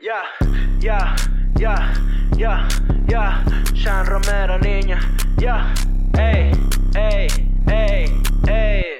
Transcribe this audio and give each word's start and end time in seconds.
Ya, 0.00 0.22
ya, 0.78 1.16
ya, 1.58 1.74
ya, 2.38 2.68
ya. 3.10 3.42
Sean 3.74 4.06
Romero, 4.06 4.56
niña. 4.58 5.00
Ya, 5.38 5.74
ey, 6.16 6.52
ey, 6.94 7.26
ey, 7.66 8.06
ey. 8.46 8.97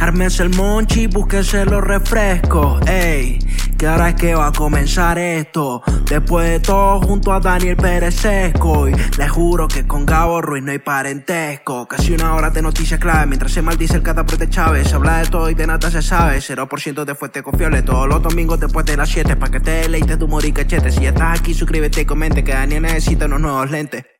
Ármense 0.00 0.42
el 0.42 0.50
monchi, 0.50 1.06
búsquense 1.06 1.64
los 1.64 1.82
refrescos, 1.82 2.86
ey. 2.86 3.38
Que 3.78 3.86
ahora 3.86 4.10
es 4.10 4.14
que 4.14 4.34
va 4.34 4.46
a 4.46 4.52
comenzar 4.52 5.18
esto. 5.18 5.82
Después 6.08 6.48
de 6.48 6.60
todo, 6.60 7.00
junto 7.00 7.32
a 7.32 7.40
Daniel 7.40 7.76
Pérez. 7.76 8.24
Y 8.24 9.18
les 9.18 9.30
juro 9.30 9.68
que 9.68 9.86
con 9.86 10.06
Gabo 10.06 10.40
Ruiz 10.40 10.64
no 10.64 10.72
hay 10.72 10.78
parentesco. 10.78 11.86
Casi 11.86 12.14
una 12.14 12.34
hora 12.34 12.48
de 12.48 12.62
noticias 12.62 12.98
clave. 12.98 13.26
Mientras 13.26 13.52
se 13.52 13.60
maldice 13.60 13.96
el 13.96 14.02
cataprete 14.02 14.48
Chávez. 14.48 14.88
Se 14.88 14.94
habla 14.94 15.18
de 15.18 15.26
todo 15.26 15.50
y 15.50 15.54
de 15.54 15.66
nada 15.66 15.90
se 15.90 16.00
sabe. 16.00 16.38
0% 16.38 17.04
de 17.04 17.14
fuente 17.14 17.42
confiable. 17.42 17.82
Todos 17.82 18.08
los 18.08 18.22
domingos 18.22 18.60
después 18.60 18.86
de 18.86 18.96
las 18.96 19.10
7. 19.10 19.36
Pa' 19.36 19.50
que 19.50 19.60
te 19.60 19.70
deleites 19.72 20.18
tu 20.18 20.24
humor 20.24 20.44
y 20.46 20.52
cachete. 20.52 20.90
Si 20.90 21.04
estás 21.04 21.40
aquí, 21.40 21.52
suscríbete 21.52 22.00
y 22.00 22.04
comente. 22.06 22.42
Que 22.42 22.52
Daniel 22.52 22.82
necesita 22.82 23.26
unos 23.26 23.40
nuevos 23.40 23.70
lentes. 23.70 24.04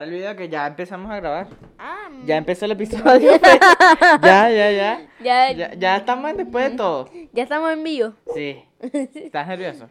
Olvida 0.00 0.34
que 0.34 0.48
ya 0.48 0.66
empezamos 0.66 1.08
a 1.08 1.20
grabar. 1.20 1.46
Ah, 1.78 2.08
Ya 2.26 2.36
empezó 2.36 2.64
el 2.64 2.72
episodio. 2.72 3.30
pues. 3.40 3.58
ya, 4.22 4.50
ya, 4.50 4.70
ya, 4.72 5.08
ya, 5.22 5.52
ya. 5.52 5.74
Ya 5.74 5.96
estamos 5.96 6.36
después 6.36 6.72
de 6.72 6.76
todo. 6.76 7.08
ya 7.32 7.44
estamos 7.44 7.72
en 7.72 7.84
vivo. 7.84 8.12
Sí. 8.34 8.64
¿Estás 8.82 9.46
nervioso? 9.46 9.88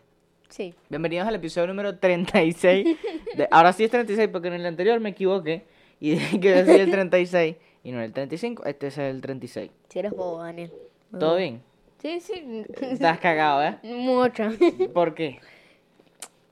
Sí. 0.49 0.75
Bienvenidos 0.89 1.25
al 1.25 1.35
episodio 1.35 1.67
número 1.67 1.99
36. 1.99 2.97
De, 3.37 3.47
ahora 3.49 3.71
sí 3.71 3.85
es 3.85 3.91
36 3.91 4.27
porque 4.29 4.49
en 4.49 4.55
el 4.55 4.65
anterior 4.65 4.99
me 4.99 5.11
equivoqué 5.11 5.65
y 6.01 6.11
dije 6.11 6.37
que 6.37 6.51
decía 6.51 6.83
el 6.83 6.91
36 6.91 7.55
y 7.85 7.91
no 7.93 8.01
el 8.01 8.11
35. 8.11 8.65
Este 8.65 8.87
es 8.87 8.97
el 8.97 9.21
36. 9.21 9.71
Si 9.87 9.99
eres 9.99 10.11
bobo, 10.11 10.43
Daniel. 10.43 10.73
¿Todo 11.17 11.37
bien? 11.37 11.63
Sí, 11.99 12.19
sí. 12.19 12.65
Estás 12.81 13.19
cagado, 13.19 13.63
¿eh? 13.63 13.77
Mucho. 13.83 14.49
¿Por 14.93 15.15
qué? 15.15 15.39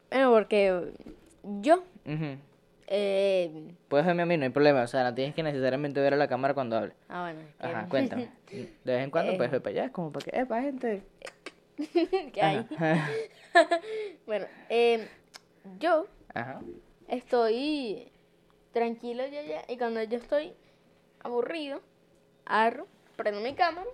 bueno, 0.10 0.32
porque 0.32 0.94
yo. 1.44 1.84
Ujú. 2.06 2.38
Eh, 2.94 3.74
Puedes 3.88 4.06
verme 4.06 4.24
a 4.24 4.26
mí, 4.26 4.36
no 4.36 4.44
hay 4.44 4.50
problema. 4.50 4.82
O 4.84 4.88
sea, 4.88 5.04
no 5.06 5.14
tienes 5.16 5.34
que 5.34 5.44
necesariamente 5.44 6.02
ver 6.02 6.14
a 6.14 6.18
la 6.18 6.28
cámara 6.28 6.54
cuando 6.54 6.76
hable. 6.78 6.94
ah, 7.08 7.22
bueno. 7.32 7.40
Ajá, 7.60 7.88
cuéntame. 7.90 8.30
De 8.52 8.68
vez 8.84 9.04
en 9.06 9.10
cuando 9.12 9.32
Eh. 9.32 9.38
puedes 9.38 9.50
ver 9.52 9.62
para 9.62 9.84
allá, 9.84 9.92
como 9.94 10.12
para 10.12 10.26
que, 10.26 10.38
epa, 10.38 10.62
gente. 10.62 11.04
¿Qué 12.34 12.42
hay? 12.42 12.68
Bueno, 14.26 14.46
eh, 14.70 15.08
yo 15.80 16.06
Ajá. 16.34 16.60
estoy 17.08 18.12
tranquilo 18.74 19.24
ya, 19.28 19.42
ya. 19.42 19.62
Y 19.70 19.78
cuando 19.78 20.04
yo 20.04 20.18
estoy 20.18 20.54
aburrido, 21.24 21.82
agarro, 22.46 22.88
prendo 23.16 23.40
mi 23.42 23.54
cámara, 23.56 23.88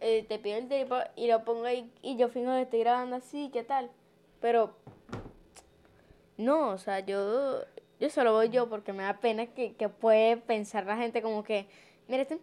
eh, 0.00 0.24
te 0.28 0.38
pido 0.38 0.58
el 0.58 0.68
trípode 0.68 1.06
y 1.16 1.26
lo 1.28 1.44
pongo 1.44 1.64
ahí 1.64 1.90
y 2.02 2.16
yo 2.16 2.28
fingo 2.28 2.52
que 2.52 2.62
estoy 2.62 2.80
grabando 2.80 3.16
así, 3.16 3.50
¿qué 3.52 3.62
tal? 3.64 3.90
Pero, 4.40 4.76
no, 6.36 6.70
o 6.70 6.78
sea, 6.78 7.00
yo, 7.00 7.60
yo 8.00 8.10
solo 8.10 8.32
voy 8.32 8.48
yo 8.50 8.68
porque 8.68 8.92
me 8.92 9.02
da 9.02 9.20
pena 9.20 9.46
que, 9.46 9.74
que 9.74 9.88
puede 9.88 10.36
pensar 10.36 10.86
la 10.86 10.96
gente 10.96 11.22
como 11.22 11.44
que, 11.44 11.66
mira 12.08 12.22
este, 12.22 12.38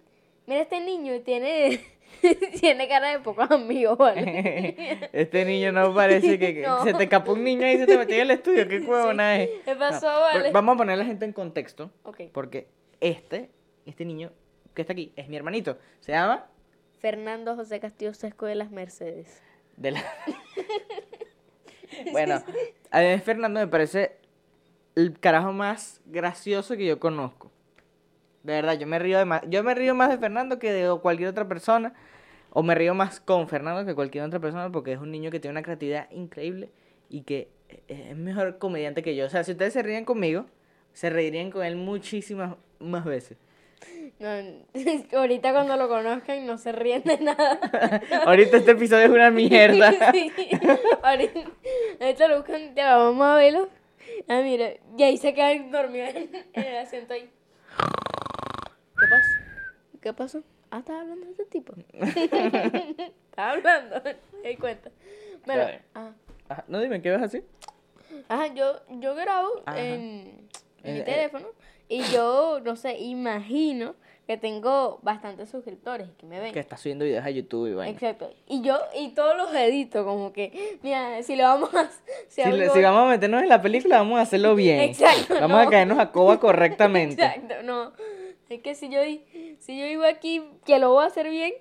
mira 0.47 0.61
este 0.61 0.79
niño 0.79 1.21
tiene, 1.21 1.81
tiene 2.59 2.87
cara 2.87 3.09
de 3.11 3.19
pocos 3.19 3.49
amigos, 3.51 3.97
¿vale? 3.97 5.09
Este 5.13 5.45
niño 5.45 5.71
no 5.71 5.93
parece 5.93 6.39
que, 6.39 6.53
que 6.53 6.61
No. 6.67 6.83
se 6.83 6.93
te 6.93 7.03
escapó 7.03 7.33
un 7.33 7.43
niño 7.43 7.67
y 7.67 7.77
se 7.77 7.85
te 7.85 7.97
metió 7.97 8.15
en 8.15 8.21
el 8.21 8.31
estudio. 8.31 8.67
¿Qué 8.67 8.79
huevona 8.79 9.41
es? 9.41 9.49
¿Qué 9.65 9.75
pasó, 9.75 10.07
No, 10.11 10.19
vale? 10.21 10.51
Vamos 10.51 10.75
a 10.75 10.77
poner 10.77 10.93
a 10.93 10.97
la 10.97 11.05
gente 11.05 11.25
en 11.25 11.33
contexto. 11.33 11.91
Ok. 12.03 12.21
Porque 12.31 12.67
este, 12.99 13.49
este 13.85 14.05
niño 14.05 14.31
que 14.73 14.81
está 14.81 14.93
aquí 14.93 15.11
es 15.15 15.27
mi 15.27 15.35
hermanito. 15.35 15.77
Se 15.99 16.13
llama. 16.13 16.47
Fernando 16.99 17.55
José 17.55 17.79
Castillo 17.79 18.13
Sesco 18.13 18.45
de 18.45 18.55
las 18.55 18.71
Mercedes. 18.71 19.41
De 19.75 19.91
la... 19.91 20.03
bueno, 22.11 22.43
a 22.91 23.01
mí 23.01 23.17
Fernando 23.19 23.59
me 23.59 23.67
parece 23.67 24.17
el 24.95 25.19
carajo 25.19 25.53
más 25.53 26.01
gracioso 26.05 26.75
que 26.75 26.85
yo 26.85 26.99
conozco. 26.99 27.51
De 28.43 28.53
verdad, 28.53 28.77
yo 28.77 28.87
me 28.87 28.99
río 28.99 29.17
de 29.17 29.25
más. 29.25 29.41
Yo 29.47 29.63
me 29.63 29.73
río 29.75 29.95
más 29.95 30.09
de 30.09 30.17
Fernando 30.17 30.59
que 30.59 30.71
de 30.71 30.99
cualquier 30.99 31.29
otra 31.29 31.47
persona. 31.47 31.93
O 32.49 32.63
me 32.63 32.75
río 32.75 32.93
más 32.93 33.19
con 33.21 33.47
Fernando 33.47 33.85
que 33.85 33.95
cualquier 33.95 34.25
otra 34.25 34.39
persona 34.39 34.69
porque 34.71 34.91
es 34.91 34.99
un 34.99 35.09
niño 35.11 35.31
que 35.31 35.39
tiene 35.39 35.53
una 35.53 35.63
creatividad 35.63 36.11
increíble 36.11 36.69
y 37.07 37.21
que 37.21 37.49
es 37.87 38.17
mejor 38.17 38.57
comediante 38.57 39.03
que 39.03 39.15
yo. 39.15 39.25
O 39.25 39.29
sea, 39.29 39.43
si 39.43 39.53
ustedes 39.53 39.71
se 39.71 39.83
ríen 39.83 40.03
conmigo, 40.03 40.45
se 40.91 41.09
reirían 41.09 41.51
con 41.51 41.63
él 41.63 41.77
muchísimas 41.77 42.55
más 42.79 43.05
veces. 43.05 43.37
No, 44.19 44.29
ahorita 45.17 45.51
cuando 45.51 45.75
lo 45.77 45.87
conozcan 45.87 46.45
no 46.45 46.57
se 46.57 46.71
ríen 46.71 47.03
de 47.03 47.17
nada. 47.19 47.59
Ahorita 48.25 48.57
este 48.57 48.71
episodio 48.71 49.05
es 49.05 49.09
una 49.11 49.31
mierda. 49.31 49.91
Sí. 50.13 50.31
Ahorita, 51.01 51.39
ahorita 51.99 52.27
lo 52.27 52.37
buscan, 52.37 52.75
ya 52.75 52.97
vamos 52.97 53.25
a 53.25 53.35
verlo. 53.35 53.69
Ah, 54.27 54.41
mira, 54.43 54.73
y 54.97 55.03
ahí 55.03 55.17
se 55.17 55.33
quedan 55.33 55.71
dormidos 55.71 56.09
en, 56.15 56.29
en 56.53 56.63
el 56.63 56.77
asiento 56.77 57.13
ahí. 57.13 57.29
¿Qué 58.99 59.07
pasó? 59.07 59.29
¿Qué 60.01 60.13
pasó? 60.13 60.43
Ah, 60.69 60.79
estaba 60.79 61.01
hablando 61.01 61.25
de 61.25 61.31
este 61.31 61.45
tipo. 61.45 61.73
estaba 61.93 63.51
hablando, 63.51 64.01
me 64.43 64.49
di 64.49 64.57
cuenta. 64.57 64.91
Bueno, 65.45 65.63
ajá. 65.93 66.13
Ajá, 66.49 66.63
No 66.67 66.79
dime, 66.79 67.01
¿qué 67.01 67.09
ves 67.11 67.21
así? 67.23 67.43
Ajá, 68.29 68.47
yo, 68.53 68.81
yo 68.99 69.15
grabo 69.15 69.63
Ajá. 69.65 69.79
en, 69.81 70.47
en 70.83 70.93
mi 70.93 70.99
Eh, 70.99 71.01
eh. 71.01 71.05
teléfono 71.05 71.47
y 71.89 72.01
yo, 72.03 72.59
no 72.63 72.75
sé, 72.75 72.97
imagino 72.99 73.95
que 74.27 74.37
tengo 74.37 74.99
bastantes 75.01 75.49
suscriptores 75.49 76.07
que 76.17 76.25
me 76.25 76.39
ven. 76.39 76.53
Que 76.53 76.59
está 76.61 76.77
subiendo 76.77 77.03
videos 77.03 77.25
a 77.25 77.29
YouTube 77.31 77.67
y 77.67 77.73
vaina. 77.73 77.91
Exacto. 77.91 78.31
Y 78.47 78.61
yo, 78.61 78.79
y 78.97 79.09
todos 79.09 79.35
los 79.35 79.53
edito, 79.53 80.05
como 80.05 80.31
que, 80.31 80.77
mira, 80.83 81.21
si 81.23 81.35
lo 81.35 81.43
vamos 81.43 81.73
a... 81.75 81.89
Si, 82.29 82.41
Si, 82.43 82.51
le- 82.51 82.69
si 82.69 82.81
vamos 82.81 83.03
a 83.03 83.09
meternos 83.09 83.41
en 83.43 83.49
la 83.49 83.61
película, 83.61 83.97
vamos 83.97 84.19
a 84.19 84.21
hacerlo 84.21 84.55
bien. 84.55 84.79
Exacto, 84.81 85.33
Vamos 85.41 85.57
a 85.57 85.65
no. 85.65 85.69
caernos 85.69 85.99
a 85.99 86.11
coba 86.11 86.39
correctamente. 86.39 87.21
Exacto, 87.21 87.55
no. 87.63 87.91
Es 88.47 88.61
que 88.61 88.73
si 88.75 88.89
yo, 88.89 88.99
si 89.59 89.77
yo 89.79 89.85
digo 89.85 90.03
aquí 90.03 90.41
que 90.65 90.79
lo 90.79 90.91
voy 90.91 91.03
a 91.03 91.07
hacer 91.07 91.29
bien, 91.29 91.53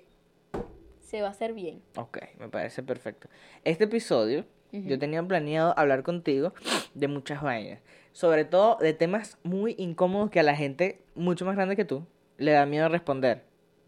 se 1.01 1.23
va 1.23 1.29
a 1.29 1.31
hacer 1.33 1.55
bien. 1.55 1.83
Ok, 1.97 2.19
me 2.39 2.49
parece 2.49 2.83
perfecto. 2.85 3.29
Este 3.65 3.85
episodio, 3.85 4.45
yo 4.71 4.97
tenía 4.99 5.23
planeado 5.25 5.75
hablar 5.77 6.05
contigo 6.05 6.53
de 6.95 7.09
muchas 7.09 7.43
vainas. 7.43 7.81
Sobre 8.21 8.45
todo 8.45 8.77
de 8.79 8.93
temas 8.93 9.39
muy 9.45 9.75
incómodos 9.79 10.29
que 10.29 10.41
a 10.41 10.43
la 10.43 10.55
gente 10.55 11.01
mucho 11.15 11.47
más 11.47 11.57
grande 11.57 11.75
que 11.75 11.87
tú 11.87 12.05
le 12.37 12.53
da 12.53 12.67
miedo 12.67 12.87
responder. 12.91 13.45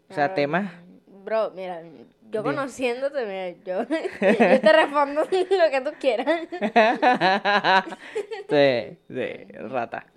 O 0.09 0.13
sea, 0.15 0.25
Ah, 0.25 0.33
temas... 0.33 0.71
Bro, 1.23 1.51
mira, 1.51 1.83
yo 2.31 2.41
conociéndote, 2.41 3.27
mira, 3.27 3.51
yo, 3.63 3.83
yo 4.21 4.59
te 4.59 4.73
respondo 4.73 5.21
lo 5.21 5.27
que 5.29 5.81
tú 5.85 5.91
quieras. 5.99 6.47
de, 8.49 8.97
de 9.07 9.47
rata. 9.69 10.07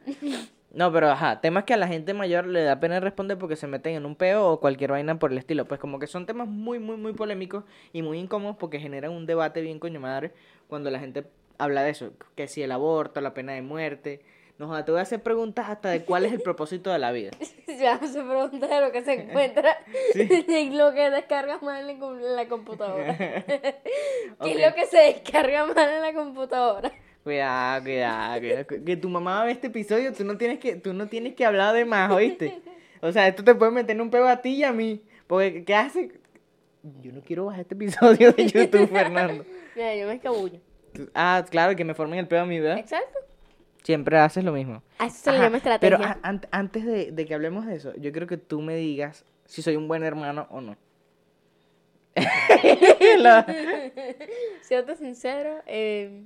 No, 0.72 0.90
pero 0.90 1.10
ajá, 1.10 1.42
temas 1.42 1.64
que 1.64 1.74
a 1.74 1.76
la 1.76 1.86
gente 1.86 2.14
mayor 2.14 2.46
le 2.46 2.62
da 2.62 2.80
pena 2.80 3.00
responder 3.00 3.36
porque 3.36 3.56
se 3.56 3.66
meten 3.66 3.96
en 3.96 4.06
un 4.06 4.16
peo 4.16 4.46
o 4.50 4.60
cualquier 4.60 4.92
vaina 4.92 5.18
por 5.18 5.30
el 5.30 5.36
estilo. 5.36 5.66
Pues 5.66 5.78
como 5.78 5.98
que 5.98 6.06
son 6.06 6.24
temas 6.24 6.48
muy, 6.48 6.78
muy, 6.78 6.96
muy 6.96 7.12
polémicos 7.12 7.64
y 7.92 8.00
muy 8.00 8.18
incómodos 8.18 8.56
porque 8.56 8.80
generan 8.80 9.12
un 9.12 9.26
debate 9.26 9.60
bien 9.60 9.78
coño 9.78 10.00
madre 10.00 10.32
cuando 10.68 10.90
la 10.90 11.00
gente 11.00 11.26
habla 11.58 11.82
de 11.82 11.90
eso. 11.90 12.12
Que 12.34 12.48
si 12.48 12.62
el 12.62 12.72
aborto, 12.72 13.20
la 13.20 13.34
pena 13.34 13.52
de 13.52 13.62
muerte. 13.62 14.20
No, 14.58 14.82
te 14.84 14.90
voy 14.90 15.00
a 15.00 15.02
hacer 15.02 15.22
preguntas 15.22 15.68
hasta 15.68 15.90
de 15.90 16.04
cuál 16.04 16.24
es 16.24 16.32
el 16.32 16.40
propósito 16.40 16.90
de 16.90 16.98
la 16.98 17.12
vida. 17.12 17.30
Ya 17.78 17.98
se 17.98 18.22
pregunta 18.22 18.66
de 18.68 18.80
lo 18.80 18.90
que 18.90 19.02
se 19.02 19.12
encuentra 19.12 19.76
y 20.14 20.70
lo 20.70 20.94
que 20.94 21.10
descarga 21.10 21.58
mal 21.58 21.90
en, 21.90 22.36
la 22.36 22.48
computadora. 22.48 23.14
¿Qué 23.18 23.82
es 24.40 24.60
lo 24.66 24.74
que 24.74 24.86
se 24.86 24.96
descarga 24.96 25.66
mal 25.66 25.88
en 25.90 26.00
la 26.00 26.14
computadora? 26.14 26.90
Cuidado, 27.22 27.82
cuidado, 27.82 28.40
cuidado. 28.40 28.66
Que- 28.66 28.82
Que 28.82 28.96
tu 28.96 29.10
mamá 29.10 29.44
ve 29.44 29.50
este 29.52 29.66
episodio, 29.66 30.10
tú 30.14 30.24
no 30.24 30.38
tienes 30.38 30.58
que, 30.58 30.76
tú 30.76 30.94
no 30.94 31.06
tienes 31.06 31.34
que 31.34 31.44
hablar 31.44 31.74
de 31.74 31.84
más, 31.84 32.10
¿oíste? 32.10 32.62
O 33.02 33.12
sea, 33.12 33.28
esto 33.28 33.44
te 33.44 33.54
puede 33.54 33.72
meter 33.72 33.94
en 33.94 34.00
un 34.00 34.10
pego 34.10 34.26
a 34.26 34.40
ti 34.40 34.54
y 34.54 34.64
a 34.64 34.72
mí. 34.72 35.02
Porque, 35.26 35.64
¿qué 35.64 35.74
hace? 35.74 36.12
Yo 37.02 37.12
no 37.12 37.20
quiero 37.20 37.46
bajar 37.46 37.62
este 37.62 37.74
episodio 37.74 38.32
de 38.32 38.46
YouTube, 38.46 38.88
Fernando. 38.88 39.44
Mira, 39.74 39.94
yo 39.96 40.06
me 40.06 40.14
escabullo. 40.14 40.60
Ah, 41.14 41.44
claro, 41.50 41.74
que 41.76 41.84
me 41.84 41.94
formen 41.94 42.18
el 42.18 42.28
pego 42.28 42.42
a 42.42 42.46
mí, 42.46 42.60
¿verdad? 42.60 42.78
Exacto. 42.78 43.18
Siempre 43.82 44.18
haces 44.18 44.44
lo 44.44 44.52
mismo. 44.52 44.82
A 44.98 45.06
eso 45.06 45.16
se 45.24 45.32
le 45.32 45.38
llama 45.38 45.56
estrategia. 45.58 45.96
Pero 45.98 46.04
a- 46.04 46.18
an- 46.22 46.46
antes 46.50 46.84
de, 46.84 47.12
de 47.12 47.26
que 47.26 47.34
hablemos 47.34 47.66
de 47.66 47.76
eso, 47.76 47.94
yo 47.96 48.10
quiero 48.12 48.26
que 48.26 48.36
tú 48.36 48.60
me 48.60 48.74
digas 48.76 49.24
si 49.44 49.62
soy 49.62 49.76
un 49.76 49.86
buen 49.88 50.02
hermano 50.02 50.46
o 50.50 50.60
no. 50.60 50.76
La- 53.18 53.46
Siendo 54.62 54.96
sincero, 54.96 55.62
eh, 55.66 56.22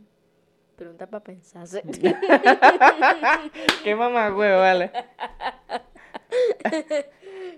pregunta 0.77 1.07
para 1.07 1.23
pensarse. 1.23 1.83
Qué 3.85 3.95
mamá, 3.95 4.35
huevo, 4.35 4.61
vale. 4.61 4.91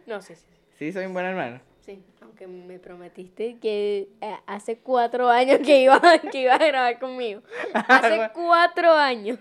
no, 0.06 0.20
sí, 0.22 0.34
sí. 0.34 0.46
Sí, 0.78 0.92
soy 0.92 1.06
un 1.06 1.12
buen 1.12 1.26
hermano. 1.26 1.60
Sí, 1.84 2.00
aunque 2.20 2.46
me 2.46 2.78
prometiste 2.78 3.56
que 3.60 4.08
eh, 4.20 4.36
hace 4.46 4.78
cuatro 4.78 5.28
años 5.28 5.58
que 5.64 5.78
ibas 5.82 6.00
que 6.30 6.42
iba 6.42 6.54
a 6.54 6.58
grabar 6.58 6.98
conmigo. 7.00 7.42
Hace 7.74 8.30
cuatro 8.34 8.92
años. 8.92 9.38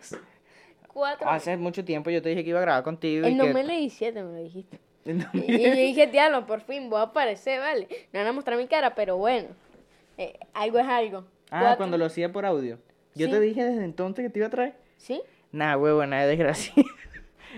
Cuatro 0.88 1.28
años. 1.30 1.42
Hace 1.42 1.56
mucho 1.58 1.86
tiempo 1.86 2.10
yo 2.10 2.22
te 2.22 2.30
dije 2.30 2.44
que 2.44 2.50
iba 2.50 2.60
a 2.60 2.64
grabar 2.64 2.84
contigo. 2.84 3.28
y 3.28 3.32
En 3.32 3.38
que- 3.40 3.48
2017 3.48 4.24
me 4.24 4.32
lo 4.34 4.44
dijiste. 4.44 4.80
Y, 5.04 5.12
y 5.12 5.64
yo 5.64 5.72
dije, 5.76 6.08
diablo, 6.08 6.46
por 6.46 6.62
fin 6.62 6.90
voy 6.90 7.00
a 7.00 7.04
aparecer, 7.04 7.60
¿vale? 7.60 7.88
No 8.14 8.20
van 8.20 8.28
a 8.28 8.34
mostrar 8.34 8.58
mi 8.58 8.68
cara, 8.68 8.94
pero 8.94 9.18
bueno. 9.18 9.48
eh, 10.18 10.38
algo 10.54 10.78
es 10.80 10.86
algo. 10.88 11.26
Ah, 11.50 11.60
Cuatro- 11.62 11.78
cuando 11.78 11.98
lo 11.98 12.06
hacía 12.06 12.32
por 12.32 12.46
audio. 12.46 12.78
Yo 13.16 13.26
Sí. 13.28 13.32
te 13.32 13.40
dije 13.40 13.64
desde 13.64 13.84
entonces 13.84 14.24
que 14.26 14.30
te 14.30 14.40
iba 14.40 14.48
a 14.48 14.52
traer. 14.52 14.76
¿Sí? 14.98 15.22
Nah, 15.52 15.76
huevo, 15.78 16.06
nada 16.06 16.24
de 16.24 16.30
desgracia. 16.30 16.74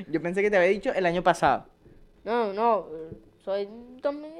Yo 0.08 0.22
pensé 0.22 0.42
que 0.42 0.50
te 0.50 0.56
había 0.58 0.70
dicho 0.70 0.94
el 0.94 1.06
año 1.06 1.22
pasado. 1.22 1.66
No, 2.24 2.54
no. 2.54 2.88
Soy 3.44 3.68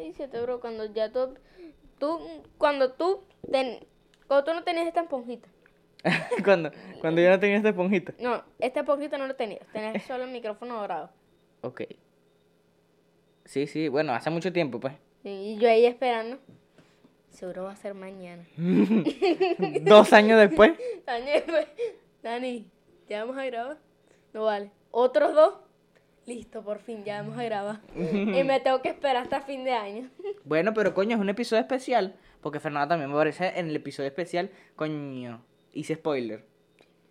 2017, 0.04 0.42
bro. 0.42 0.60
Cuando 0.60 0.86
ya 0.86 1.12
tú. 1.12 1.36
Tú, 2.00 2.20
cuando 2.58 2.92
tú. 2.94 3.24
Ten, 3.50 3.80
cuando 4.28 4.44
tú 4.44 4.54
no 4.54 4.64
tenías 4.64 4.88
esta 4.88 5.02
esponjita. 5.02 5.48
cuando, 6.44 6.72
cuando 7.00 7.22
yo 7.22 7.30
no 7.30 7.40
tenía 7.40 7.58
esta 7.58 7.70
esponjita. 7.70 8.14
No, 8.20 8.44
esta 8.60 8.82
esponjita 8.82 9.18
no 9.18 9.28
lo 9.28 9.36
tenías. 9.36 9.66
Tenías 9.72 10.04
solo 10.08 10.26
el 10.26 10.32
micrófono 10.32 10.80
dorado. 10.80 11.10
Ok. 11.62 11.84
Sí, 13.46 13.68
sí, 13.68 13.88
bueno, 13.88 14.14
hace 14.14 14.30
mucho 14.30 14.52
tiempo, 14.52 14.80
pues. 14.80 14.94
Y 15.24 15.58
yo 15.58 15.70
ahí 15.70 15.86
esperando. 15.86 16.40
Seguro 17.30 17.64
va 17.64 17.72
a 17.72 17.76
ser 17.76 17.94
mañana. 17.94 18.46
Dos 19.82 20.14
años 20.14 20.40
después. 20.40 20.74
Dani, 21.06 21.26
después, 21.32 21.68
Dani, 22.22 22.70
¿ya 23.10 23.26
vamos 23.26 23.38
a 23.38 23.46
grabar? 23.46 23.78
No 24.34 24.44
vale. 24.44 24.72
¿Otros 24.92 25.34
dos? 25.34 25.56
Listo, 26.26 26.64
por 26.64 26.80
fin, 26.80 27.04
ya 27.04 27.22
vamos 27.22 27.38
a 27.38 27.44
grabar. 27.44 27.80
y 27.96 28.44
me 28.44 28.60
tengo 28.60 28.82
que 28.82 28.90
esperar 28.90 29.18
hasta 29.18 29.42
fin 29.42 29.64
de 29.64 29.72
año. 29.72 30.10
Bueno, 30.46 30.74
pero 30.74 30.94
coño, 30.94 31.16
es 31.16 31.22
un 31.22 31.30
episodio 31.30 31.62
especial. 31.62 32.16
Porque 32.42 32.60
Fernanda 32.60 32.90
también 32.90 33.10
me 33.10 33.16
aparece 33.16 33.54
en 33.56 33.70
el 33.70 33.76
episodio 33.78 34.08
especial. 34.08 34.52
Coño, 34.76 35.42
hice 35.72 35.96
spoiler. 35.96 36.46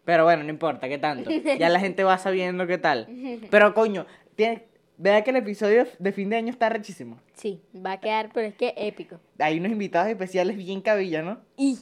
Pero 0.05 0.25
bueno, 0.25 0.43
no 0.43 0.51
importa, 0.51 0.89
¿qué 0.89 0.99
tanto? 0.99 1.31
Ya 1.31 1.69
la 1.71 1.81
gente 1.81 2.05
va 2.05 2.19
sabiendo 2.19 2.67
qué 2.67 2.77
tal. 2.77 3.09
Pero 3.51 3.73
coño, 3.73 4.05
tiene, 4.35 4.67
vea 4.99 5.23
que 5.25 5.31
el 5.31 5.37
episodio 5.37 5.87
de 5.99 6.13
fin 6.13 6.29
de 6.29 6.37
año 6.37 6.51
está 6.51 6.69
rechísimo. 6.69 7.19
Sí, 7.35 7.63
va 7.75 7.93
a 7.93 8.01
quedar, 8.01 8.31
pero 8.33 8.47
es 8.47 8.55
que 8.55 8.75
épico. 8.77 9.19
Hay 9.39 9.59
unos 9.59 9.73
invitados 9.73 10.09
especiales 10.09 10.57
bien 10.57 10.81
cabilla, 10.81 11.23
¿no? 11.23 11.41
Y. 11.57 11.79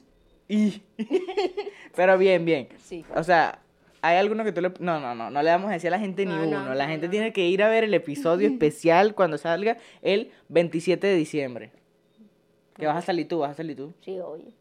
Y... 0.49 0.83
Pero 1.97 2.17
bien, 2.19 2.45
bien. 2.45 2.69
Sí. 2.79 3.05
O 3.15 3.23
sea, 3.23 3.61
hay 4.03 4.17
alguno 4.17 4.45
que 4.45 4.53
tú 4.53 4.61
le... 4.61 4.73
No, 4.79 5.01
no, 5.01 5.15
no, 5.15 5.31
no 5.31 5.43
le 5.43 5.51
vamos 5.51 5.71
a 5.71 5.75
decir 5.75 5.89
a 5.89 5.91
la 5.93 5.99
gente 5.99 6.25
ni 6.25 6.33
No, 6.33 6.47
no, 6.47 6.63
uno. 6.63 6.75
la 6.75 6.89
gente 6.89 7.09
tiene 7.09 7.33
que 7.33 7.47
ir 7.47 7.63
a 7.63 7.69
ver 7.69 7.85
el 7.85 7.95
episodio 7.95 8.49
especial 8.53 9.15
cuando 9.15 9.39
salga 9.39 9.77
el 10.03 10.31
27 10.49 11.07
de 11.07 11.15
diciembre. 11.15 11.73
Que 12.77 12.87
vas 12.87 12.97
a 12.97 13.03
salir 13.03 13.29
tú, 13.29 13.41
vas 13.41 13.51
a 13.51 13.55
salir 13.55 13.77
tú. 13.77 13.93
Sí, 14.01 14.19
oye. 14.21 14.55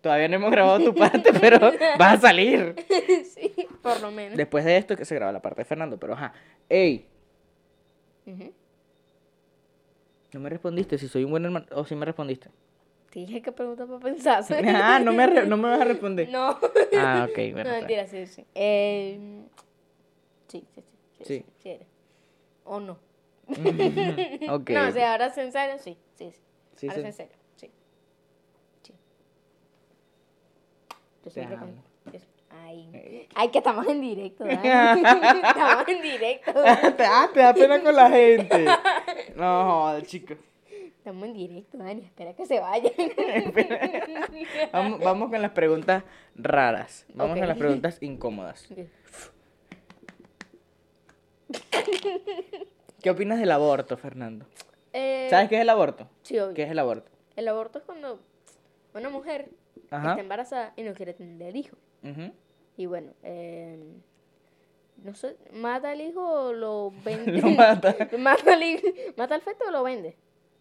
Todavía 0.00 0.28
no 0.28 0.36
hemos 0.36 0.50
grabado 0.50 0.82
tu 0.84 0.94
parte, 0.94 1.32
pero 1.40 1.72
vas 1.98 2.18
a 2.18 2.20
salir. 2.28 2.74
sí, 3.34 3.52
por 3.82 4.00
lo 4.00 4.10
menos. 4.10 4.36
Después 4.36 4.64
de 4.64 4.76
esto 4.76 4.96
que 4.96 5.04
se 5.04 5.14
graba 5.14 5.32
la 5.32 5.42
parte 5.42 5.60
de 5.60 5.64
Fernando, 5.64 5.98
pero 5.98 6.14
ajá. 6.14 6.32
Ey, 6.68 7.06
no 10.32 10.40
me 10.40 10.48
respondiste 10.48 10.96
si 10.96 11.08
soy 11.08 11.24
un 11.24 11.30
buen 11.32 11.44
hermano. 11.44 11.66
O 11.72 11.84
si 11.84 11.94
me 11.94 12.06
respondiste. 12.06 12.48
Te 13.10 13.18
dije 13.20 13.42
que 13.42 13.50
pregunta 13.52 13.86
para 13.86 13.98
pensar. 13.98 14.44
Ah, 14.66 15.00
no 15.00 15.12
me, 15.12 15.26
no 15.46 15.56
me 15.56 15.68
vas 15.68 15.80
a 15.80 15.84
responder. 15.84 16.28
No. 16.30 16.58
Ah, 16.96 17.26
ok, 17.28 17.36
bueno. 17.52 17.64
no, 17.70 17.76
mentira, 17.76 18.06
sí, 18.06 18.26
sí. 18.26 18.44
Eh, 18.54 19.18
sí, 20.48 20.64
sí, 20.74 20.82
sí. 20.82 21.24
Sí, 21.24 21.24
Sí. 21.24 21.44
sí. 21.62 21.78
¿O 22.64 22.78
no? 22.80 22.98
Ok. 23.48 24.70
no, 24.70 24.88
o 24.88 24.92
sea, 24.92 25.12
ahora 25.12 25.26
es 25.26 25.38
en 25.38 25.50
serio, 25.52 25.76
sí, 25.78 25.98
sí, 26.14 26.30
sí. 26.30 26.40
Sí, 26.76 26.86
ahora 26.88 26.94
sí. 26.94 27.00
es 27.00 27.06
en 27.06 27.12
serio, 27.14 27.36
sí. 27.56 27.70
Sí. 28.82 28.94
Yo 31.24 31.30
siempre 31.30 31.56
con... 31.58 31.90
Ay, 32.64 32.88
Eh. 32.92 33.28
ay, 33.34 33.48
que 33.50 33.58
estamos 33.58 33.86
en 33.86 34.00
directo, 34.00 34.44
Dani. 34.44 34.68
estamos 35.46 35.88
en 35.88 36.02
directo. 36.02 36.52
te, 36.96 37.04
ah, 37.04 37.28
te 37.32 37.40
da 37.40 37.54
pena 37.54 37.80
con 37.80 37.94
la 37.94 38.08
gente. 38.10 38.66
No, 39.36 39.82
joder, 39.82 40.06
chico. 40.06 40.34
Estamos 41.00 41.24
en 41.28 41.32
directo, 41.32 41.78
Dani. 41.78 42.02
Espera 42.02 42.34
que 42.34 42.44
se 42.44 42.60
vayan. 42.60 42.92
Vamos, 44.72 45.00
vamos 45.00 45.30
con 45.30 45.40
las 45.40 45.52
preguntas 45.52 46.04
raras. 46.36 47.06
Vamos 47.14 47.32
Ok. 47.32 47.38
con 47.38 47.48
las 47.48 47.56
preguntas 47.56 47.96
incómodas. 48.02 48.68
¿Qué 53.02 53.08
opinas 53.10 53.38
del 53.40 53.50
aborto, 53.50 53.96
Fernando? 53.96 54.44
Eh, 54.92 55.28
¿Sabes 55.30 55.48
qué 55.48 55.54
es 55.56 55.62
el 55.62 55.70
aborto? 55.70 56.06
Sí, 56.22 56.38
obvio. 56.38 56.52
¿Qué 56.54 56.64
es 56.64 56.70
el 56.70 56.78
aborto? 56.78 57.10
El 57.36 57.48
aborto 57.48 57.78
es 57.78 57.84
cuando 57.84 58.20
una 58.94 59.08
mujer 59.08 59.48
Ajá. 59.90 60.10
está 60.10 60.20
embarazada 60.20 60.74
y 60.76 60.82
no 60.82 60.92
quiere 60.92 61.14
tener 61.14 61.56
hijo. 61.56 61.76
Y 62.76 62.84
bueno, 62.86 63.12
eh, 63.22 63.78
no 65.02 65.14
sé, 65.14 65.36
mata 65.52 65.90
al 65.92 66.00
hijo 66.02 66.20
o 66.22 66.52
lo 66.52 66.92
vende. 67.04 67.40
Lo 67.40 67.48
mata. 67.50 67.96
mata, 68.18 68.52
al 68.52 68.62
hijo- 68.62 68.86
mata 69.16 69.34
al 69.34 69.40
feto 69.40 69.64
o 69.66 69.70
lo 69.70 69.82
vende. 69.82 70.16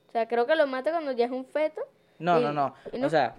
O 0.10 0.12
sea, 0.12 0.28
creo 0.28 0.46
que 0.46 0.56
lo 0.56 0.68
mata 0.68 0.92
cuando 0.92 1.12
ya 1.14 1.26
es 1.26 1.32
un 1.32 1.46
feto. 1.46 1.82
No, 2.18 2.40
y- 2.40 2.44
no, 2.44 2.52
no. 2.54 2.76
O 3.06 3.10
sea, 3.10 3.36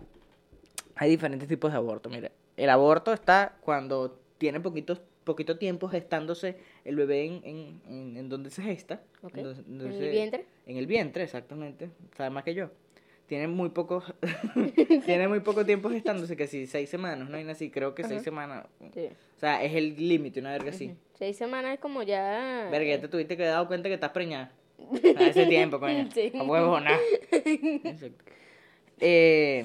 hay 0.96 1.10
diferentes 1.10 1.48
tipos 1.48 1.70
de 1.72 1.76
aborto. 1.76 2.08
Mira, 2.08 2.30
el 2.56 2.70
aborto 2.70 3.12
está 3.12 3.56
cuando 3.60 4.18
tiene 4.38 4.60
poquito, 4.60 4.98
poquito 5.24 5.58
tiempo 5.58 5.88
gestándose 5.88 6.56
el 6.84 6.96
bebé 6.96 7.24
en, 7.26 7.40
en, 7.44 7.80
en, 7.88 8.16
en 8.16 8.28
donde 8.28 8.50
se 8.50 8.62
gesta. 8.62 9.00
En 9.34 9.42
donde- 9.42 9.60
¿En 9.60 9.78
donde 9.78 9.98
el 10.06 10.10
vientre? 10.10 10.46
En 10.66 10.76
el 10.76 10.86
vientre, 10.86 11.24
exactamente. 11.24 11.90
Sabe 12.16 12.30
más 12.30 12.44
que 12.44 12.54
yo. 12.54 12.70
Tiene 13.26 13.46
muy 13.46 13.68
poco, 13.68 14.02
tiene 15.04 15.28
muy 15.28 15.40
poco 15.40 15.64
tiempo 15.64 15.88
gestándose, 15.90 16.36
que 16.36 16.46
si 16.48 16.66
seis 16.66 16.90
semanas, 16.90 17.28
no 17.28 17.36
hay 17.36 17.48
así, 17.48 17.70
creo 17.70 17.94
que 17.94 18.02
seis 18.04 18.22
semanas. 18.22 18.66
Sí. 18.92 19.08
O 19.36 19.38
sea, 19.40 19.62
es 19.62 19.72
el 19.74 19.94
límite, 20.08 20.40
una 20.40 20.50
verga 20.52 20.70
así. 20.70 20.94
Seis 21.14 21.36
semanas 21.36 21.74
es 21.74 21.80
como 21.80 22.02
ya. 22.02 22.68
Verga, 22.70 22.90
ya 22.96 23.00
te 23.00 23.08
tuviste 23.08 23.36
que 23.36 23.44
dar 23.44 23.66
cuenta 23.68 23.88
que 23.88 23.94
estás 23.94 24.10
preñada. 24.10 24.50
A 25.16 25.26
ese 25.26 25.46
tiempo, 25.46 25.78
coño. 25.80 26.08
Sí. 26.12 26.32
A 26.38 26.42
huevo, 26.42 26.80
nada. 26.80 26.98
Eh, 29.02 29.64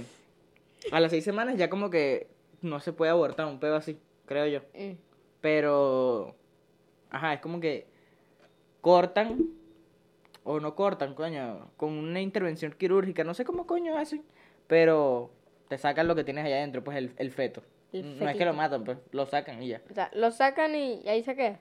a 0.93 1.01
las 1.01 1.11
seis 1.11 1.25
semanas 1.25 1.57
ya 1.57 1.69
como 1.69 1.89
que 1.89 2.27
no 2.61 2.79
se 2.79 2.93
puede 2.93 3.11
abortar 3.11 3.45
un 3.47 3.59
pedo 3.59 3.75
así, 3.75 3.99
creo 4.25 4.47
yo. 4.47 4.61
Mm. 4.73 4.93
Pero, 5.41 6.35
ajá, 7.09 7.33
es 7.33 7.41
como 7.41 7.59
que 7.59 7.85
cortan 8.79 9.49
o 10.45 10.59
no 10.59 10.73
cortan, 10.75 11.15
coño, 11.15 11.69
con 11.75 11.91
una 11.97 12.21
intervención 12.21 12.71
quirúrgica, 12.71 13.25
no 13.25 13.33
sé 13.33 13.43
cómo 13.43 13.67
coño 13.67 13.97
hacen, 13.97 14.23
pero 14.67 15.31
te 15.67 15.77
sacan 15.77 16.07
lo 16.07 16.15
que 16.15 16.23
tienes 16.23 16.45
allá 16.45 16.57
adentro, 16.57 16.83
pues 16.83 16.97
el, 16.97 17.11
el 17.17 17.31
feto. 17.31 17.63
El 17.91 18.19
no 18.19 18.29
es 18.29 18.37
que 18.37 18.45
lo 18.45 18.53
matan, 18.53 18.83
pues 18.83 18.97
lo 19.11 19.25
sacan 19.25 19.61
y 19.61 19.69
ya. 19.69 19.81
O 19.89 19.93
sea, 19.93 20.11
lo 20.13 20.31
sacan 20.31 20.75
y 20.75 21.07
ahí 21.07 21.23
se 21.23 21.35
queda. 21.35 21.59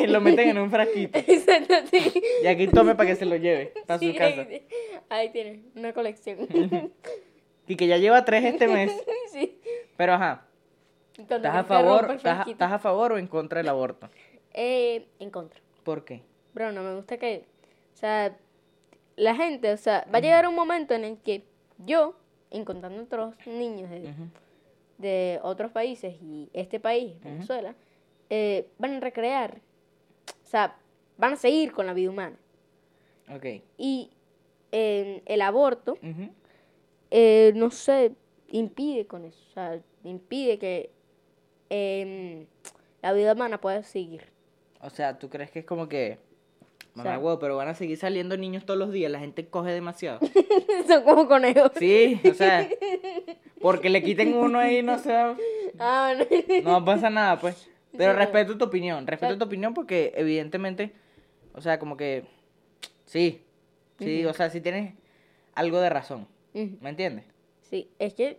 Y 0.00 0.06
lo 0.06 0.20
meten 0.20 0.50
en 0.50 0.58
un 0.58 0.70
frasquito. 0.70 1.18
Exacto, 1.26 1.74
sí. 1.90 2.22
Y 2.42 2.46
aquí 2.46 2.66
tome 2.68 2.94
para 2.94 3.08
que 3.10 3.16
se 3.16 3.24
lo 3.26 3.36
lleve 3.36 3.72
para 3.86 3.98
su 3.98 4.06
Sí, 4.06 4.14
casa. 4.14 4.42
Ahí, 4.42 4.66
ahí 5.10 5.30
tiene 5.30 5.62
una 5.76 5.92
colección. 5.92 6.38
Y 7.68 7.76
que 7.76 7.86
ya 7.86 7.96
lleva 7.96 8.24
tres 8.24 8.44
este 8.44 8.66
mes. 8.66 8.90
sí. 9.30 9.56
Pero 9.96 10.14
ajá, 10.14 10.46
¿estás 11.16 11.44
a 11.54 11.62
favor, 11.62 12.10
estás 12.10 12.16
a, 12.16 12.18
frasquito. 12.34 12.50
estás 12.50 12.72
a 12.72 12.78
favor 12.80 13.12
o 13.12 13.18
en 13.18 13.28
contra 13.28 13.58
del 13.58 13.68
aborto? 13.68 14.10
Eh, 14.52 15.06
en 15.20 15.30
contra. 15.30 15.60
¿Por 15.84 16.04
qué? 16.04 16.22
Bro, 16.54 16.72
no 16.72 16.82
me 16.82 16.96
gusta 16.96 17.18
que. 17.18 17.44
O 17.94 17.96
sea, 17.96 18.36
la 19.14 19.36
gente, 19.36 19.72
o 19.72 19.76
sea, 19.76 20.04
va 20.12 20.18
a 20.18 20.20
llegar 20.20 20.46
un 20.48 20.56
momento 20.56 20.92
en 20.92 21.04
el 21.04 21.18
que 21.18 21.44
yo, 21.78 22.16
encontrando 22.50 23.00
otros 23.00 23.34
niños 23.46 23.88
de 24.98 25.38
otros 25.42 25.70
países 25.70 26.16
y 26.20 26.50
este 26.52 26.80
país, 26.80 27.14
Venezuela, 27.22 27.74
eh, 28.34 28.66
van 28.78 28.94
a 28.94 29.00
recrear. 29.00 29.60
O 30.42 30.46
sea, 30.46 30.74
van 31.18 31.34
a 31.34 31.36
seguir 31.36 31.72
con 31.72 31.84
la 31.86 31.92
vida 31.92 32.08
humana. 32.08 32.36
Ok. 33.34 33.44
Y 33.76 34.10
eh, 34.72 35.20
el 35.26 35.42
aborto, 35.42 35.98
eh, 37.10 37.52
no 37.54 37.70
sé, 37.70 38.12
impide 38.48 39.06
con 39.06 39.24
eso. 39.26 39.38
O 39.50 39.52
sea, 39.52 39.80
impide 40.04 40.58
que 40.58 40.90
em, 41.68 42.46
la 43.02 43.12
vida 43.12 43.34
humana 43.34 43.60
pueda 43.60 43.82
seguir. 43.82 44.24
O 44.80 44.88
sea, 44.88 45.18
¿tú 45.18 45.28
crees 45.28 45.50
que 45.50 45.58
es 45.60 45.64
como 45.66 45.88
que... 45.88 46.18
Mamá 46.94 47.10
sea- 47.10 47.18
huevo, 47.18 47.38
pero 47.38 47.56
van 47.56 47.68
a 47.68 47.74
seguir 47.74 47.96
saliendo 47.98 48.36
niños 48.36 48.64
todos 48.66 48.78
los 48.78 48.92
días, 48.92 49.10
la 49.10 49.18
gente 49.18 49.46
coge 49.46 49.72
demasiado. 49.72 50.20
Son 50.88 51.02
como 51.04 51.26
conejos. 51.28 51.72
Sí, 51.78 52.20
o 52.30 52.34
sea, 52.34 52.68
porque 53.62 53.88
le 53.88 54.02
quiten 54.02 54.34
uno 54.34 54.58
ahí, 54.58 54.82
no 54.82 54.98
sé, 54.98 55.14
Ah, 55.78 56.14
bueno. 56.14 56.26
no 56.64 56.84
pasa 56.84 57.08
nada, 57.08 57.38
pues. 57.40 57.68
Pero 57.96 58.12
Sí, 58.12 58.18
respeto 58.18 58.56
tu 58.58 58.64
opinión, 58.64 59.06
respeto 59.06 59.38
tu 59.38 59.44
opinión 59.44 59.74
porque 59.74 60.12
evidentemente, 60.16 60.92
o 61.54 61.60
sea, 61.60 61.78
como 61.78 61.96
que, 61.96 62.24
sí, 63.04 63.44
sí, 63.98 64.24
o 64.24 64.32
sea, 64.32 64.50
sí 64.50 64.60
tienes 64.60 64.94
algo 65.54 65.80
de 65.80 65.90
razón. 65.90 66.26
¿me 66.54 66.90
entiendes? 66.90 67.24
Sí, 67.62 67.90
es 67.98 68.12
que 68.14 68.38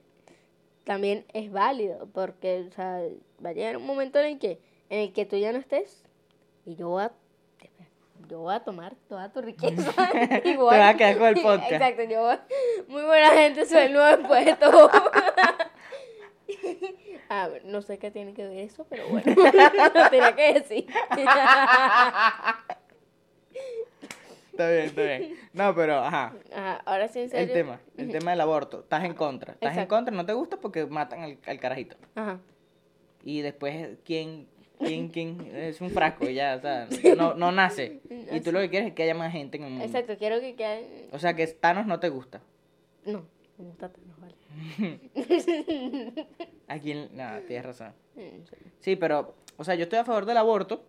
también 0.83 1.25
es 1.33 1.51
válido, 1.51 2.07
porque, 2.13 2.65
o 2.69 2.71
sea, 2.71 2.99
va 3.43 3.49
a 3.49 3.53
llegar 3.53 3.77
un 3.77 3.85
momento 3.85 4.19
en 4.19 4.25
el 4.25 4.39
que, 4.39 4.59
en 4.89 4.99
el 4.99 5.13
que 5.13 5.25
tú 5.25 5.37
ya 5.37 5.51
no 5.51 5.57
estés 5.59 6.03
y 6.65 6.75
yo 6.75 6.89
voy 6.89 7.03
a, 7.03 7.11
yo 8.29 8.39
voy 8.39 8.53
a 8.53 8.59
tomar 8.59 8.95
toda 9.09 9.31
tu 9.31 9.41
riqueza. 9.41 9.91
voy 9.97 10.27
Te 10.41 10.57
vas 10.57 10.93
a 10.93 10.97
quedar 10.97 11.17
con 11.17 11.27
el 11.27 11.35
podcast. 11.41 11.71
Exacto, 11.71 12.03
yo 12.03 12.21
voy, 12.21 12.37
muy 12.87 13.03
buena 13.03 13.29
gente 13.31 13.65
soy 13.65 13.83
el 13.83 13.93
nuevo 13.93 14.17
después 14.17 14.45
de 16.61 16.75
todo. 16.75 16.89
A 17.29 17.47
ver, 17.47 17.65
no 17.65 17.81
sé 17.81 17.97
qué 17.97 18.11
tiene 18.11 18.33
que 18.33 18.45
ver 18.47 18.57
eso, 18.59 18.85
pero 18.89 19.07
bueno, 19.09 19.33
lo 19.95 20.09
tenía 20.09 20.35
que 20.35 20.53
decir. 20.53 20.85
Está 24.51 24.69
bien, 24.69 24.85
está 24.85 25.01
bien. 25.01 25.35
No, 25.51 25.73
pero, 25.73 25.97
ajá. 25.97 26.35
Ajá, 26.53 26.81
ahora 26.85 27.07
sí, 27.07 27.21
en 27.21 27.29
serio. 27.31 27.47
El 27.47 27.53
tema, 27.53 27.79
el 27.97 28.11
tema 28.11 28.31
del 28.31 28.41
aborto. 28.41 28.81
Estás 28.81 29.03
en 29.03 29.15
contra. 29.15 29.53
Estás 29.53 29.71
en 29.71 29.79
Exacto. 29.79 29.95
contra, 29.95 30.15
no 30.15 30.27
te 30.27 30.33
gusta 30.33 30.57
porque 30.57 30.85
matan 30.85 31.23
al, 31.23 31.39
al 31.43 31.59
carajito. 31.59 31.97
Ajá. 32.13 32.39
Y 33.23 33.41
después, 33.41 33.97
¿quién, 34.05 34.47
quién, 34.77 35.07
quién? 35.07 35.55
Es 35.55 35.81
un 35.81 35.89
frasco 35.89 36.29
y 36.29 36.35
ya, 36.35 36.57
o 36.57 36.61
sea, 36.61 36.87
no, 37.17 37.33
no 37.33 37.51
nace. 37.51 38.01
Y 38.31 38.41
tú 38.41 38.51
lo 38.51 38.59
que 38.59 38.69
quieres 38.69 38.89
es 38.89 38.93
que 38.93 39.01
haya 39.01 39.15
más 39.15 39.31
gente 39.31 39.57
en 39.57 39.63
el 39.63 39.69
mundo. 39.71 39.85
Exacto, 39.85 40.17
quiero 40.19 40.39
que 40.39 40.55
queden... 40.55 40.85
O 41.11 41.17
sea, 41.17 41.33
que 41.33 41.47
Thanos 41.47 41.87
no 41.87 41.99
te 41.99 42.09
gusta. 42.09 42.41
No, 43.05 43.25
me 43.57 43.65
gusta 43.65 43.89
Thanos, 43.89 44.19
vale. 44.19 44.35
¿A 46.67 46.79
quién? 46.79 47.09
No, 47.13 47.39
tienes 47.47 47.65
razón. 47.65 47.93
Mm, 48.15 48.43
sí. 48.79 48.95
Pero, 48.95 49.35
o 49.57 49.63
sea, 49.63 49.75
yo 49.75 49.83
estoy 49.83 49.99
a 49.99 50.05
favor 50.05 50.25
del 50.25 50.37
aborto. 50.37 50.83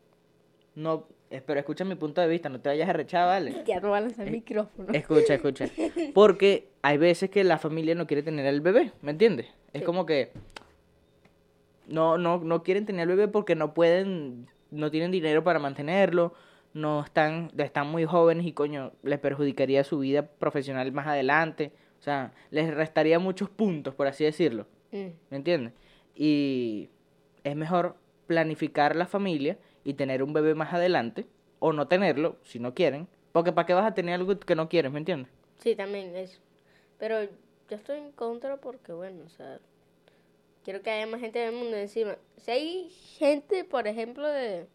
No, 0.74 1.06
pero 1.46 1.60
escucha 1.60 1.84
mi 1.84 1.94
punto 1.94 2.20
de 2.20 2.26
vista, 2.28 2.48
no 2.48 2.60
te 2.60 2.68
vayas 2.68 2.88
a 2.88 2.92
rechar, 2.92 3.26
¿vale? 3.26 3.62
Ya 3.66 3.76
el 3.76 4.30
micrófono. 4.30 4.92
Escucha, 4.92 5.34
escucha. 5.34 5.66
Porque 6.14 6.68
hay 6.82 6.98
veces 6.98 7.30
que 7.30 7.44
la 7.44 7.58
familia 7.58 7.94
no 7.94 8.06
quiere 8.06 8.22
tener 8.22 8.46
al 8.46 8.60
bebé, 8.60 8.92
¿me 9.02 9.12
entiendes? 9.12 9.46
Es 9.72 9.80
Sí. 9.80 9.84
como 9.86 10.06
que 10.06 10.32
no, 11.86 12.18
no, 12.18 12.38
no 12.38 12.62
quieren 12.62 12.86
tener 12.86 13.02
al 13.02 13.08
bebé 13.16 13.28
porque 13.28 13.54
no 13.54 13.74
pueden, 13.74 14.48
no 14.70 14.90
tienen 14.90 15.10
dinero 15.10 15.44
para 15.44 15.58
mantenerlo, 15.58 16.32
no 16.72 17.04
están, 17.04 17.50
están 17.58 17.88
muy 17.88 18.04
jóvenes 18.04 18.46
y 18.46 18.52
coño, 18.52 18.92
les 19.02 19.18
perjudicaría 19.18 19.84
su 19.84 19.98
vida 19.98 20.26
profesional 20.26 20.90
más 20.92 21.06
adelante. 21.06 21.72
O 22.04 22.10
sea, 22.12 22.34
les 22.50 22.74
restaría 22.74 23.18
muchos 23.18 23.48
puntos, 23.48 23.94
por 23.94 24.06
así 24.06 24.24
decirlo. 24.24 24.66
Mm, 24.92 25.06
¿Me 25.30 25.36
entiendes? 25.38 25.72
Y 26.14 26.90
es 27.44 27.56
mejor 27.56 27.96
planificar 28.26 28.94
la 28.94 29.06
familia 29.06 29.56
y 29.84 29.94
tener 29.94 30.22
un 30.22 30.34
bebé 30.34 30.54
más 30.54 30.74
adelante, 30.74 31.24
o 31.60 31.72
no 31.72 31.88
tenerlo, 31.88 32.36
si 32.42 32.58
no 32.58 32.74
quieren, 32.74 33.08
porque 33.32 33.52
¿para 33.52 33.64
qué 33.64 33.72
vas 33.72 33.86
a 33.86 33.94
tener 33.94 34.16
algo 34.16 34.38
que 34.38 34.54
no 34.54 34.68
quieres, 34.68 34.92
¿me 34.92 34.98
entiendes? 34.98 35.32
Sí, 35.60 35.74
también 35.74 36.14
eso. 36.14 36.38
Pero 36.98 37.22
yo 37.22 37.30
estoy 37.70 38.00
en 38.00 38.12
contra 38.12 38.58
porque, 38.58 38.92
bueno, 38.92 39.24
o 39.24 39.30
sea, 39.30 39.58
quiero 40.62 40.82
que 40.82 40.90
haya 40.90 41.06
más 41.06 41.22
gente 41.22 41.38
del 41.38 41.54
mundo 41.54 41.74
encima. 41.74 42.16
Si 42.36 42.50
hay 42.50 42.90
gente, 42.90 43.64
por 43.64 43.88
ejemplo, 43.88 44.28
de, 44.28 44.66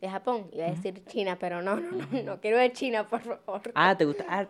de 0.00 0.08
Japón, 0.08 0.48
iba 0.50 0.64
a 0.64 0.70
decir 0.70 1.04
China, 1.04 1.36
pero 1.38 1.60
no, 1.60 1.76
no, 1.76 1.90
no, 1.90 2.22
no 2.22 2.40
quiero 2.40 2.56
ver 2.56 2.72
China, 2.72 3.06
por 3.06 3.20
favor. 3.20 3.70
Ah, 3.74 3.94
¿te 3.94 4.06
gusta? 4.06 4.24
Ah, 4.30 4.46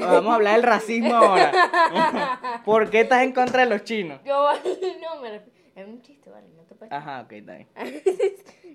vamos 0.00 0.32
a 0.32 0.34
hablar 0.36 0.54
del 0.54 0.62
racismo 0.62 1.14
ahora. 1.14 2.62
¿Por 2.64 2.90
qué 2.90 3.00
estás 3.00 3.22
en 3.22 3.32
contra 3.32 3.64
de 3.64 3.70
los 3.70 3.84
chinos? 3.84 4.20
Yo, 4.24 4.48
no, 5.00 5.20
me 5.20 5.30
refiero- 5.30 5.58
es 5.74 5.86
un 5.86 6.02
chiste, 6.02 6.28
vale, 6.30 6.48
no 6.56 6.62
te 6.64 6.74
puedes... 6.74 6.92
Ajá, 6.92 7.20
ok, 7.22 7.32
está 7.32 7.54
bien. 7.54 7.68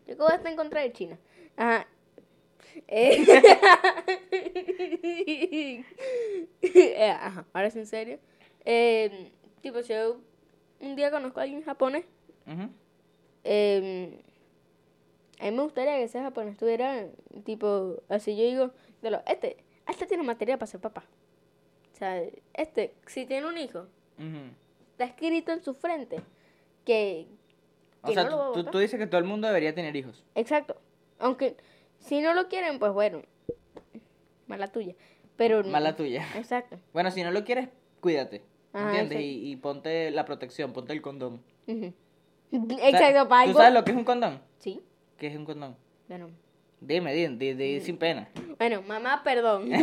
Yo 0.07 0.27
a 0.27 0.35
estar 0.35 0.47
en 0.51 0.55
contra 0.57 0.81
de 0.81 0.91
China. 0.93 1.17
Ajá. 1.57 1.85
Eh, 2.87 3.23
eh, 6.61 7.09
ajá, 7.09 7.45
ahora 7.53 7.67
es 7.67 7.75
en 7.75 7.85
serio. 7.87 8.19
Eh, 8.65 9.31
tipo, 9.61 9.81
si 9.83 9.93
yo 9.93 10.17
un 10.79 10.95
día 10.95 11.11
conozco 11.11 11.39
a 11.39 11.43
alguien 11.43 11.63
japonés, 11.63 12.05
eh, 13.43 14.21
a 15.39 15.45
mí 15.45 15.51
me 15.51 15.63
gustaría 15.63 15.97
que 15.97 16.03
ese 16.03 16.21
japonés 16.21 16.57
tuviera, 16.57 17.05
tipo, 17.45 18.01
así 18.09 18.35
yo 18.35 18.43
digo, 18.43 18.71
de 19.01 19.11
lo, 19.11 19.21
este, 19.27 19.57
este 19.87 20.05
tiene 20.05 20.23
materia 20.23 20.57
para 20.57 20.67
ser 20.67 20.79
papá. 20.81 21.03
O 21.93 21.95
sea, 21.95 22.21
este, 22.53 22.93
si 23.07 23.25
tiene 23.25 23.47
un 23.47 23.57
hijo, 23.57 23.87
está 24.91 25.05
escrito 25.05 25.51
en 25.51 25.63
su 25.63 25.73
frente 25.73 26.21
que, 26.85 27.27
O 28.01 28.07
que 28.07 28.13
sea, 28.13 28.23
no 28.25 28.29
lo 28.31 28.37
va 28.37 28.49
a 28.49 28.53
tú, 28.53 28.63
tú- 28.65 28.79
dices 28.79 28.99
que 28.99 29.07
todo 29.07 29.19
el 29.19 29.25
mundo 29.25 29.47
debería 29.47 29.73
tener 29.75 29.95
hijos. 29.95 30.23
Exacto. 30.35 30.75
Aunque 31.19 31.55
si 31.99 32.21
no 32.21 32.33
lo 32.33 32.47
quieren, 32.49 32.79
pues 32.79 32.91
bueno, 32.93 33.21
mala 34.47 34.67
tuya. 34.67 34.95
Pero 35.35 35.63
Mala 35.63 35.95
tuya. 35.95 36.25
Exacto. 36.35 36.77
Bueno, 36.93 37.09
si 37.11 37.23
no 37.23 37.31
lo 37.31 37.43
quieres, 37.43 37.69
cuídate. 38.01 38.43
Ajá, 38.71 38.89
¿Entiendes? 38.89 39.19
Y, 39.21 39.51
y 39.51 39.55
ponte 39.55 40.11
la 40.11 40.25
protección, 40.25 40.73
ponte 40.73 40.93
el 40.93 41.01
condón. 41.01 41.41
O 41.67 41.71
sea, 41.71 42.89
Exacto, 42.89 43.27
para 43.27 43.43
¿Tú 43.45 43.49
algo. 43.49 43.59
sabes 43.59 43.73
lo 43.73 43.83
que 43.83 43.91
es 43.91 43.97
un 43.97 44.03
condón? 44.03 44.41
Sí. 44.59 44.81
¿Qué 45.17 45.27
es 45.27 45.35
un 45.35 45.45
condón? 45.45 45.75
Bueno. 46.07 46.29
Dime, 46.85 47.13
dime, 47.13 47.37
di, 47.37 47.53
di 47.53 47.79
sin 47.79 47.97
pena. 47.97 48.27
Bueno, 48.57 48.81
mamá, 48.81 49.23
perdón. 49.23 49.69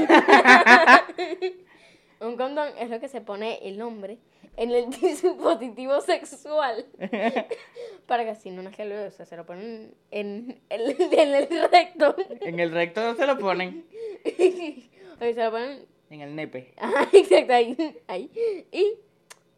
Un 2.20 2.36
condón 2.36 2.68
es 2.78 2.90
lo 2.90 3.00
que 3.00 3.08
se 3.08 3.22
pone 3.22 3.58
el 3.62 3.80
hombre 3.80 4.18
en 4.58 4.70
el 4.70 4.90
dispositivo 5.00 6.02
sexual 6.02 6.84
para 8.06 8.24
que 8.24 8.30
así 8.30 8.50
no 8.50 8.60
el 8.60 8.88
bebé. 8.88 9.06
O 9.06 9.10
sea, 9.10 9.24
se 9.24 9.34
lo 9.38 9.46
ponen 9.46 9.94
en, 10.10 10.60
el, 10.68 10.96
en 11.00 11.34
el 11.34 11.48
recto. 11.70 12.14
En 12.42 12.60
el 12.60 12.70
recto 12.70 13.00
no 13.00 13.14
se 13.14 13.26
lo 13.26 13.38
ponen. 13.38 13.86
o 14.24 15.18
sea, 15.18 15.32
se 15.32 15.44
lo 15.44 15.50
ponen 15.50 15.86
En 16.10 16.20
el 16.20 16.36
nepe. 16.36 16.74
Ajá, 16.76 17.08
exacto, 17.14 17.54
ahí. 17.54 17.74
ahí. 18.08 18.30
Y, 18.70 18.98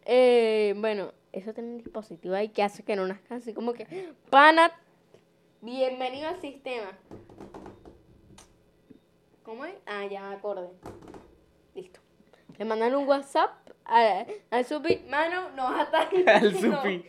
eh, 0.05 0.73
bueno, 0.77 1.11
eso 1.33 1.53
tiene 1.53 1.71
un 1.71 1.77
dispositivo 1.79 2.35
ahí 2.35 2.47
que 2.47 2.63
hace 2.63 2.83
que 2.83 2.95
no 2.95 3.05
nazca 3.05 3.35
así 3.35 3.53
como 3.53 3.73
que, 3.73 3.85
pana, 4.29 4.71
bienvenido 5.59 6.29
al 6.29 6.39
sistema. 6.39 6.97
¿Cómo 9.43 9.65
es? 9.65 9.73
Ah, 9.85 10.05
ya 10.05 10.21
me 10.29 10.35
acordé. 10.35 10.69
Listo. 11.75 11.99
Le 12.57 12.65
mandan 12.65 12.95
un 12.95 13.07
WhatsApp 13.07 13.51
a- 13.85 14.25
al 14.51 14.65
Supi, 14.65 15.03
mano, 15.09 15.49
no 15.55 15.63
vas 15.63 15.79
a 15.79 15.83
estar... 15.83 16.09
Al 16.35 16.53
no, 16.53 16.59
Supi. 16.59 17.05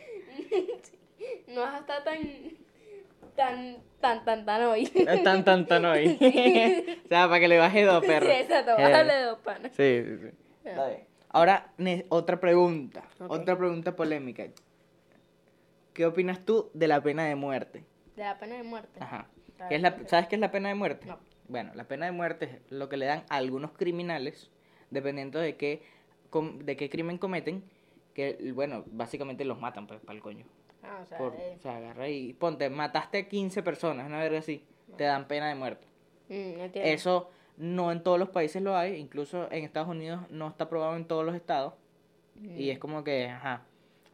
no 1.47 1.61
vas 1.61 1.75
a 1.75 1.77
estar 1.79 2.03
tan, 2.03 2.17
tan, 3.35 3.77
tan, 4.01 4.25
tan, 4.25 4.45
tan 4.45 4.61
hoy. 4.63 4.91
Es 4.93 5.23
tan, 5.23 5.45
tan, 5.45 5.65
tan 5.67 5.85
hoy. 5.85 6.17
o 7.05 7.07
sea, 7.07 7.27
para 7.27 7.39
que 7.39 7.47
le 7.47 7.57
baje 7.59 7.83
dos 7.83 8.03
perros. 8.03 8.29
Sí, 8.29 8.35
exacto, 8.35 8.71
Eh, 8.71 8.83
bájale 8.83 9.21
dos 9.21 9.39
panas. 9.39 9.71
Sí, 9.75 10.03
sí, 10.03 10.17
sí. 10.17 10.29
Está 10.65 10.87
bien. 10.87 11.07
Ahora, 11.29 11.73
otra 12.09 12.39
pregunta. 12.39 13.03
Otra 13.27 13.57
pregunta 13.57 13.95
polémica. 13.95 14.45
¿Qué 15.93 16.05
opinas 16.05 16.43
tú 16.43 16.69
de 16.73 16.87
la 16.87 17.01
pena 17.01 17.25
de 17.25 17.35
muerte? 17.35 17.85
De 18.15 18.23
la 18.23 18.37
pena 18.37 18.55
de 18.55 18.63
muerte. 18.63 18.99
Ajá. 19.01 19.27
A 19.59 19.67
¿Qué 19.69 19.75
es 19.75 19.81
la, 19.81 19.97
¿Sabes 20.07 20.27
qué 20.27 20.35
es 20.35 20.41
la 20.41 20.51
pena 20.51 20.69
de 20.69 20.75
muerte? 20.75 21.05
No. 21.05 21.19
Bueno, 21.47 21.71
la 21.75 21.83
pena 21.87 22.05
de 22.05 22.11
muerte 22.11 22.45
es 22.65 22.71
lo 22.71 22.89
que 22.89 22.97
le 22.97 23.05
dan 23.05 23.23
a 23.29 23.35
algunos 23.35 23.71
criminales, 23.71 24.49
dependiendo 24.89 25.39
de 25.39 25.55
qué, 25.55 25.83
com- 26.29 26.59
de 26.59 26.75
qué 26.75 26.89
crimen 26.89 27.17
cometen, 27.17 27.63
que, 28.13 28.51
bueno, 28.53 28.83
básicamente 28.87 29.45
los 29.45 29.59
matan, 29.59 29.87
pues, 29.87 29.99
para 30.01 30.15
el 30.15 30.21
coño. 30.21 30.45
Ah, 30.83 30.99
o 31.03 31.05
sea, 31.05 31.17
Por- 31.17 31.35
eh, 31.35 31.55
o 31.57 31.61
sea, 31.61 31.77
agarra 31.77 32.07
y 32.09 32.33
ponte, 32.33 32.69
mataste 32.69 33.17
a 33.19 33.27
15 33.27 33.61
personas, 33.63 34.05
una 34.07 34.19
verga 34.19 34.39
así, 34.39 34.63
te 34.97 35.03
dan 35.03 35.27
pena 35.27 35.47
de 35.49 35.55
muerte. 35.55 35.87
mm. 36.29 36.69
Eso 36.73 37.29
no 37.57 37.91
en 37.91 38.03
todos 38.03 38.19
los 38.19 38.29
países 38.29 38.61
lo 38.61 38.75
hay, 38.75 38.95
incluso 38.95 39.51
en 39.51 39.63
Estados 39.63 39.89
Unidos 39.89 40.21
no 40.29 40.47
está 40.47 40.65
aprobado 40.65 40.95
en 40.95 41.05
todos 41.05 41.25
los 41.25 41.35
estados. 41.35 41.73
Y 42.57 42.69
es 42.69 42.79
como 42.79 43.03
que, 43.03 43.27
ajá, 43.29 43.63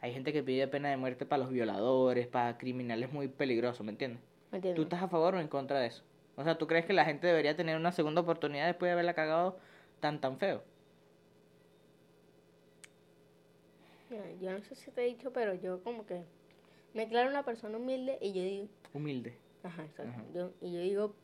hay 0.00 0.12
gente 0.12 0.32
que 0.32 0.42
pide 0.42 0.68
pena 0.68 0.90
de 0.90 0.96
muerte 0.96 1.26
para 1.26 1.42
los 1.42 1.50
violadores, 1.52 2.26
para 2.28 2.56
criminales 2.56 3.12
muy 3.12 3.26
peligrosos, 3.28 3.84
¿me 3.84 3.90
entiendes? 3.92 4.20
Entiendo. 4.52 4.76
¿Tú 4.76 4.82
estás 4.82 5.02
a 5.02 5.08
favor 5.08 5.34
o 5.34 5.40
en 5.40 5.48
contra 5.48 5.80
de 5.80 5.88
eso? 5.88 6.04
O 6.36 6.44
sea, 6.44 6.56
¿tú 6.56 6.66
crees 6.66 6.86
que 6.86 6.92
la 6.92 7.04
gente 7.04 7.26
debería 7.26 7.56
tener 7.56 7.76
una 7.76 7.92
segunda 7.92 8.20
oportunidad 8.22 8.66
después 8.66 8.88
de 8.88 8.92
haberla 8.94 9.14
cagado 9.14 9.58
tan, 10.00 10.20
tan 10.20 10.38
feo? 10.38 10.62
Mira, 14.10 14.24
Yo 14.40 14.50
no 14.52 14.62
sé 14.62 14.74
si 14.74 14.90
te 14.90 15.02
he 15.02 15.06
dicho, 15.06 15.32
pero 15.32 15.54
yo 15.54 15.82
como 15.82 16.06
que 16.06 16.22
me 16.94 17.02
declaro 17.04 17.30
una 17.30 17.44
persona 17.44 17.78
humilde 17.78 18.18
y 18.20 18.32
yo 18.32 18.42
digo, 18.42 18.68
Humilde. 18.92 19.38
ajá, 19.62 19.82
exacto. 19.84 20.12
Ajá. 20.12 20.24
Yo, 20.34 20.50
y 20.60 20.72
yo 20.72 20.80
digo, 20.80 21.14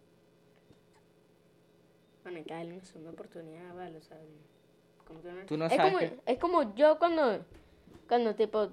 bueno, 2.22 2.40
darle 2.46 2.74
una 2.74 2.84
segunda 2.84 3.10
oportunidad, 3.10 3.74
vale, 3.74 3.98
o 3.98 4.02
sea, 4.02 4.18
como 5.06 5.22
que 5.22 5.32
no- 5.32 5.46
Tú 5.46 5.56
no 5.56 5.66
es 5.66 5.74
sabes 5.74 5.92
como, 5.92 5.98
que- 5.98 6.32
es 6.32 6.38
como 6.38 6.74
yo 6.74 6.98
cuando, 6.98 7.44
cuando 8.08 8.34
tipo, 8.34 8.68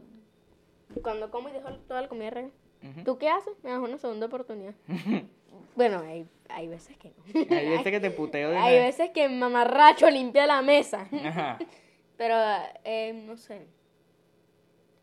cuando 1.01 1.29
como 1.31 1.49
y 1.49 1.53
dejo 1.53 1.73
toda 1.87 2.01
la 2.01 2.07
comida 2.07 2.29
regla. 2.29 2.51
Ujú. 2.83 3.03
¿Tú 3.03 3.17
qué 3.17 3.29
haces? 3.29 3.53
Me 3.63 3.71
das 3.71 3.79
una 3.79 3.97
segunda 3.97 4.27
oportunidad. 4.27 4.75
bueno, 5.75 5.99
hay, 5.99 6.25
hay 6.49 6.67
veces 6.67 6.97
que 6.97 7.09
no. 7.09 7.55
Hay 7.55 7.69
veces 7.69 7.91
que 7.91 7.99
te 7.99 8.11
puteo 8.11 8.51
de 8.51 8.57
Hay 8.57 8.79
veces 8.79 9.11
que 9.11 9.27
mamarracho 9.29 10.09
limpia 10.09 10.45
la 10.47 10.61
mesa. 10.61 11.07
Ajá. 11.23 11.59
Pero, 12.17 12.35
eh, 12.83 13.13
no 13.13 13.35
sé. 13.37 13.67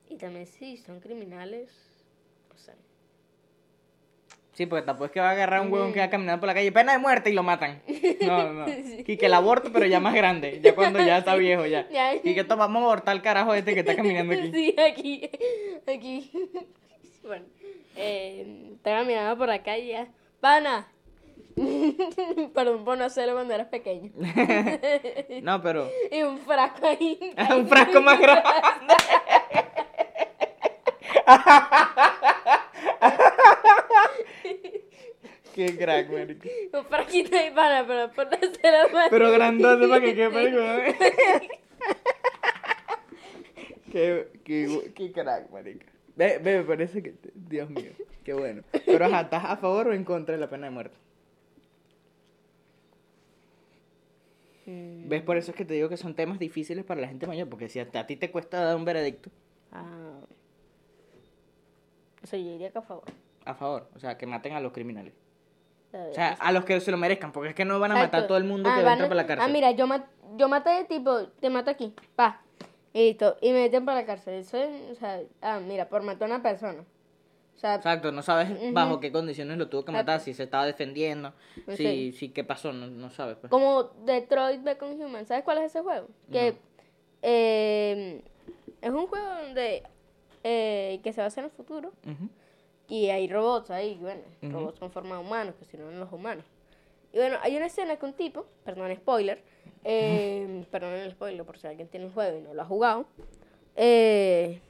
Y 0.09 0.17
también 0.17 0.47
si 0.47 0.77
son 0.77 1.01
criminales, 1.01 1.71
no 2.51 2.57
sé. 2.57 2.73
Sí, 4.53 4.67
porque 4.67 4.85
tampoco 4.85 5.07
es 5.07 5.11
que 5.11 5.21
va 5.21 5.31
a 5.31 5.33
agarrar 5.33 5.61
un 5.63 5.73
huevón 5.73 5.93
que 5.93 6.01
va 6.01 6.11
caminando 6.11 6.41
por 6.41 6.47
la 6.47 6.55
calle, 6.55 6.71
pena 6.73 6.93
de 6.93 6.99
muerte 6.99 7.31
y 7.31 7.33
lo 7.33 7.43
matan. 7.43 7.83
No, 8.21 8.53
no. 8.53 8.67
Y 9.07 9.17
que 9.17 9.27
el 9.27 9.35
aborto, 9.35 9.73
pero 9.73 9.87
ya 9.87 10.01
más 10.01 10.15
grande, 10.15 10.61
ya 10.63 10.75
cuando 10.75 11.01
ya 11.01 11.19
está 11.19 11.35
viejo 11.37 11.65
ya. 11.67 11.89
Ya. 11.91 12.15
Y 12.15 12.35
que 12.35 12.45
toma, 12.45 12.67
vamos 12.67 12.83
a 12.83 12.85
abortar 12.85 13.13
al 13.13 13.23
carajo 13.23 13.55
este 13.55 13.75
que 13.75 13.81
está 13.81 13.97
caminando 13.97 14.35
aquí. 14.35 14.53
Sí, 14.53 14.77
aquí. 14.79 15.31
Aquí. 15.87 16.31
Bueno, 17.23 17.47
eh, 17.97 18.73
estaba 18.75 18.99
caminando 18.99 19.39
por 19.39 19.49
la 19.49 19.63
calle. 19.63 19.89
ya, 19.89 20.09
Pana. 20.43 20.89
Perdón 22.55 22.85
por 22.85 22.99
no 22.99 23.05
hacerlo 23.05 23.35
cuando 23.35 23.55
eras 23.55 23.69
pequeño. 23.69 24.11
No, 25.43 25.63
pero 25.63 25.89
Y 26.11 26.23
un 26.25 26.39
frasco 26.39 26.85
ahí. 26.85 27.17
un 27.57 27.69
frasco 27.69 28.01
más 28.01 28.19
grande. 28.19 28.95
Qué 35.55 35.77
crack, 35.77 36.11
marico. 36.11 36.49
Un 36.73 36.85
frasquito 36.87 37.37
ahí, 37.37 37.51
pana, 37.53 37.85
pero 37.87 38.11
por 38.11 38.27
no 38.27 38.37
hacerlo 38.37 38.93
mal. 38.93 39.09
Pero 39.11 39.31
grandote 39.31 39.87
para 39.87 40.01
que 40.01 40.15
quepa 40.17 40.41
el 40.41 40.55
huevón. 40.57 40.97
Qué, 43.93 44.29
qué, 44.45 44.93
qué 44.97 45.13
crack, 45.13 45.51
marica. 45.51 45.92
Ve, 46.17 46.39
ve, 46.39 46.59
me 46.59 46.65
parece 46.65 47.03
que... 47.03 47.15
Dios 47.35 47.71
mío, 47.71 47.91
qué 48.25 48.35
bueno. 48.35 48.63
Pero 48.85 49.05
ajá, 49.07 49.23
¿estás 49.23 49.45
a 49.45 49.57
favor 49.57 49.89
o 49.89 49.93
en 49.95 50.05
contra 50.05 50.35
de 50.35 50.41
la 50.41 50.49
pena 50.51 50.67
de 50.67 50.71
muerte? 50.71 50.97
Mm, 54.67 55.09
¿Ves? 55.09 55.23
Por 55.23 55.37
eso 55.37 55.51
es 55.51 55.57
que 55.57 55.65
te 55.65 55.75
digo 55.75 55.89
que 55.89 55.97
son 55.97 56.15
temas 56.15 56.39
difíciles 56.39 56.85
para 56.85 57.01
la 57.01 57.09
gente 57.09 57.27
mayor, 57.27 57.49
porque 57.49 57.69
si 57.69 57.81
hasta 57.81 58.01
a 58.01 58.07
ti 58.07 58.17
te 58.17 58.31
cuesta 58.31 58.63
dar 58.63 58.77
un 58.77 58.85
veredicto 58.85 59.31
Ah. 59.73 60.21
Eso 62.23 62.37
yo 62.37 62.45
diría 62.53 62.71
que 62.71 62.79
a 62.79 62.83
favor. 62.83 63.05
a 63.45 63.55
favor, 63.55 63.89
o 63.97 63.99
sea, 63.99 64.17
que 64.19 64.27
maten 64.27 64.53
a 64.53 64.61
los 64.61 64.73
criminales. 64.73 65.15
O 65.93 66.13
sea, 66.15 66.33
a 66.35 66.53
los 66.53 66.65
que 66.65 66.79
se 66.81 66.91
lo 66.91 66.97
merezcan, 66.97 67.33
porque 67.33 67.51
es 67.51 67.55
que 67.55 67.65
no 67.65 67.79
van 67.81 67.93
a 67.93 67.95
matar 67.97 68.25
a 68.25 68.27
todo 68.27 68.39
el 68.39 68.45
mundo 68.45 68.69
Ah, 68.71 68.75
que 68.75 68.81
entra 68.89 69.05
a- 69.05 69.09
por 69.09 69.17
la 69.17 69.27
cárcel. 69.27 69.47
Ah, 69.49 69.53
mira, 69.53 69.71
yo, 69.73 69.87
ma- 69.87 70.07
yo 70.37 70.49
maté, 70.49 70.85
tipo, 70.85 71.27
te 71.29 71.51
mato 71.51 71.71
aquí, 71.71 71.93
pa. 72.15 72.41
Y 72.95 73.09
listo, 73.09 73.37
y 73.41 73.53
me 73.53 73.63
meten 73.63 73.85
para 73.85 74.01
la 74.01 74.07
cárcel. 74.07 74.35
Eso 74.35 74.59
es, 74.59 74.91
o 74.91 74.95
sea, 74.95 75.23
ah, 75.41 75.61
mira, 75.61 75.89
por 75.89 76.03
matar 76.03 76.31
a 76.31 76.35
una 76.35 76.43
persona. 76.43 76.85
O 77.55 77.59
sea, 77.59 77.77
Exacto, 77.77 78.11
no 78.13 78.23
sabes 78.23 78.73
bajo 78.73 78.99
qué 78.99 79.13
condiciones 79.13 79.57
lo 79.57 79.69
tuvo 79.69 79.85
que 79.85 79.93
matar, 79.93 80.21
si 80.21 80.35
se 80.35 80.43
estaba 80.43 80.67
defendiendo, 80.67 81.33
Pues 81.65 81.77
si, 81.77 81.85
sí. 81.85 82.13
si 82.13 82.29
qué 82.31 82.43
pasó, 82.45 82.73
no, 82.73 82.89
no 82.89 83.11
sabes. 83.11 83.37
Pues. 83.37 83.51
como 83.51 83.85
Detroit 84.05 84.63
Become 84.63 85.05
Human. 85.05 85.27
¿Sabes 85.27 85.45
cuál 85.45 85.59
es 85.59 85.65
ese 85.67 85.81
juego? 85.81 86.09
Que 86.31 86.57
eh, 87.23 88.23
es 88.81 88.91
un 88.91 89.07
juego 89.07 89.27
donde 89.45 89.85
eh, 90.43 91.01
que 91.05 91.13
se 91.13 91.21
basa 91.21 91.41
en 91.41 91.45
el 91.47 91.51
futuro 91.53 91.93
y 92.89 93.11
hay 93.11 93.29
robots 93.29 93.71
ahí, 93.71 93.97
bueno, 94.01 94.23
robots 94.43 94.81
con 94.81 94.91
forma 94.91 95.17
de 95.17 95.23
humanos, 95.23 95.55
que 95.59 95.65
si 95.65 95.77
no, 95.77 95.91
no 95.91 96.01
los 96.01 96.13
humanos. 96.13 96.45
Y 97.13 97.19
bueno, 97.19 97.37
hay 97.43 97.57
una 97.57 97.67
escena 97.67 97.97
que 97.97 98.07
un 98.07 98.15
tipo, 98.15 98.47
perdón, 98.65 98.95
spoiler, 98.97 99.43
eh, 99.85 100.65
perdón 100.71 100.93
el 100.95 101.11
spoiler 101.13 101.45
por 101.45 101.59
si 101.59 101.67
alguien 101.67 101.89
tiene 101.89 102.07
el 102.07 102.13
juego 102.13 102.39
y 102.39 102.43
no 102.43 102.55
lo 102.55 102.63
ha 102.63 102.67
jugado, 102.67 103.07
eh, 103.77 104.61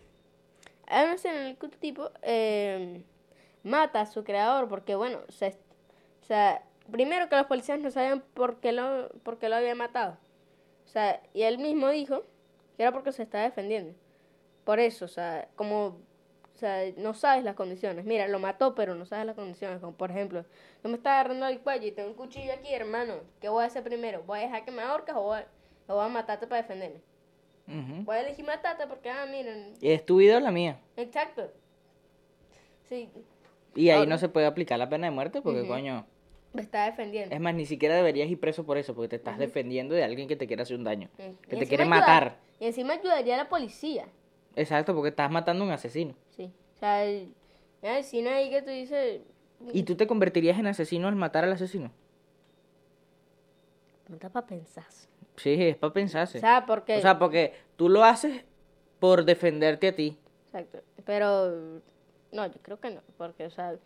escena 1.15 1.49
en 1.49 1.59
un 1.61 1.71
tipo 1.71 2.11
eh, 2.23 3.03
mata 3.63 4.03
a 4.03 4.07
su 4.07 4.25
creador 4.25 4.69
porque, 4.69 4.95
bueno, 4.95 5.21
se, 5.29 5.57
primero 6.91 7.29
que 7.29 7.37
los 7.37 7.47
policías 7.47 7.79
no 7.81 7.91
sabían 7.91 8.23
por 8.35 8.57
qué 8.57 8.73
lo, 8.73 9.09
por 9.23 9.39
qué 9.39 9.49
lo 9.49 9.57
había 9.57 9.75
matado. 9.75 10.17
O 10.85 10.89
sea, 10.89 11.23
y 11.33 11.43
él 11.43 11.59
mismo 11.59 11.89
dijo 11.89 12.23
que 12.77 12.83
era 12.83 12.93
porque 12.93 13.13
se 13.13 13.23
estaba 13.23 13.45
defendiendo. 13.45 13.95
Por 14.65 14.79
eso, 14.79 15.05
o 15.05 15.09
sea, 15.09 15.49
como, 15.57 15.99
sea, 16.63 16.83
no 16.97 17.13
sabes 17.15 17.45
las 17.45 17.55
condiciones. 17.55 18.05
Mira, 18.05 18.27
lo 18.29 18.39
mató, 18.39 18.75
pero 18.75 18.95
no 18.95 19.05
sabes 19.05 19.27
las 19.27 19.37
condiciones. 19.37 19.81
Como 19.81 19.93
por 19.95 20.11
ejemplo, 20.11 20.45
yo 20.83 20.89
me 20.91 20.97
estaba 20.97 21.21
agarrando 21.21 21.47
el 21.47 21.61
cuello 21.61 21.87
y 21.87 21.93
tengo 21.93 22.09
un 22.09 22.15
cuchillo 22.17 22.53
aquí, 22.53 22.73
hermano. 22.73 23.15
¿Qué 23.41 23.49
voy 23.49 23.63
a 23.65 23.67
hacer 23.67 23.83
primero? 23.83 24.23
¿Voy 24.27 24.39
a 24.39 24.43
dejar 24.43 24.65
que 24.65 24.71
me 24.71 24.83
ahorcas 24.83 25.15
o 25.17 25.23
voy 25.23 25.39
a, 25.39 25.47
o 25.89 25.97
voy 25.97 26.05
a 26.05 26.09
matarte 26.09 26.47
para 26.47 26.63
defenderme? 26.63 27.01
Voy 28.05 28.17
a 28.17 28.21
elegir 28.21 28.45
matarte 28.45 28.87
porque, 28.87 29.09
ah, 29.11 29.27
miren, 29.31 29.75
Y 29.81 29.91
es 29.91 30.05
tu 30.05 30.17
vida 30.17 30.37
o 30.37 30.41
la 30.41 30.51
mía. 30.51 30.79
exacto. 30.97 31.51
Sí, 32.89 33.09
Y 33.75 33.89
ahí 33.91 33.99
Ahora- 34.01 34.11
no 34.11 34.19
se 34.19 34.29
puede 34.29 34.47
aplicar 34.47 34.79
la 34.79 34.89
pena 34.89 35.07
de 35.07 35.11
muerte 35.13 35.41
porque, 35.41 35.67
coño, 35.67 36.05
me 36.53 36.61
está 36.61 36.85
defendiendo. 36.85 37.35
es 37.35 37.41
más, 37.41 37.55
ni 37.55 37.65
siquiera 37.65 37.95
deberías 37.97 38.29
ir 38.29 38.39
preso 38.39 38.65
por 38.67 38.77
eso, 38.77 38.95
porque 38.95 39.09
te 39.09 39.17
estás 39.17 39.39
defendiendo 39.39 39.95
de 39.95 40.05
alguien 40.05 40.29
que 40.29 40.37
te 40.37 40.47
quiere 40.47 40.63
hacer 40.63 40.77
un 40.77 40.85
daño, 40.85 41.09
que 41.49 41.57
te 41.57 41.67
quiere 41.67 41.85
matar. 41.87 42.37
Y 42.61 42.67
encima 42.67 42.95
ayudaría 42.95 43.35
a 43.35 43.39
la 43.39 43.49
policía. 43.49 44.07
Exacto, 44.57 44.95
porque 44.95 45.09
estás 45.11 45.31
matando 45.31 45.65
a 45.65 45.67
un 45.69 45.73
asesino. 45.73 46.15
Sí. 46.37 46.53
O 46.77 46.79
sea, 46.79 47.05
el, 47.05 47.33
el 47.83 47.91
asesino 47.91 48.31
ahí 48.31 48.51
que 48.51 48.63
tú 48.63 48.71
dices. 48.71 49.21
¿Y 49.73 49.85
tú 49.85 49.95
te 49.95 50.07
convertirías 50.07 50.59
en 50.59 50.67
asesino 50.67 51.09
al 51.09 51.17
matar 51.17 51.45
al 51.45 51.53
asesino? 51.53 51.91
No 54.09 54.17
está 54.17 54.29
para 54.29 54.47
pensar. 54.47 54.85
Sí, 55.37 55.55
es 55.59 55.77
para 55.77 55.93
pensarse. 55.93 56.39
O 56.39 56.41
sea, 56.41 56.67
porque. 56.67 56.99
O 56.99 57.01
sea, 57.01 57.19
porque 57.19 57.55
tú 57.77 57.89
lo 57.89 58.05
haces 58.05 58.45
por 58.99 59.25
defenderte 59.25 59.89
a 59.89 59.95
ti. 59.97 60.19
Exacto. 60.47 60.81
Pero. 61.05 61.81
No, 62.33 62.47
yo 62.47 62.61
creo 62.63 62.81
que 62.81 62.91
no. 62.91 63.01
Porque, 63.17 63.47
o 63.47 63.51
sea. 63.51 63.71
Un 63.73 63.79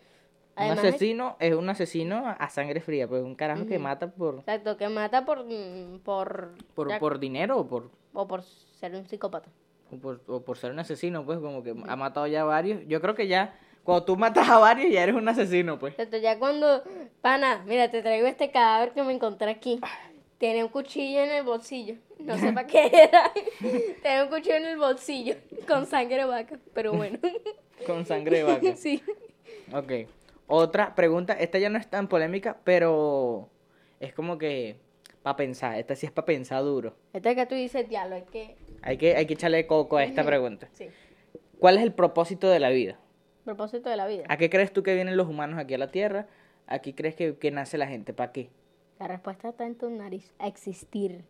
además- 0.62 0.78
asesino 0.86 1.36
es 1.38 1.54
un 1.54 1.68
asesino 1.68 2.34
a 2.38 2.48
sangre 2.48 2.80
fría, 2.80 3.06
pues 3.06 3.22
un 3.22 3.34
carajo 3.34 3.66
que 3.66 3.78
mata 3.78 4.10
por, 4.10 4.36
Exacto, 4.36 4.78
que 4.78 4.88
mata 4.88 5.24
por. 5.26 5.44
mm, 5.44 5.98
Por. 6.02 6.54
por, 6.74 6.88
ya- 6.88 6.98
por 6.98 7.18
dinero 7.18 7.58
o 7.58 7.66
por, 7.66 7.90
O 8.14 8.26
por 8.26 8.42
ser 8.42 8.94
un 8.94 9.06
psicópata. 9.06 9.50
O 9.92 9.96
por, 9.96 10.20
o 10.26 10.40
por 10.42 10.58
ser 10.58 10.72
un 10.72 10.78
asesino, 10.78 11.24
pues 11.24 11.38
como 11.38 11.62
que 11.62 11.74
ha 11.86 11.96
matado 11.96 12.26
ya 12.26 12.42
a 12.42 12.44
varios. 12.44 12.82
Yo 12.86 13.00
creo 13.00 13.14
que 13.14 13.28
ya, 13.28 13.58
cuando 13.84 14.04
tú 14.04 14.16
matas 14.16 14.48
a 14.48 14.58
varios, 14.58 14.92
ya 14.92 15.02
eres 15.02 15.14
un 15.14 15.28
asesino, 15.28 15.78
pues. 15.78 15.94
Exacto, 15.94 16.16
ya 16.18 16.38
cuando. 16.38 16.82
Pana, 17.20 17.64
mira, 17.66 17.90
te 17.90 18.02
traigo 18.02 18.26
este 18.26 18.50
cadáver 18.50 18.92
que 18.92 19.02
me 19.02 19.12
encontré 19.12 19.50
aquí. 19.50 19.80
Tiene 20.38 20.64
un 20.64 20.70
cuchillo 20.70 21.20
en 21.20 21.30
el 21.30 21.44
bolsillo. 21.44 21.96
No 22.18 22.36
sé 22.36 22.52
para 22.52 22.66
qué 22.66 22.90
era. 22.92 23.32
Tiene 24.02 24.22
un 24.24 24.28
cuchillo 24.28 24.56
en 24.56 24.66
el 24.66 24.76
bolsillo. 24.76 25.36
Con 25.66 25.86
sangre 25.86 26.18
de 26.18 26.24
vaca. 26.24 26.58
Pero 26.74 26.92
bueno. 26.92 27.18
Con 27.86 28.04
sangre 28.04 28.38
de 28.38 28.42
vaca. 28.42 28.76
sí. 28.76 29.02
Ok. 29.72 29.92
Otra 30.46 30.94
pregunta, 30.94 31.32
esta 31.32 31.58
ya 31.58 31.68
no 31.70 31.78
es 31.78 31.88
tan 31.88 32.08
polémica, 32.08 32.56
pero 32.62 33.48
es 33.98 34.14
como 34.14 34.38
que 34.38 34.76
para 35.22 35.36
pensar, 35.36 35.76
esta 35.76 35.96
sí 35.96 36.06
es 36.06 36.12
para 36.12 36.26
pensar 36.26 36.62
duro. 36.62 36.94
Este 37.12 37.34
que 37.34 37.46
tú 37.46 37.56
dices, 37.56 37.88
diablo, 37.88 38.14
hay 38.14 38.22
que. 38.22 38.56
Hay 38.82 38.98
que, 38.98 39.16
hay 39.16 39.26
que 39.26 39.34
echarle 39.34 39.66
coco 39.66 39.96
a 39.96 40.04
esta 40.04 40.24
pregunta. 40.24 40.68
Sí. 40.72 40.88
¿Cuál 41.58 41.78
es 41.78 41.82
el 41.82 41.92
propósito 41.92 42.48
de 42.48 42.60
la 42.60 42.70
vida? 42.70 42.98
Propósito 43.44 43.88
de 43.88 43.96
la 43.96 44.06
vida. 44.06 44.24
¿A 44.28 44.36
qué 44.36 44.50
crees 44.50 44.72
tú 44.72 44.82
que 44.82 44.94
vienen 44.94 45.16
los 45.16 45.28
humanos 45.28 45.58
aquí 45.58 45.74
a 45.74 45.78
la 45.78 45.90
Tierra? 45.90 46.26
¿Aquí 46.66 46.92
crees 46.92 47.14
que, 47.14 47.36
que 47.36 47.50
nace 47.50 47.78
la 47.78 47.86
gente? 47.86 48.12
¿Para 48.12 48.32
qué? 48.32 48.50
La 48.98 49.08
respuesta 49.08 49.50
está 49.50 49.66
en 49.66 49.76
tu 49.76 49.88
nariz. 49.90 50.32
A 50.38 50.46
existir. 50.46 51.24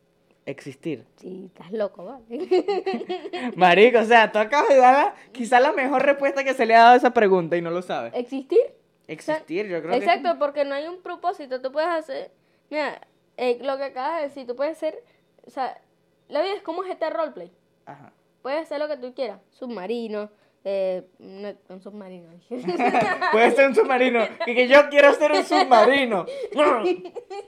Existir. 0.46 1.04
Sí, 1.16 1.50
estás 1.52 1.72
loco, 1.72 2.04
¿vale? 2.04 2.24
Marico, 3.56 3.98
o 3.98 4.04
sea, 4.04 4.30
tú 4.30 4.38
acabas 4.38 4.68
de 4.68 4.76
dar 4.76 5.14
quizá 5.32 5.58
la 5.58 5.72
mejor 5.72 6.04
respuesta 6.04 6.44
que 6.44 6.54
se 6.54 6.66
le 6.66 6.74
ha 6.74 6.80
dado 6.80 6.94
a 6.94 6.96
esa 6.96 7.12
pregunta 7.12 7.56
y 7.56 7.62
no 7.62 7.70
lo 7.70 7.82
sabes. 7.82 8.14
¿Existir? 8.14 8.60
Existir, 9.08 9.66
yo 9.66 9.80
creo 9.82 9.92
que... 9.92 9.98
Exacto, 9.98 10.38
porque 10.38 10.64
no 10.64 10.74
hay 10.74 10.86
un 10.86 11.02
propósito. 11.02 11.60
Tú 11.60 11.72
puedes 11.72 11.90
hacer. 11.90 12.30
Mira, 12.70 13.00
eh, 13.36 13.58
lo 13.60 13.76
que 13.76 13.84
acabas 13.84 14.18
de 14.18 14.28
decir, 14.28 14.46
tú 14.46 14.54
puedes 14.54 14.76
hacer. 14.76 15.02
O 15.44 15.50
sea, 15.50 15.80
la 16.28 16.42
vida 16.42 16.54
es 16.54 16.62
como 16.62 16.84
este 16.84 17.08
roleplay. 17.10 17.52
Ajá. 17.84 18.12
Puedes 18.42 18.62
hacer 18.62 18.78
lo 18.78 18.88
que 18.88 18.96
tú 18.96 19.12
quieras. 19.14 19.40
Submarino. 19.50 20.30
Eh, 20.68 21.04
no, 21.18 21.54
un 21.68 21.80
submarino. 21.80 22.28
Puede 23.32 23.50
ser 23.52 23.68
un 23.68 23.74
submarino. 23.74 24.20
Y 24.46 24.54
que 24.54 24.66
yo 24.66 24.88
quiero 24.88 25.14
ser 25.14 25.32
un 25.32 25.44
submarino. 25.44 26.26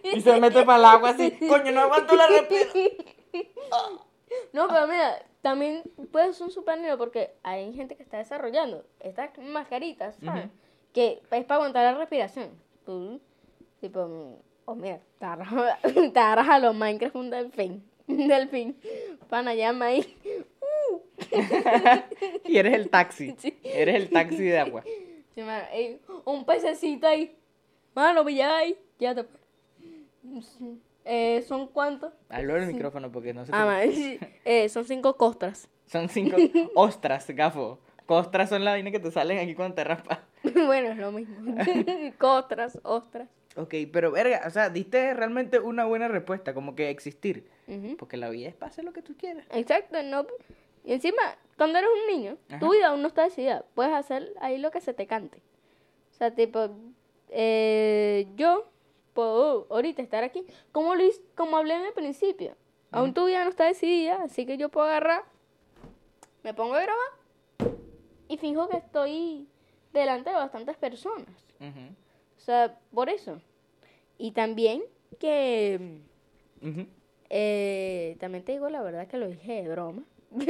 Y 0.05 0.21
se 0.21 0.41
mete 0.41 0.65
para 0.65 0.79
el 0.79 0.85
agua 0.85 1.11
así. 1.11 1.33
Coño, 1.33 1.73
no 1.73 1.81
aguanto 1.83 2.17
la 2.17 2.29
respiración. 2.29 2.91
no, 4.53 4.69
pero 4.69 4.87
mira, 4.87 5.23
también 5.43 5.83
puedes 6.13 6.37
ser 6.37 6.47
un 6.47 6.53
submarino 6.53 6.97
porque 6.97 7.33
hay 7.43 7.73
gente 7.75 7.97
que 7.97 8.03
está 8.03 8.19
desarrollando 8.19 8.85
estas 9.01 9.37
mascaritas. 9.39 10.17
Que 10.93 11.21
es 11.31 11.45
para 11.45 11.57
aguantar 11.57 11.93
la 11.93 11.99
respiración. 11.99 12.51
Tú, 12.87 13.21
tipo, 13.81 14.39
oh 14.65 14.75
mira, 14.75 15.01
te 15.19 15.25
agarras, 15.25 15.81
te 16.13 16.19
agarras 16.21 16.49
a 16.49 16.59
los 16.59 16.75
Minecraft 16.75 17.17
un 17.17 17.31
delfín. 17.31 17.89
Delfín. 18.29 18.77
Pana, 19.29 19.55
llama 19.55 19.87
ahí. 19.87 20.17
Y 22.47 22.57
eres 22.57 22.75
el 22.75 22.89
taxi. 22.89 23.35
Sí. 23.39 23.59
Eres 23.63 23.97
el 23.97 24.11
taxi 24.11 24.43
de 24.45 24.59
agua. 24.59 24.83
Sí, 25.35 25.43
mano, 25.43 25.65
ey, 25.73 26.01
un 26.25 26.45
pececito 26.45 27.07
ahí. 27.07 27.37
Mano, 27.95 28.27
ya 28.29 28.57
ahí. 28.59 28.79
Ya 28.99 29.15
te. 29.15 29.27
Eh, 31.05 31.45
¿Son 31.47 31.69
cuántos? 31.69 32.13
Hablo 32.29 32.55
del 32.55 32.67
micrófono 32.67 33.11
porque 33.13 33.33
no 33.33 33.45
se 33.45 33.53
te... 33.53 33.57
Ah, 33.57 33.81
sí, 33.91 34.19
eh, 34.45 34.69
son 34.69 34.85
cinco 34.85 35.17
costras. 35.17 35.69
Son 35.87 36.09
cinco 36.09 36.37
ostras, 36.75 37.29
gafo. 37.31 37.79
Costras 38.07 38.49
son 38.49 38.65
la 38.65 38.73
vaina 38.73 38.91
que 38.91 38.99
te 38.99 39.11
salen 39.11 39.39
aquí 39.39 39.55
cuando 39.55 39.75
te 39.75 39.85
raspas. 39.85 40.21
bueno, 40.43 40.89
es 40.89 40.97
lo 40.97 41.13
mismo. 41.13 41.55
costras, 42.19 42.79
ostras. 42.83 43.29
Ok, 43.59 43.75
pero 43.93 44.11
verga, 44.13 44.43
o 44.47 44.51
sea, 44.51 44.71
diste 44.71 45.13
realmente 45.15 45.59
una 45.59 45.85
buena 45.85 46.07
respuesta, 46.09 46.55
como 46.55 46.75
que 46.77 46.91
existir. 46.91 47.49
Porque 47.99 48.17
la 48.17 48.31
vida 48.31 48.49
es 48.49 48.55
para 48.55 48.71
hacer 48.71 48.85
lo 48.85 48.93
que 48.93 49.03
tú 49.03 49.15
quieras. 49.17 49.45
Exacto, 49.51 50.03
no. 50.03 50.27
Y 50.85 50.93
encima, 50.95 51.21
cuando 51.57 51.79
eres 51.79 51.91
un 51.93 52.17
niño, 52.17 52.39
Ajá. 52.49 52.59
tu 52.61 52.73
vida 52.73 52.89
aún 52.89 53.03
no 53.03 53.09
está 53.09 53.25
decidida. 53.25 53.65
Puedes 53.75 53.93
hacer 53.93 54.33
ahí 54.41 54.59
lo 54.59 54.71
que 54.71 54.81
se 54.81 54.95
te 54.95 55.07
cante. 55.07 55.43
O 56.13 56.15
sea, 56.15 56.35
tipo, 56.35 56.71
eh, 57.31 58.27
yo 58.37 58.65
puedo 59.13 59.67
ahorita 59.71 60.01
estar 60.03 60.25
aquí, 60.25 60.47
como, 60.73 60.95
lo, 60.95 61.03
hice- 61.05 61.21
como 61.35 61.57
hablé 61.57 61.75
en 61.75 61.83
el 61.87 61.93
principio. 61.93 62.55
Aún 62.91 63.13
tu 63.13 63.27
vida 63.27 63.45
no 63.45 63.51
está 63.51 63.67
decidida, 63.67 64.23
así 64.23 64.47
que 64.47 64.57
yo 64.57 64.71
puedo 64.71 64.87
agarrar, 64.87 65.25
me 66.43 66.55
pongo 66.55 66.75
a 66.75 66.81
grabar 66.83 67.75
y 68.29 68.39
fijo 68.39 68.69
que 68.69 68.79
estoy 68.79 69.47
delante 69.93 70.31
de 70.31 70.37
bastantes 70.37 70.77
personas. 70.77 71.27
O 71.61 72.41
sea, 72.41 72.79
por 72.95 73.11
eso. 73.11 73.43
Y 74.19 74.33
también 74.33 74.83
que... 75.19 76.01
eh, 77.31 78.17
también 78.21 78.45
te 78.45 78.53
digo 78.53 78.69
la 78.69 78.83
verdad 78.83 79.07
que 79.07 79.17
lo 79.17 79.29
dije 79.29 79.63
de 79.63 79.69
broma. 79.69 80.03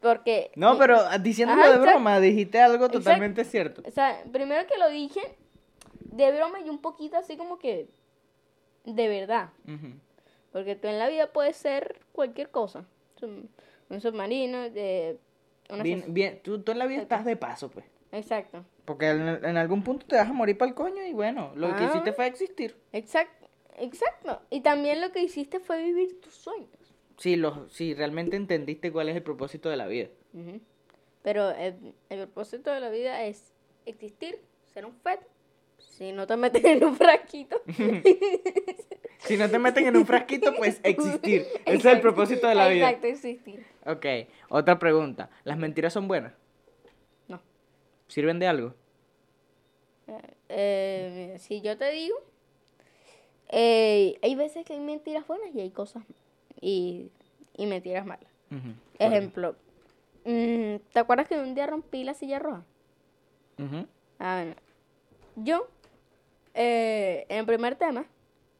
Porque... 0.00 0.52
No, 0.54 0.78
pero 0.78 0.98
ah, 0.98 1.18
diciéndolo 1.18 1.62
Ajá, 1.62 1.70
de 1.70 1.76
exacto. 1.76 1.92
broma, 1.92 2.20
dijiste 2.20 2.60
algo 2.60 2.84
Exacto. 2.84 2.98
totalmente 2.98 3.44
cierto. 3.44 3.82
O 3.86 3.90
sea, 3.90 4.22
primero 4.30 4.66
que 4.66 4.78
lo 4.78 4.88
dije 4.90 5.20
de 6.00 6.30
broma 6.32 6.60
y 6.60 6.68
un 6.68 6.78
poquito 6.78 7.16
así 7.16 7.36
como 7.36 7.58
que 7.58 7.88
de 8.84 9.08
verdad. 9.08 9.48
Porque 10.52 10.76
tú 10.76 10.88
en 10.88 10.98
la 10.98 11.08
vida 11.08 11.32
puedes 11.32 11.56
ser 11.56 12.00
cualquier 12.12 12.50
cosa. 12.50 12.84
Un, 13.22 14.00
submarino, 14.00 14.70
de... 14.70 15.18
Una 15.70 15.82
Bien, 15.82 16.04
bien, 16.08 16.40
tú, 16.42 16.60
tú 16.60 16.72
en 16.72 16.78
la 16.78 16.86
vida 16.86 17.00
estás 17.00 17.24
de 17.24 17.36
paso, 17.36 17.70
pues. 17.70 17.86
Exacto. 18.14 18.64
Porque 18.84 19.10
en, 19.10 19.20
en 19.44 19.56
algún 19.56 19.82
punto 19.82 20.06
te 20.06 20.16
vas 20.16 20.28
a 20.28 20.32
morir 20.32 20.56
para 20.56 20.68
el 20.70 20.74
coño 20.74 21.04
y 21.06 21.12
bueno, 21.12 21.52
lo 21.54 21.68
que 21.76 21.84
Ah. 21.84 21.88
hiciste 21.90 22.12
fue 22.12 22.26
existir. 22.26 22.76
Exacto. 22.92 23.46
Exacto. 23.78 24.40
Y 24.50 24.60
también 24.60 25.00
lo 25.00 25.10
que 25.12 25.20
hiciste 25.22 25.58
fue 25.60 25.82
vivir 25.82 26.20
tus 26.20 26.34
sueños. 26.34 26.68
Sí, 27.18 27.36
lo, 27.36 27.68
sí, 27.70 27.94
realmente 27.94 28.36
entendiste 28.36 28.92
cuál 28.92 29.08
es 29.08 29.16
el 29.16 29.22
propósito 29.22 29.68
de 29.68 29.76
la 29.76 29.86
vida. 29.86 30.08
Pero 31.22 31.50
el, 31.50 31.94
el 32.10 32.18
propósito 32.26 32.70
de 32.70 32.80
la 32.80 32.90
vida 32.90 33.24
es 33.24 33.52
existir, 33.86 34.38
ser 34.72 34.84
un 34.86 34.94
feto. 34.94 35.24
Si 35.78 36.12
no 36.12 36.26
te 36.26 36.36
metes 36.36 36.64
en 36.64 36.84
un 36.84 36.96
frasquito. 36.96 37.60
Si 39.20 39.38
no 39.38 39.48
te 39.48 39.58
meten 39.58 39.86
en 39.86 39.96
un 39.96 40.04
frasquito, 40.04 40.54
pues 40.54 40.80
existir. 40.82 41.46
Ese 41.64 41.76
es 41.78 41.84
el 41.86 42.00
propósito 42.02 42.46
de 42.46 42.54
la 42.54 42.68
vida. 42.68 42.88
Exacto, 42.90 43.06
existir. 43.06 43.64
Ok, 43.86 44.04
otra 44.50 44.78
pregunta. 44.78 45.30
¿Las 45.44 45.56
mentiras 45.56 45.94
son 45.94 46.08
buenas? 46.08 46.34
¿Sirven 48.14 48.38
de 48.38 48.46
algo? 48.46 48.74
Eh, 50.48 51.10
mira, 51.12 51.38
si 51.40 51.60
yo 51.62 51.76
te 51.76 51.90
digo, 51.90 52.14
eh, 53.48 54.20
hay 54.22 54.36
veces 54.36 54.64
que 54.64 54.74
hay 54.74 54.78
mentiras 54.78 55.26
buenas 55.26 55.52
y 55.52 55.60
hay 55.60 55.70
cosas 55.70 56.04
y, 56.60 57.10
y 57.56 57.66
mentiras 57.66 58.06
malas. 58.06 58.30
Ejemplo, 59.00 59.56
mm, 60.24 60.76
¿te 60.92 60.98
acuerdas 61.00 61.26
que 61.26 61.40
un 61.40 61.56
día 61.56 61.66
rompí 61.66 62.04
la 62.04 62.14
silla 62.14 62.38
roja? 62.38 62.64
ujú, 63.58 63.84
Ah, 64.20 64.42
bueno. 64.44 64.54
Yo, 65.34 65.66
eh, 66.54 67.26
en 67.28 67.38
el 67.38 67.46
primer 67.46 67.74
tema, 67.74 68.06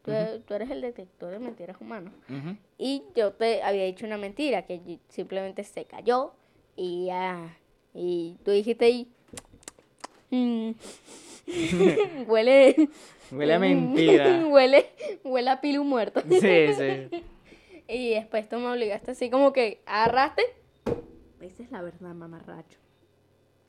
tú, 0.05 0.11
tú 0.49 0.55
eres 0.55 0.69
el 0.71 0.81
detector 0.81 1.31
de 1.31 1.39
mentiras 1.39 1.77
humanas. 1.81 2.13
Y 2.77 3.05
yo 3.15 3.33
te 3.35 3.63
había 3.63 3.85
dicho 3.85 4.05
una 4.05 4.17
mentira 4.19 4.67
que 4.67 4.99
simplemente 5.11 5.63
se 5.63 5.85
cayó 5.85 6.33
y 6.75 7.07
ya. 7.07 7.57
Y 7.95 8.37
tú 8.45 8.51
dijiste. 8.51 9.07
"Mm, 10.35 10.75
huele. 12.29 12.89
Huele 13.31 13.55
a 13.55 13.59
mentira. 13.59 14.47
huele, 14.49 14.87
huele 15.25 15.51
a 15.51 15.61
pilu 15.61 15.85
muerto. 15.85 16.23
Sí, 16.29 16.41
sí. 16.41 17.25
Y 17.87 18.15
después 18.15 18.49
tú 18.49 18.57
me 18.57 18.69
obligaste 18.69 19.11
así 19.11 19.29
como 19.29 19.53
que 19.53 19.83
agarraste. 19.85 20.43
Esa 21.43 21.63
es 21.63 21.71
la 21.71 21.83
verdad, 21.83 22.15
mamarracho. 22.15 22.79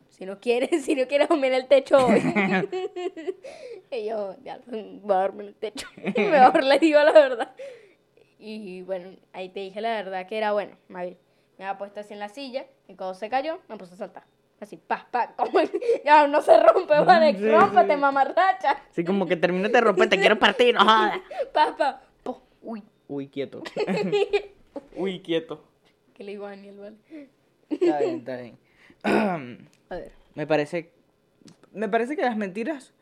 Si 0.07 0.25
no 0.25 0.39
quieres, 0.39 0.85
si 0.85 0.95
no 0.95 1.05
quieres 1.05 1.27
dormir 1.27 1.51
en 1.51 1.55
el 1.55 1.67
techo 1.67 1.97
hoy. 1.97 2.23
y 3.91 4.05
yo, 4.05 4.37
ya, 4.41 4.61
voy 4.67 5.15
a 5.15 5.19
dormir 5.19 5.41
en 5.41 5.47
el 5.47 5.55
techo. 5.55 5.89
Mejor 6.15 6.63
le 6.63 6.79
digo 6.79 7.03
la 7.03 7.11
verdad. 7.11 7.55
Y 8.39 8.83
bueno, 8.83 9.09
ahí 9.33 9.49
te 9.49 9.59
dije 9.59 9.81
la 9.81 9.89
verdad 9.89 10.25
que 10.27 10.37
era 10.37 10.53
bueno. 10.53 10.77
Me 10.87 11.17
había 11.59 11.77
puesto 11.77 11.99
así 11.99 12.13
en 12.13 12.19
la 12.19 12.29
silla 12.29 12.65
y 12.87 12.95
cuando 12.95 13.15
se 13.15 13.29
cayó 13.29 13.59
me 13.67 13.75
puse 13.75 13.95
a 13.95 13.97
saltar. 13.97 14.23
Así, 14.59 14.77
pa, 14.77 15.05
pa, 15.11 15.33
como 15.35 15.59
ya 16.05 16.27
no 16.27 16.41
se 16.41 16.57
rompe, 16.63 16.97
vale, 17.01 17.35
Sí, 17.37 17.49
rómpete, 17.51 17.93
sí. 17.95 17.99
mamarracha. 17.99 18.77
Sí, 18.91 19.03
como 19.03 19.25
que 19.25 19.35
termino 19.35 19.67
de 19.69 19.81
romper, 19.81 20.09
te 20.09 20.17
quiero 20.17 20.39
partir, 20.39 20.73
no 20.73 20.81
jodas. 20.81 21.19
Pa, 21.53 21.75
pa, 21.77 22.01
po, 22.23 22.41
uy. 22.61 22.81
Uy, 23.07 23.27
quieto. 23.27 23.61
Uy, 24.95 25.19
quieto. 25.21 25.63
Que 26.13 26.23
le 26.23 26.31
digo 26.31 26.45
a 26.45 26.51
Daniel, 26.51 26.77
vale. 26.79 27.29
Está 27.69 27.99
bien, 27.99 28.15
está 28.19 28.37
bien. 28.37 28.57
A 29.89 29.95
ver. 29.95 30.11
me 30.35 30.47
parece. 30.47 30.91
Me 31.73 31.89
parece 31.89 32.15
que 32.15 32.21
las 32.23 32.37
mentiras 32.37 32.93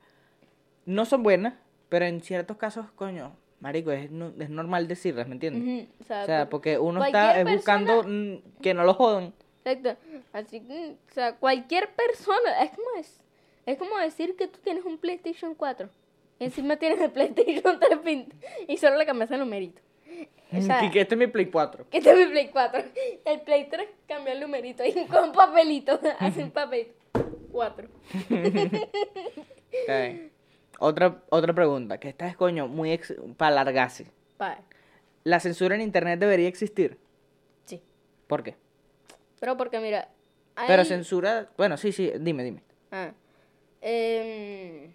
no 0.86 1.06
son 1.06 1.22
buenas, 1.24 1.54
pero 1.90 2.06
en 2.06 2.22
ciertos 2.22 2.58
casos, 2.58 2.88
coño, 2.96 3.36
marico, 3.60 3.92
es, 3.92 4.06
es 4.40 4.50
normal 4.50 4.88
decirlas, 4.88 5.28
¿me 5.28 5.36
entiendes? 5.36 5.88
O 6.02 6.04
sea, 6.04 6.24
O 6.24 6.26
sea, 6.26 6.40
por- 6.46 6.50
porque 6.50 6.80
uno 6.80 7.04
está 7.06 7.38
es 7.40 7.46
persona- 7.46 7.56
buscando 7.56 8.42
que 8.62 8.74
no 8.74 8.84
lo 8.84 8.94
jodan. 8.96 9.34
Exacto. 9.66 9.98
Así 10.34 10.60
que, 10.62 10.96
o 11.10 11.14
sea, 11.14 11.36
cualquier 11.36 11.90
persona, 11.94 12.64
es 12.64 12.72
como, 12.72 12.88
es, 13.00 13.22
es 13.66 13.78
como 13.78 13.98
decir 13.98 14.36
que 14.36 14.48
tú 14.48 14.60
tienes 14.64 14.84
un 14.86 14.98
PlayStation 14.98 15.56
4. 15.56 15.90
Y 16.40 16.46
encima 16.46 16.76
tienes 16.78 17.00
el 17.00 17.12
PlayStation 17.12 17.80
3 17.80 18.00
pin- 18.04 18.34
y 18.68 18.78
solo 18.78 18.98
le 18.98 19.06
cambias 19.06 19.32
el 19.32 19.40
numerito. 19.40 19.82
O 20.52 20.62
sea, 20.62 20.82
que, 20.82 20.92
que 20.92 21.02
este 21.02 21.16
es 21.16 21.20
mi 21.20 21.28
Play 21.28 21.48
4. 21.48 21.86
que 21.90 21.98
este 21.98 22.12
es 22.12 22.18
mi 22.18 22.26
Play 22.32 22.50
4. 22.52 22.84
El 23.26 23.42
Play 23.42 23.68
3 23.70 23.88
cambia 24.08 24.34
el 24.34 24.40
numerito 24.42 24.84
y 24.86 24.94
con 25.08 25.32
papelito, 25.32 26.00
hace 26.20 26.44
un 26.44 26.52
papelito. 26.52 26.94
4. 27.52 27.88
Está 29.72 30.00
bien. 30.02 30.32
Otra, 30.80 31.24
otra 31.30 31.54
pregunta, 31.54 32.00
que 32.00 32.10
esta 32.10 32.28
es, 32.28 32.36
coño, 32.36 32.68
muy 32.68 32.92
ex- 32.92 33.14
para 33.38 33.52
alargarse. 33.62 34.08
¿La 35.24 35.40
censura 35.40 35.76
en 35.76 35.82
internet 35.82 36.20
debería 36.20 36.48
existir? 36.50 36.98
Sí. 37.66 37.82
¿Por 38.28 38.44
qué? 38.44 38.56
Pero 39.44 39.58
porque 39.58 39.78
mira. 39.82 40.08
Pero 40.68 40.86
censura, 40.86 41.50
bueno, 41.58 41.76
sí, 41.76 41.92
sí, 41.92 42.14
dime, 42.18 42.46
dime. 42.46 42.62
Ah. 42.92 43.12
Em, 43.82 44.94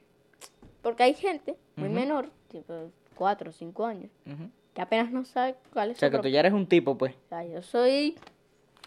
porque 0.81 1.03
hay 1.03 1.13
gente 1.13 1.55
muy 1.77 1.91
menor, 1.91 2.31
tipo 2.51 2.91
4 3.15 3.51
o 3.51 3.53
5 3.53 3.85
años, 3.85 4.11
que 4.73 4.81
apenas 4.81 5.13
no 5.13 5.27
sabe 5.27 5.57
cuál 5.75 5.91
es 5.91 5.99
O 5.99 6.01
sea, 6.01 6.09
su 6.09 6.17
que 6.17 6.23
tú 6.23 6.29
ya 6.29 6.41
eres 6.41 6.55
un 6.55 6.67
tipo, 6.67 6.97
pues. 6.97 7.15
O 7.15 7.29
sea, 7.29 7.45
yo 7.45 7.61
soy. 7.61 8.17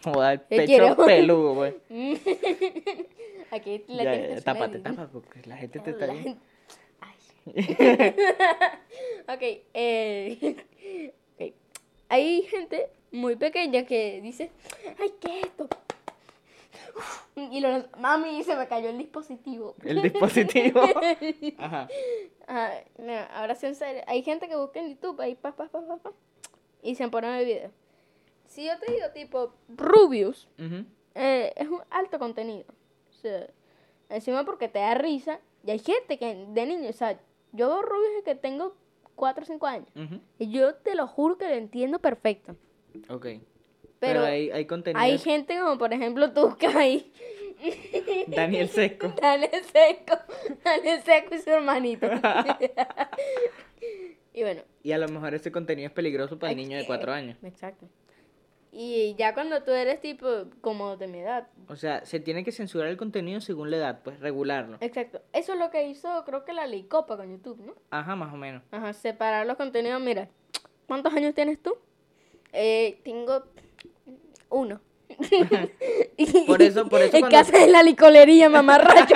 Joder, 0.04 0.44
el 0.50 0.66
¿Qué 0.66 0.78
pecho 0.80 0.96
peludo, 1.06 1.54
pues. 1.56 1.76
Aquí 3.52 3.84
la 3.88 4.04
Ya, 4.04 4.12
tienes 4.14 4.36
que 4.38 4.42
tápate, 4.42 4.78
sonar. 4.80 4.96
tápate, 4.96 5.12
porque 5.14 5.42
la 5.48 5.58
gente 5.58 5.80
te 5.80 5.92
La 5.92 5.98
está 5.98 6.12
viendo. 6.12 6.30
gente- 6.30 6.42
Ay. 9.28 9.36
ok, 9.36 9.64
eh, 9.76 10.56
ok. 11.40 11.54
Hay 12.10 12.42
gente 12.50 12.90
muy 13.12 13.36
pequeña 13.36 13.86
que 13.86 14.22
dice, 14.22 14.52
ay, 15.00 15.14
¿qué 15.20 15.40
es 15.40 15.46
esto? 15.46 15.68
Y 17.36 17.60
lo, 17.60 17.86
mami, 17.98 18.44
se 18.44 18.56
me 18.56 18.68
cayó 18.68 18.90
el 18.90 18.98
dispositivo. 18.98 19.76
El 19.84 20.02
dispositivo. 20.02 20.82
Ajá. 21.58 21.88
Ajá, 22.48 22.72
mira, 22.98 23.26
ahora 23.34 23.56
sí 23.56 23.66
en 23.66 23.76
serio. 23.76 24.04
Hay 24.08 24.24
gente 24.24 24.48
que 24.48 24.56
busca 24.56 24.80
en 24.80 24.90
YouTube 24.90 25.20
ahí, 25.22 25.36
pa, 25.36 25.56
pa, 25.56 25.68
pa, 25.68 25.86
pa, 25.86 25.98
pa, 25.98 26.12
y 26.82 26.96
se 26.96 27.08
ponen 27.08 27.32
el 27.32 27.46
video. 27.46 27.72
Si 28.48 28.66
yo 28.66 28.78
te 28.80 28.92
digo 28.92 29.08
tipo 29.14 29.54
Rubius, 29.70 30.50
eh, 31.16 31.54
es 31.56 31.68
un 31.70 31.82
alto 31.90 32.20
contenido. 32.20 32.66
O 33.10 33.14
sea, 33.14 33.48
encima 34.10 34.44
porque 34.44 34.68
te 34.68 34.80
da 34.80 34.96
risa. 34.96 35.40
Y 35.66 35.72
hay 35.72 35.80
gente 35.80 36.18
que 36.18 36.46
de 36.50 36.66
niño, 36.66 36.90
o 36.90 36.94
sea, 36.94 37.18
yo 37.54 37.68
veo 37.70 37.82
Rubius 37.82 38.24
que 38.26 38.36
tengo 38.36 38.76
4 39.16 39.44
o 39.44 39.46
5 39.46 39.68
años. 39.68 39.90
Y 40.38 40.50
yo 40.50 40.76
te 40.76 40.96
lo 40.96 41.08
juro 41.08 41.38
que 41.38 41.48
lo 41.48 41.56
entiendo 41.56 42.00
perfecto. 42.00 42.56
Ok. 43.10 43.26
Pero 43.26 43.42
Pero, 44.00 44.24
hay, 44.24 44.50
hay 44.50 44.66
contenido. 44.66 45.00
Hay 45.00 45.20
gente 45.20 45.60
como 45.60 45.78
por 45.78 45.94
ejemplo 45.94 46.32
tú 46.32 46.56
hay. 46.76 47.12
Daniel 48.28 48.70
Sesco. 48.70 49.14
Dale 49.22 49.50
seco. 49.64 50.18
Dale 50.64 51.02
seco 51.02 51.36
y 51.36 51.40
su 51.40 51.50
hermanito. 51.50 52.08
y 54.34 54.42
bueno, 54.42 54.62
Y 54.84 54.92
a 54.92 54.98
lo 54.98 55.08
mejor 55.08 55.36
ese 55.36 55.52
contenido 55.52 55.88
es 55.88 55.94
peligroso 55.94 56.40
para 56.40 56.52
el 56.52 56.58
niño 56.58 56.78
de 56.78 56.86
cuatro 56.86 57.12
años. 57.12 57.38
Exacto. 57.44 57.88
Y 58.74 59.16
ya 59.16 59.34
cuando 59.34 59.64
tú 59.64 59.72
eres 59.72 60.00
tipo 60.00 60.46
como 60.62 60.96
de 60.96 61.08
mi 61.08 61.20
edad. 61.20 61.50
O 61.68 61.76
sea, 61.76 62.06
se 62.06 62.22
tiene 62.22 62.46
que 62.46 62.54
censurar 62.54 62.88
el 62.88 62.96
contenido 62.96 63.42
según 63.42 63.70
la 63.70 63.78
edad, 63.78 64.00
pues 64.02 64.20
regularlo. 64.22 64.78
Exacto. 64.80 65.22
Eso 65.34 65.54
es 65.54 65.60
lo 65.60 65.70
que 65.70 65.88
hizo, 65.88 66.24
creo 66.26 66.46
que 66.46 66.54
la 66.54 66.68
ley 66.68 66.84
Copa 66.84 67.18
con 67.18 67.30
YouTube, 67.30 67.60
¿no? 67.60 67.76
Ajá, 67.90 68.16
más 68.16 68.34
o 68.34 68.38
menos. 68.38 68.64
Ajá, 68.72 68.94
separar 68.94 69.46
los 69.46 69.58
contenidos. 69.58 70.02
Mira, 70.02 70.30
¿cuántos 70.88 71.14
años 71.14 71.36
tienes 71.36 71.62
tú? 71.62 71.76
Eh, 72.54 73.00
tengo 73.04 73.44
uno. 74.50 74.82
Por 76.48 76.62
eso- 76.62 76.88
por 76.90 77.02
eso 77.02 77.16
En 77.18 77.22
cuando- 77.22 77.38
casa 77.38 77.58
de 77.58 77.68
la 77.68 77.84
licorería, 77.84 78.50
mamarracho. 78.50 79.14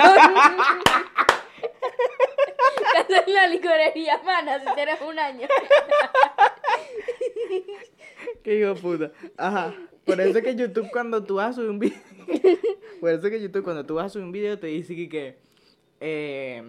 casa 2.92 3.22
de 3.26 3.32
la 3.32 3.46
licorería, 3.48 4.20
mana, 4.24 4.58
si 4.60 4.66
tienes 4.74 5.00
un 5.00 5.18
año. 5.18 5.48
Qué 8.42 8.58
hijo 8.60 8.74
puta. 8.74 9.12
Ajá. 9.36 9.74
Por 10.04 10.20
eso 10.20 10.40
que 10.40 10.54
YouTube 10.54 10.88
cuando 10.92 11.22
tú 11.24 11.36
vas 11.36 11.50
a 11.50 11.52
subir 11.54 11.70
un 11.70 11.78
video. 11.78 11.98
Por 13.00 13.10
eso 13.10 13.28
que 13.28 13.40
YouTube 13.40 13.64
cuando 13.64 13.84
tú 13.84 13.94
vas 13.96 14.06
a 14.06 14.08
subir 14.10 14.24
un 14.24 14.32
video 14.32 14.58
te 14.58 14.68
dice 14.68 14.94
que. 14.94 15.08
que, 15.08 15.36
eh, 16.00 16.62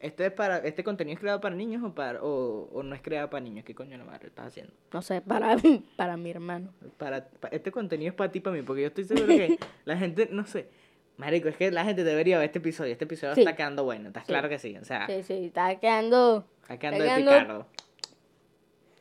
¿Este, 0.00 0.26
es 0.26 0.32
para, 0.32 0.58
¿Este 0.58 0.84
contenido 0.84 1.14
es 1.14 1.20
creado 1.20 1.40
para 1.40 1.56
niños 1.56 1.82
o, 1.82 1.92
para, 1.92 2.22
o, 2.22 2.68
o 2.72 2.82
no 2.84 2.94
es 2.94 3.02
creado 3.02 3.28
para 3.30 3.40
niños? 3.42 3.64
¿Qué 3.64 3.74
coño 3.74 3.98
no 3.98 4.04
madre 4.04 4.28
estás 4.28 4.46
haciendo? 4.46 4.72
No 4.92 5.02
sé, 5.02 5.20
para, 5.22 5.56
para 5.96 6.16
mi 6.16 6.30
hermano. 6.30 6.72
Para, 6.98 7.28
pa- 7.28 7.48
este 7.48 7.72
contenido 7.72 8.10
es 8.10 8.14
para 8.14 8.30
ti, 8.30 8.38
para 8.40 8.54
mí, 8.56 8.62
porque 8.62 8.82
yo 8.82 8.88
estoy 8.88 9.04
seguro 9.04 9.26
que 9.26 9.58
la 9.84 9.96
gente, 9.96 10.28
no 10.30 10.46
sé. 10.46 10.68
Marico, 11.16 11.48
es 11.48 11.56
que 11.56 11.72
la 11.72 11.84
gente 11.84 12.04
debería 12.04 12.38
ver 12.38 12.46
este 12.46 12.60
episodio. 12.60 12.92
Este 12.92 13.06
episodio 13.06 13.34
Sí. 13.34 13.40
está 13.40 13.56
quedando 13.56 13.82
bueno, 13.82 14.06
¿estás 14.08 14.22
Sí. 14.24 14.28
claro 14.28 14.48
que 14.48 14.60
sí? 14.60 14.76
O 14.76 14.84
sea, 14.84 15.04
Sí, 15.08 15.24
sí, 15.24 15.46
está 15.46 15.74
quedando. 15.80 16.46
está 16.62 16.78
quedando 16.78 16.98
de 17.02 17.08
quedando- 17.08 17.30
picardo. 17.32 17.66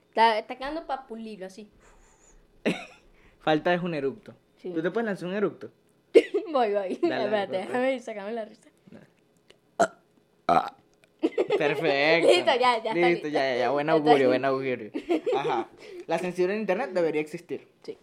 Está, 0.10 0.40
está 0.40 0.56
quedando 0.56 0.88
para 0.88 1.06
pulirlo 1.06 1.46
así. 1.46 1.70
Falta 3.40 3.72
es 3.72 3.84
un 3.84 3.94
eructo. 3.94 4.34
Sí. 4.56 4.72
¿Tú 4.74 4.82
te 4.82 4.90
puedes 4.90 5.06
lanzar 5.06 5.30
un 5.30 5.36
eructo? 5.36 5.70
Voy, 6.52 6.74
voy. 6.74 6.74
Dale, 6.74 7.26
Espérate, 7.26 7.48
pues, 7.50 7.68
déjame 7.68 8.00
sacarme 8.00 8.34
la 8.34 8.46
risa. 8.46 8.70
Perfecto. 11.58 12.28
Listo, 12.28 12.52
ya, 12.60 12.84
ya 12.84 12.94
Listo, 12.94 13.10
listo. 13.10 13.28
ya, 13.30 13.50
ya, 13.54 13.58
ya. 13.58 13.70
Buen 13.72 13.90
augurio, 13.90 14.28
buen 14.30 14.46
augurio. 14.46 14.92
Ajá. 15.36 15.68
La 16.08 16.18
censura 16.20 16.54
en 16.54 16.62
internet 16.62 16.92
debería 16.94 17.22
existir. 17.22 17.68
Sí. 17.84 17.98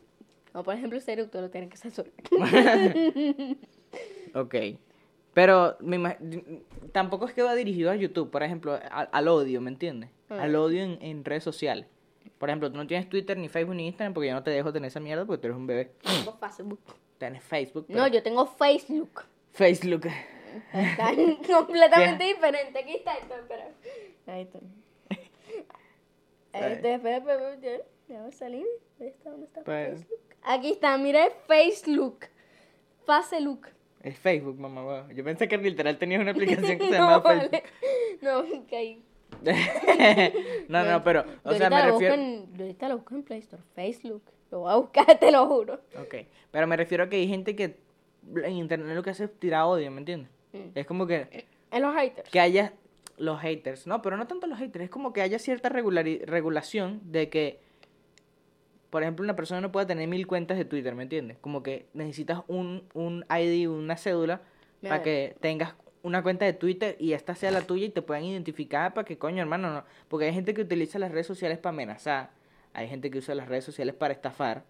O 0.52 0.62
por 0.62 0.74
ejemplo, 0.74 0.98
ese 0.98 1.12
eructo 1.12 1.40
lo 1.40 1.50
tienen 1.50 1.70
que 1.70 1.76
censurar. 1.76 2.12
Ok. 4.34 4.54
Pero 5.32 5.76
me 5.80 6.16
tampoco 6.92 7.26
es 7.26 7.32
que 7.34 7.42
va 7.42 7.54
dirigido 7.54 7.90
a 7.90 7.96
YouTube, 7.96 8.30
por 8.30 8.42
ejemplo, 8.42 8.78
al, 8.90 9.08
al 9.12 9.28
odio, 9.28 9.60
¿me 9.60 9.70
entiendes? 9.70 10.10
Al 10.28 10.54
odio 10.56 10.82
en, 10.82 10.98
en 11.00 11.24
redes 11.24 11.44
sociales. 11.44 11.87
Por 12.38 12.48
ejemplo, 12.48 12.70
tú 12.70 12.76
no 12.76 12.87
tienes 12.87 13.08
Twitter, 13.08 13.37
ni 13.38 13.48
Facebook, 13.48 13.74
ni 13.76 13.87
Instagram, 13.87 14.12
porque 14.14 14.28
yo 14.28 14.34
no 14.34 14.42
te 14.42 14.50
dejo 14.50 14.72
tener 14.72 14.88
esa 14.88 15.00
mierda 15.00 15.24
porque 15.24 15.40
tú 15.42 15.46
eres 15.48 15.56
un 15.56 15.66
bebé. 15.66 15.92
Tengo 16.02 16.37
Facebook. 16.38 16.80
Tienes 17.18 17.42
Facebook. 17.44 17.87
No, 17.88 18.06
yo 18.08 18.22
tengo 18.22 18.46
Facebook. 18.46 19.22
Facebook. 19.52 20.08
Está 20.72 21.12
completamente 21.56 22.24
diferente. 22.24 22.78
Aquí 22.78 22.94
está 22.96 23.14
esto, 23.16 23.34
espera. 23.34 23.68
Ahí 24.26 24.42
está. 24.42 24.58
Está, 26.52 26.72
espera, 26.72 26.94
espera, 26.96 27.16
espera, 27.18 27.56
ya, 27.60 27.70
ya 28.14 28.22
va 28.22 28.28
a 28.28 28.32
salir. 28.32 28.66
¿dónde 29.24 29.46
está 29.46 29.62
Pues- 29.62 29.98
Facebook? 30.00 30.18
Aquí 30.42 30.70
está, 30.72 30.96
mira, 30.98 31.28
Facebook. 31.48 32.26
Facebook. 33.06 33.68
Es 34.02 34.18
Facebook, 34.18 34.58
mamá. 34.60 34.84
huevo. 34.84 35.10
Yo 35.12 35.24
pensé 35.24 35.48
que 35.48 35.56
literal 35.56 35.96
tenías 35.98 36.20
una 36.20 36.30
aplicación 36.36 36.78
que 36.78 36.84
se 36.84 36.90
no, 36.90 36.96
llama 36.98 37.22
Facebook. 37.22 37.50
vale. 37.50 37.64
No, 38.20 38.76
ahí. 38.76 39.02
no, 40.68 40.84
no, 40.84 41.02
pero, 41.02 41.24
o 41.42 41.50
Yo 41.52 41.58
sea, 41.58 41.70
me 41.70 41.82
refiero... 41.90 42.14
en- 42.14 42.54
yo 42.54 42.62
ahorita 42.64 42.88
lo 42.88 42.96
busco 42.98 43.14
en 43.14 43.22
Play 43.24 43.38
Store. 43.40 43.62
Facebook. 43.74 44.22
Lo 44.50 44.60
voy 44.60 44.72
a 44.72 44.76
buscar, 44.76 45.18
te 45.18 45.32
lo 45.32 45.46
juro. 45.46 45.80
Ok, 45.98 46.14
pero 46.50 46.66
me 46.66 46.76
refiero 46.76 47.04
a 47.04 47.08
que 47.08 47.16
hay 47.16 47.26
gente 47.26 47.56
que 47.56 47.78
en 48.36 48.52
internet 48.52 48.94
lo 48.94 49.02
que 49.02 49.10
hace 49.10 49.24
es 49.24 49.38
tirar 49.40 49.64
odio, 49.64 49.90
¿me 49.90 49.98
entiendes? 49.98 50.30
Mm. 50.54 50.70
Es 50.74 50.86
como 50.86 51.06
que, 51.06 51.46
En 51.70 51.82
los 51.82 51.94
haters. 51.94 52.30
que 52.30 52.40
haya 52.40 52.72
los 53.18 53.40
haters, 53.40 53.86
no, 53.86 54.00
pero 54.02 54.16
no 54.16 54.26
tanto 54.26 54.46
los 54.46 54.58
haters, 54.58 54.84
es 54.84 54.90
como 54.90 55.12
que 55.12 55.20
haya 55.20 55.38
cierta 55.38 55.68
regulación 55.68 57.00
de 57.04 57.28
que, 57.28 57.60
por 58.90 59.02
ejemplo, 59.02 59.24
una 59.24 59.36
persona 59.36 59.60
no 59.60 59.70
puede 59.72 59.86
tener 59.86 60.08
mil 60.08 60.26
cuentas 60.26 60.56
de 60.56 60.64
Twitter, 60.64 60.94
¿me 60.94 61.02
entiendes? 61.02 61.38
Como 61.40 61.62
que 61.62 61.86
necesitas 61.94 62.42
un, 62.48 62.84
un 62.94 63.24
ID, 63.28 63.68
una 63.68 63.96
cédula, 63.96 64.40
para 64.82 65.02
que 65.02 65.36
tengas 65.40 65.74
una 66.02 66.22
cuenta 66.22 66.44
de 66.44 66.52
Twitter 66.52 66.96
y 66.98 67.14
esta 67.14 67.34
sea 67.34 67.50
la 67.50 67.62
tuya 67.62 67.86
y 67.86 67.88
te 67.88 68.02
puedan 68.02 68.24
identificar 68.24 68.92
para 68.92 69.06
que, 69.06 69.16
coño, 69.16 69.40
hermano, 69.40 69.72
no. 69.72 69.84
Porque 70.08 70.26
hay 70.26 70.34
gente 70.34 70.52
que 70.52 70.60
utiliza 70.60 70.98
las 70.98 71.10
redes 71.10 71.26
sociales 71.26 71.58
para 71.58 71.70
amenazar, 71.70 72.30
hay 72.74 72.88
gente 72.88 73.10
que 73.10 73.18
usa 73.18 73.34
las 73.34 73.48
redes 73.48 73.64
sociales 73.64 73.94
para 73.94 74.12
estafar. 74.12 74.64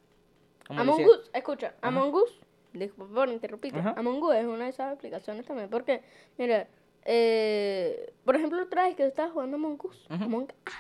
Among 0.69 1.05
Us, 1.05 1.31
escucha, 1.35 1.75
Among 1.83 2.15
Us, 2.15 2.41
disculpa 2.79 3.15
por 3.15 3.29
interrumpirte, 3.29 3.79
Ajá. 3.79 3.95
Among 3.97 4.23
Us 4.23 4.35
es 4.37 4.45
una 4.47 4.65
de 4.65 4.71
esas 4.71 4.93
aplicaciones 4.95 5.47
también, 5.47 5.69
porque, 5.71 6.03
mira, 6.39 6.67
eh, 7.05 8.13
por 8.25 8.37
ejemplo, 8.37 8.63
otra 8.63 8.85
vez 8.85 8.97
que 8.97 9.03
yo 9.03 9.09
estaba 9.09 9.31
jugando 9.31 9.57
Among 9.57 9.79
Us. 9.85 10.07
Among 10.09 10.45
Us, 10.45 10.75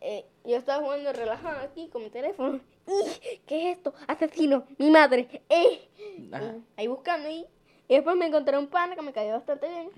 eh, 0.00 0.24
yo 0.44 0.56
estaba 0.56 0.82
jugando 0.82 1.12
relajado 1.12 1.60
aquí 1.60 1.88
con 1.88 2.02
mi 2.02 2.10
teléfono, 2.10 2.60
¡y! 2.86 3.38
¿qué 3.46 3.70
es 3.70 3.76
esto? 3.78 3.92
Asesino, 4.06 4.64
mi 4.78 4.90
madre, 4.90 5.42
¡eh! 5.48 5.88
Y 6.16 6.30
ahí 6.76 6.86
buscando 6.86 7.28
y, 7.28 7.46
y 7.88 7.94
después 7.94 8.16
me 8.16 8.26
encontré 8.26 8.56
un 8.56 8.68
pana 8.68 8.94
que 8.94 9.02
me 9.02 9.12
cayó 9.12 9.32
bastante 9.32 9.68
bien 9.68 9.90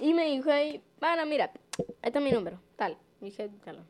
y 0.00 0.14
me 0.14 0.26
dijo 0.26 0.50
ahí, 0.50 0.82
pana, 0.98 1.24
mira, 1.24 1.50
este 2.02 2.18
es 2.18 2.24
mi 2.24 2.30
número, 2.30 2.58
tal, 2.76 2.96
y 3.20 3.26
dije, 3.26 3.48
"Chalo". 3.64 3.80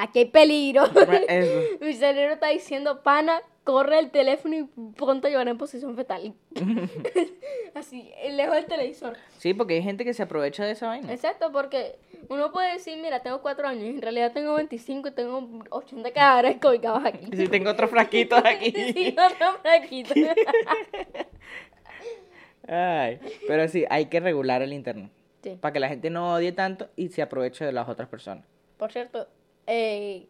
Aquí 0.00 0.18
hay 0.20 0.24
peligro. 0.26 0.84
Eso. 1.28 1.60
Mi 1.80 1.94
cerebro 1.94 2.34
está 2.34 2.48
diciendo, 2.48 3.02
pana, 3.02 3.40
corre 3.68 3.98
el 3.98 4.10
teléfono 4.10 4.56
y 4.56 4.64
ponte 4.92 5.28
a 5.28 5.30
llorar 5.30 5.48
en 5.48 5.58
posición 5.58 5.94
fetal. 5.94 6.32
Así, 7.74 8.10
lejos 8.30 8.54
del 8.54 8.64
televisor. 8.64 9.14
Sí, 9.36 9.52
porque 9.52 9.74
hay 9.74 9.82
gente 9.82 10.06
que 10.06 10.14
se 10.14 10.22
aprovecha 10.22 10.64
de 10.64 10.70
esa 10.72 10.86
vaina. 10.86 11.12
Exacto, 11.12 11.52
porque 11.52 11.98
uno 12.30 12.50
puede 12.50 12.72
decir, 12.72 12.96
mira, 12.96 13.20
tengo 13.20 13.42
cuatro 13.42 13.68
años 13.68 13.84
y 13.84 13.88
en 13.88 14.00
realidad 14.00 14.32
tengo 14.32 14.54
25 14.54 15.08
y 15.08 15.10
tengo 15.10 15.46
80 15.68 16.10
cadáveres 16.12 16.56
cobicados 16.62 17.04
aquí. 17.04 17.26
Y 17.30 17.36
si 17.36 17.48
tengo 17.48 17.68
otros 17.68 17.90
frasquitos 17.90 18.42
aquí. 18.42 18.70
Sí, 18.70 19.14
otro 19.18 19.58
flaquito. 19.60 20.14
Ay, 22.66 23.20
pero 23.46 23.68
sí, 23.68 23.84
hay 23.90 24.06
que 24.06 24.18
regular 24.18 24.62
el 24.62 24.72
internet. 24.72 25.10
Sí. 25.42 25.58
Para 25.60 25.74
que 25.74 25.80
la 25.80 25.90
gente 25.90 26.08
no 26.08 26.32
odie 26.32 26.52
tanto 26.52 26.88
y 26.96 27.08
se 27.08 27.20
aproveche 27.20 27.66
de 27.66 27.72
las 27.72 27.86
otras 27.86 28.08
personas. 28.08 28.46
Por 28.78 28.90
cierto, 28.92 29.28
eh, 29.66 30.26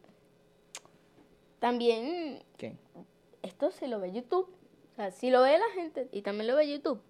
también 1.61 2.42
¿Qué? 2.57 2.74
Esto 3.42 3.70
se 3.70 3.88
lo 3.88 4.01
ve 4.01 4.12
YouTube. 4.12 4.48
O 4.92 4.96
sea, 4.96 5.11
si 5.11 5.31
lo 5.31 5.42
ve 5.42 5.59
la 5.59 5.68
gente 5.74 6.09
y 6.12 6.22
también 6.22 6.48
lo 6.48 6.57
ve 6.57 6.68
YouTube, 6.70 7.01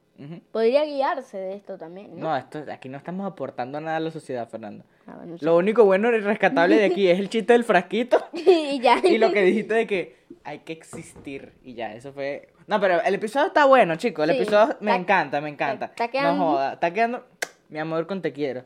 podría 0.53 0.85
guiarse 0.85 1.39
de 1.39 1.55
esto 1.55 1.79
también, 1.79 2.19
¿no? 2.19 2.29
No, 2.29 2.37
esto, 2.37 2.65
aquí 2.71 2.89
no 2.89 2.99
estamos 2.99 3.27
aportando 3.27 3.81
nada 3.81 3.97
a 3.97 4.01
la 4.01 4.11
sociedad, 4.11 4.49
Fernando. 4.49 4.85
Ah, 5.07 5.15
bueno, 5.17 5.39
sí. 5.39 5.45
Lo 5.45 5.57
único 5.57 5.85
bueno 5.85 6.11
y 6.15 6.21
rescatable 6.21 6.77
de 6.77 6.85
aquí 6.87 7.09
es 7.09 7.19
el 7.19 7.29
chiste 7.31 7.53
del 7.55 7.65
frasquito 7.65 8.19
y 8.35 8.79
ya. 8.81 8.99
y 9.03 9.17
lo 9.19 9.33
que 9.33 9.43
dijiste 9.43 9.73
de 9.75 9.87
que 9.87 10.17
hay 10.45 10.59
que 10.61 10.73
existir. 10.75 11.55
Y 11.65 11.75
ya, 11.75 11.95
eso 11.95 12.13
fue... 12.13 12.49
No, 12.67 12.79
pero 12.81 13.01
el 13.01 13.15
episodio 13.15 13.47
está 13.47 13.65
bueno, 13.65 13.97
chicos. 13.97 14.29
El 14.29 14.35
Sí, 14.37 14.43
episodio 14.43 14.77
me 14.81 14.91
está- 14.91 14.97
encanta, 15.01 15.41
me 15.41 15.49
encanta. 15.49 15.87
está 15.87 16.09
quedando- 16.09 16.45
No 16.45 16.51
joda, 16.53 16.73
está 16.75 16.93
quedando... 16.93 17.25
Mi 17.71 17.79
amor 17.79 18.07
con 18.07 18.21
te 18.21 18.33
quiero. 18.33 18.65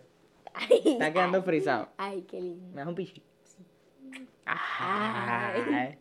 Ay, 0.54 0.80
Está 0.84 1.12
quedando 1.12 1.42
frisado. 1.42 1.88
Ay, 1.96 2.22
qué 2.22 2.40
lindo. 2.40 2.68
¿Me 2.70 2.76
das 2.80 2.88
un 2.88 2.94
pichi? 2.94 3.22
Ay. 4.46 5.98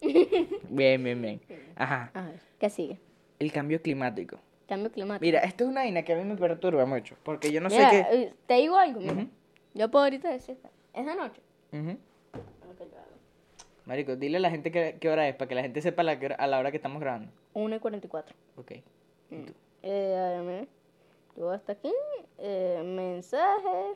Bien, 0.68 1.02
bien, 1.02 1.20
bien. 1.22 1.40
Ajá. 1.76 2.10
A 2.14 2.22
ver, 2.26 2.40
¿qué 2.58 2.70
sigue? 2.70 2.98
El 3.38 3.52
cambio 3.52 3.80
climático. 3.80 4.38
Cambio 4.68 4.90
climático. 4.90 5.24
Mira, 5.24 5.40
esto 5.40 5.64
es 5.64 5.70
una 5.70 5.82
vaina 5.82 6.02
que 6.02 6.12
a 6.12 6.16
mí 6.16 6.24
me 6.24 6.36
perturba 6.36 6.84
mucho. 6.86 7.16
Porque 7.22 7.52
yo 7.52 7.60
no 7.60 7.68
Mira, 7.68 7.90
sé 7.90 7.96
qué. 8.10 8.16
eh, 8.22 8.34
te 8.46 8.54
digo 8.54 8.76
algo, 8.76 9.00
mira. 9.00 9.26
Yo 9.74 9.90
puedo 9.90 10.04
ahorita 10.04 10.28
decir, 10.30 10.58
es 10.92 11.06
de 11.06 11.14
noche. 11.14 11.40
Ujú. 11.72 11.96
Marico, 13.84 14.16
dile 14.16 14.38
a 14.38 14.40
la 14.40 14.50
gente 14.50 14.72
qué, 14.72 14.96
qué 15.00 15.08
hora 15.08 15.28
es 15.28 15.36
para 15.36 15.48
que 15.48 15.54
la 15.54 15.62
gente 15.62 15.80
sepa 15.80 16.02
la 16.02 16.18
a 16.38 16.46
la 16.48 16.58
hora 16.58 16.70
que 16.72 16.76
estamos 16.78 17.00
grabando. 17.00 17.30
1 17.54 17.76
y 17.76 17.78
44. 17.78 18.34
Ok. 18.56 18.72
Eh, 19.82 20.16
a 20.16 20.30
ver, 20.30 20.42
mira. 20.42 20.66
Yo 21.36 21.50
hasta 21.50 21.72
aquí. 21.72 21.92
Eh, 22.38 22.82
mensaje. 22.84 23.94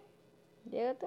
Llégate. 0.71 1.07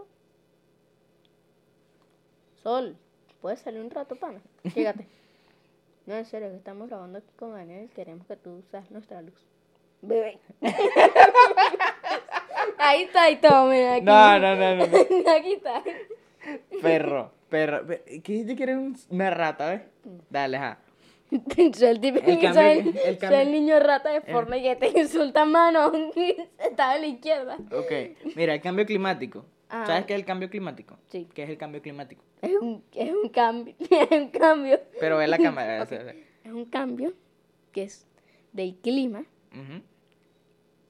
Sol. 2.62 2.98
¿Puedes 3.44 3.60
salir 3.60 3.82
un 3.82 3.92
rato, 3.92 4.16
pana? 4.16 4.40
Llégate. 4.74 5.06
No, 6.06 6.16
en 6.16 6.26
serio, 6.26 6.50
que 6.50 6.58
estamos 6.58 6.90
grabando 6.90 7.20
aquí 7.20 7.30
con 7.38 7.54
Daniel. 7.54 7.90
Queremos 7.96 8.28
que 8.28 8.36
tú 8.36 8.62
seas 8.70 8.92
nuestra 8.92 9.22
luz. 9.22 9.40
Bebé. 10.02 10.38
ahí 12.78 13.04
está, 13.04 13.30
y 13.30 13.38
todo, 13.38 13.68
mira. 13.70 13.96
Aquí. 13.96 14.06
No, 14.06 14.40
no, 14.40 14.56
no, 14.56 14.76
no. 14.76 14.88
no. 14.88 15.32
aquí 15.38 15.54
está. 15.54 15.82
Perro, 16.82 17.32
perro. 17.48 17.88
Pe- 17.88 18.22
¿Qué 18.22 18.34
dice 18.34 18.54
que 18.56 18.64
eres 18.64 18.76
un- 18.76 18.98
una 19.12 19.30
rata, 19.30 19.70
ves? 19.70 19.82
Dale, 20.30 20.58
ajá. 20.58 20.80
soy 21.56 21.88
el 21.88 22.02
típico. 22.02 22.30
El 22.30 22.40
cambio- 22.42 22.54
soy 22.54 22.80
el, 22.80 22.88
el 22.88 22.94
soy 23.04 23.18
cambio- 23.18 23.40
el 23.40 23.52
niño 23.54 23.80
rata 23.80 24.10
de 24.10 24.20
Fortnite 24.22 24.78
que 24.80 24.92
te 24.92 25.00
insulta 25.00 25.46
mano. 25.46 25.90
Está 26.60 26.92
a 26.92 26.98
la 27.00 27.08
izquierda. 27.08 27.56
Ok. 27.72 28.36
Mira, 28.36 28.56
el 28.56 28.62
cambio 28.62 28.86
climático. 28.86 29.46
Ah. 29.76 29.88
¿Sabes 29.88 30.06
qué 30.06 30.14
es 30.14 30.20
el 30.20 30.26
cambio 30.26 30.52
climático? 30.52 31.00
Sí. 31.08 31.28
¿Qué 31.34 31.42
es 31.42 31.50
el 31.50 31.58
cambio 31.58 31.82
climático? 31.82 32.24
Es 32.44 32.54
un, 32.62 32.84
es 32.94 33.12
un 33.12 33.30
cambio. 33.30 33.74
Es 33.90 34.12
un 34.12 34.30
cambio. 34.30 34.80
Pero 35.00 35.18
ve 35.18 35.28
la 35.28 35.40
cámara. 35.40 35.84
Es 36.44 36.52
un 36.52 36.66
cambio 36.66 37.14
que 37.72 37.84
es 37.84 38.06
del 38.52 38.76
clima 38.76 39.26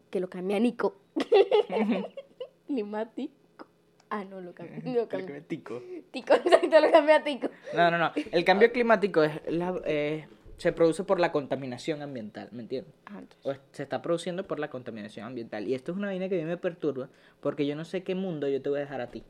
que 0.10 0.19
lo 0.19 0.30
cambia 0.30 0.60
Nico. 0.60 0.98
Climático. 2.67 3.67
Ah, 4.10 4.26
no, 4.26 4.41
lo 4.41 4.54
cambia. 4.54 4.78
Lo 4.93 5.08
cambia. 5.08 5.28
Climático. 5.28 5.82
Tico, 6.12 6.34
exacto, 6.34 6.80
lo 6.82 6.91
cambia 6.91 7.24
Tico. 7.24 7.50
No, 7.76 7.89
no, 7.89 7.98
no. 7.98 8.12
El 8.32 8.43
cambio 8.43 8.72
climático 8.72 9.24
es 9.24 9.39
la, 9.48 9.80
eh, 9.86 10.28
se 10.63 10.71
produce 10.71 11.04
por 11.04 11.19
la 11.19 11.32
contaminación 11.32 12.02
ambiental, 12.02 12.49
¿me 12.52 12.62
entiendes? 12.63 12.93
Ah, 13.06 13.21
O 13.43 13.54
se 13.71 13.84
está 13.84 14.02
produciendo 14.02 14.47
por 14.47 14.60
la 14.60 14.69
contaminación 14.69 15.26
ambiental. 15.28 15.67
Y 15.67 15.73
esto 15.76 15.91
es 15.91 15.97
una 15.97 16.08
vaina 16.08 16.30
que 16.30 16.36
a 16.39 16.43
mí 16.43 16.45
me 16.45 16.58
perturba 16.58 17.10
porque 17.41 17.65
yo 17.67 17.76
no 17.76 17.86
sé 17.86 18.04
qué 18.04 18.15
mundo 18.15 18.47
yo 18.47 18.62
te 18.62 18.69
voy 18.69 18.78
a 18.80 18.82
dejar 18.82 19.02
a 19.02 19.12
ti. 19.12 19.23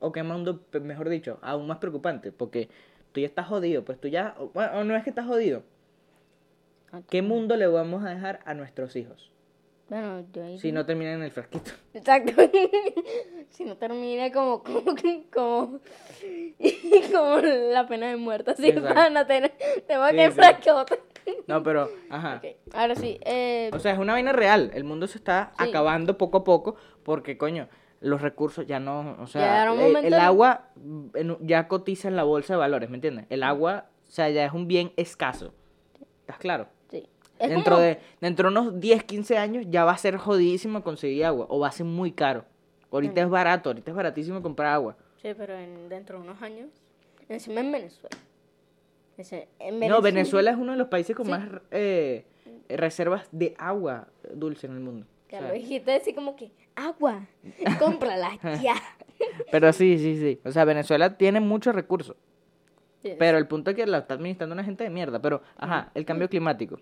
O 0.00 0.12
qué 0.12 0.22
mundo, 0.22 0.64
mejor 0.80 1.08
dicho, 1.08 1.38
aún 1.42 1.66
más 1.66 1.78
preocupante. 1.78 2.30
Porque 2.32 2.68
tú 3.12 3.20
ya 3.20 3.26
estás 3.26 3.46
jodido, 3.48 3.84
pues 3.84 4.00
tú 4.00 4.08
ya... 4.08 4.34
o- 4.38 4.50
Bueno, 4.50 4.78
o 4.78 4.84
no 4.84 4.94
es 4.96 5.02
que 5.04 5.10
estás 5.10 5.26
jodido. 5.26 5.62
ah, 6.92 7.02
¿Qué 7.10 7.20
mundo 7.22 7.56
le 7.56 7.66
vamos 7.66 8.04
a 8.04 8.10
dejar 8.10 8.40
a 8.44 8.54
nuestros 8.54 8.94
hijos? 8.96 9.32
Bueno, 9.88 10.26
yo 10.32 10.44
ahí... 10.44 10.58
Si 10.58 10.72
no 10.72 10.84
termina 10.84 11.12
en 11.12 11.22
el 11.22 11.30
frasquito. 11.30 11.70
Exacto. 11.94 12.32
si 13.50 13.64
no 13.64 13.76
termina 13.76 14.32
como, 14.32 14.62
como, 14.64 14.82
como, 15.32 15.80
como 17.12 17.36
la 17.38 17.86
pena 17.86 18.08
de 18.08 18.16
muerte. 18.16 18.50
Así 18.52 18.68
Exacto. 18.68 18.88
para 18.94 19.26
tener, 19.26 19.52
Sí, 19.58 20.16
que 20.16 20.26
sí. 20.26 20.30
frascote. 20.32 21.00
No, 21.46 21.62
pero, 21.62 21.88
ajá. 22.10 22.40
Ahora 22.72 22.94
sí, 22.96 23.18
eh, 23.24 23.70
O 23.72 23.78
sea, 23.78 23.92
es 23.92 23.98
una 23.98 24.12
vaina 24.14 24.32
real. 24.32 24.70
El 24.74 24.84
mundo 24.84 25.06
se 25.06 25.18
está 25.18 25.52
Sí. 25.58 25.68
acabando 25.68 26.18
poco 26.18 26.38
a 26.38 26.44
poco 26.44 26.76
porque, 27.04 27.38
coño, 27.38 27.68
los 28.00 28.20
recursos 28.22 28.66
ya 28.66 28.80
no... 28.80 29.16
O 29.20 29.26
sea, 29.26 29.72
el- 29.72 29.96
el, 30.04 30.14
agua 30.14 30.68
ya 31.40 31.68
cotiza 31.68 32.08
en 32.08 32.16
la 32.16 32.24
bolsa 32.24 32.54
de 32.54 32.58
valores, 32.58 32.90
¿me 32.90 32.96
entiendes? 32.96 33.26
El 33.30 33.42
agua, 33.44 33.86
o 34.08 34.10
sea, 34.10 34.28
ya 34.30 34.44
es 34.44 34.52
un 34.52 34.66
bien 34.68 34.92
escaso. 34.96 35.54
¿Estás 36.20 36.38
claro? 36.38 36.68
Es 37.38 37.50
Dentro 37.50 37.74
como- 37.76 37.82
de, 37.86 37.98
dentro 38.20 38.50
de 38.50 38.58
unos 38.58 38.80
10, 38.80 39.04
15 39.04 39.36
años 39.38 39.66
ya 39.68 39.84
va 39.84 39.92
a 39.92 39.98
ser 39.98 40.16
jodidísimo 40.16 40.82
conseguir 40.82 41.24
agua 41.26 41.46
o 41.50 41.58
va 41.58 41.68
a 41.68 41.72
ser 41.72 41.84
muy 41.86 42.12
caro. 42.12 42.44
Ahorita 42.90 43.20
es 43.20 43.28
barato, 43.28 43.70
ahorita 43.70 43.90
es 43.90 43.96
baratísimo 43.96 44.40
comprar 44.42 44.72
agua. 44.72 44.96
Sí, 45.20 45.28
pero 45.36 45.54
en, 45.54 45.88
dentro 45.88 46.18
de 46.18 46.24
unos 46.24 46.40
años, 46.40 46.68
encima 47.28 47.60
en 47.60 47.72
Venezuela. 47.72 48.16
En 49.58 49.80
No, 49.80 50.02
Venezuela 50.02 50.50
es 50.50 50.56
uno 50.56 50.72
de 50.72 50.78
los 50.78 50.88
países 50.88 51.16
con 51.16 51.24
Sí. 51.26 51.30
más 51.32 51.48
eh, 51.70 52.24
reservas 52.68 53.26
de 53.32 53.54
agua 53.58 54.08
dulce 54.34 54.66
en 54.66 54.74
el 54.74 54.80
mundo. 54.80 55.06
O 55.06 55.28
Que 55.28 55.38
sea, 55.38 55.52
dijiste 55.52 55.92
así 55.94 56.12
como 56.14 56.36
que, 56.36 56.50
agua, 56.74 57.26
cómprala 57.78 58.30
ya. 58.62 58.74
pero 59.50 59.72
sí, 59.72 59.98
sí, 59.98 60.16
sí. 60.18 60.40
O 60.44 60.52
sea, 60.52 60.64
Venezuela 60.64 61.16
tiene 61.16 61.40
muchos 61.40 61.74
recursos. 61.74 62.16
Sí, 63.02 63.14
Pero 63.18 63.38
el 63.38 63.46
punto 63.46 63.70
es 63.70 63.76
que 63.76 63.86
la 63.86 63.98
está 63.98 64.14
administrando 64.14 64.52
una 64.54 64.64
gente 64.64 64.84
de 64.84 64.90
mierda. 64.90 65.20
Pero, 65.20 65.42
ajá, 65.56 65.90
el 65.94 66.04
cambio 66.04 66.28
climático. 66.28 66.78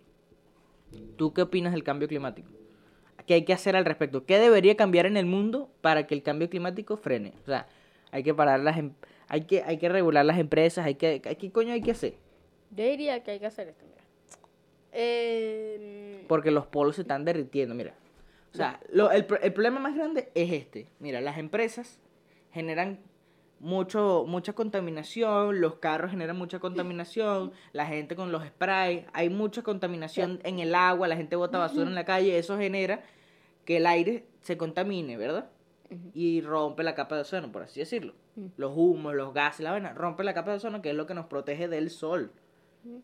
¿Tú 1.16 1.33
qué 1.33 1.42
opinas 1.42 1.73
del 1.73 1.83
cambio 1.85 2.09
climático? 2.09 2.51
¿Qué 3.27 3.35
hay 3.35 3.44
que 3.44 3.53
hacer 3.53 3.75
al 3.77 3.85
respecto? 3.85 4.25
¿Qué 4.27 4.38
debería 4.38 4.77
cambiar 4.77 5.07
en 5.07 5.16
el 5.16 5.27
mundo 5.27 5.70
para 5.81 6.07
que 6.07 6.14
el 6.14 6.23
cambio 6.23 6.51
climático 6.51 6.97
frene? 6.97 7.33
O 7.42 7.47
sea, 7.47 7.66
hay 8.11 8.23
que 8.23 8.35
parar 8.35 8.61
las... 8.61 8.77
em- 8.79 8.92
Hay 9.29 9.42
que, 9.42 9.62
hay 9.62 9.79
que 9.79 9.88
regular 9.88 10.25
las 10.27 10.38
empresas, 10.38 10.85
hay 10.85 10.97
que... 10.97 11.20
¿Qué 11.20 11.51
coño 11.51 11.73
hay 11.73 11.81
que 11.81 11.92
hacer? 11.92 12.14
Yo 12.70 12.85
diría 12.85 13.23
que 13.23 13.31
hay 13.33 13.40
que 13.40 13.47
hacer 13.47 13.68
esto, 13.68 13.85
mira. 13.87 14.03
Eh, 14.92 16.25
Porque 16.29 16.51
los 16.51 16.66
polos 16.66 16.97
se 16.97 17.03
están 17.03 17.25
derritiendo, 17.25 17.75
mira. 17.75 17.94
O 18.53 18.57
sea, 18.57 18.79
lo- 18.92 19.11
el, 19.11 19.27
el 19.42 19.53
problema 19.53 19.81
más 19.81 19.97
grande 19.97 20.29
es 20.35 20.53
este. 20.53 20.87
Mira, 21.01 21.20
las 21.20 21.38
empresas 21.38 21.99
generan 22.53 22.99
mucho, 23.64 24.27
mucha 24.29 24.53
contaminación, 24.53 25.62
los 25.62 25.77
carros 25.77 26.11
generan 26.11 26.37
mucha 26.37 26.59
contaminación, 26.59 27.53
la 27.72 27.87
gente 27.87 28.14
con 28.14 28.31
los 28.31 28.44
sprays, 28.44 29.07
hay 29.14 29.31
mucha 29.31 29.62
contaminación 29.62 30.38
en 30.44 30.59
el 30.59 30.74
agua, 30.74 31.09
la 31.09 31.16
gente 31.16 31.35
bota 31.35 31.59
basura 31.59 31.88
en 31.88 31.94
la 31.94 32.05
calle, 32.05 32.38
eso 32.38 32.59
genera 32.59 33.03
que 33.64 33.79
el 33.79 33.87
aire 33.87 34.27
se 34.42 34.59
contamine, 34.59 35.16
¿verdad? 35.16 35.48
Y 36.12 36.42
rompe 36.42 36.83
la 36.83 36.94
capa 36.94 37.14
de 37.14 37.22
ozono, 37.22 37.50
por 37.53 37.62
así 37.62 37.81
decirlo. 37.81 38.12
Los 38.57 38.72
humos, 38.77 39.14
los 39.14 39.33
gases, 39.33 39.61
la 39.61 39.70
vaina, 39.70 39.94
rompe 39.94 40.24
la 40.24 40.35
capa 40.35 40.50
de 40.50 40.57
ozono 40.59 40.83
que 40.83 40.90
es 40.90 40.96
lo 40.96 41.07
que 41.07 41.14
nos 41.14 41.27
protege 41.27 41.66
del 41.66 41.88
sol. 41.88 42.33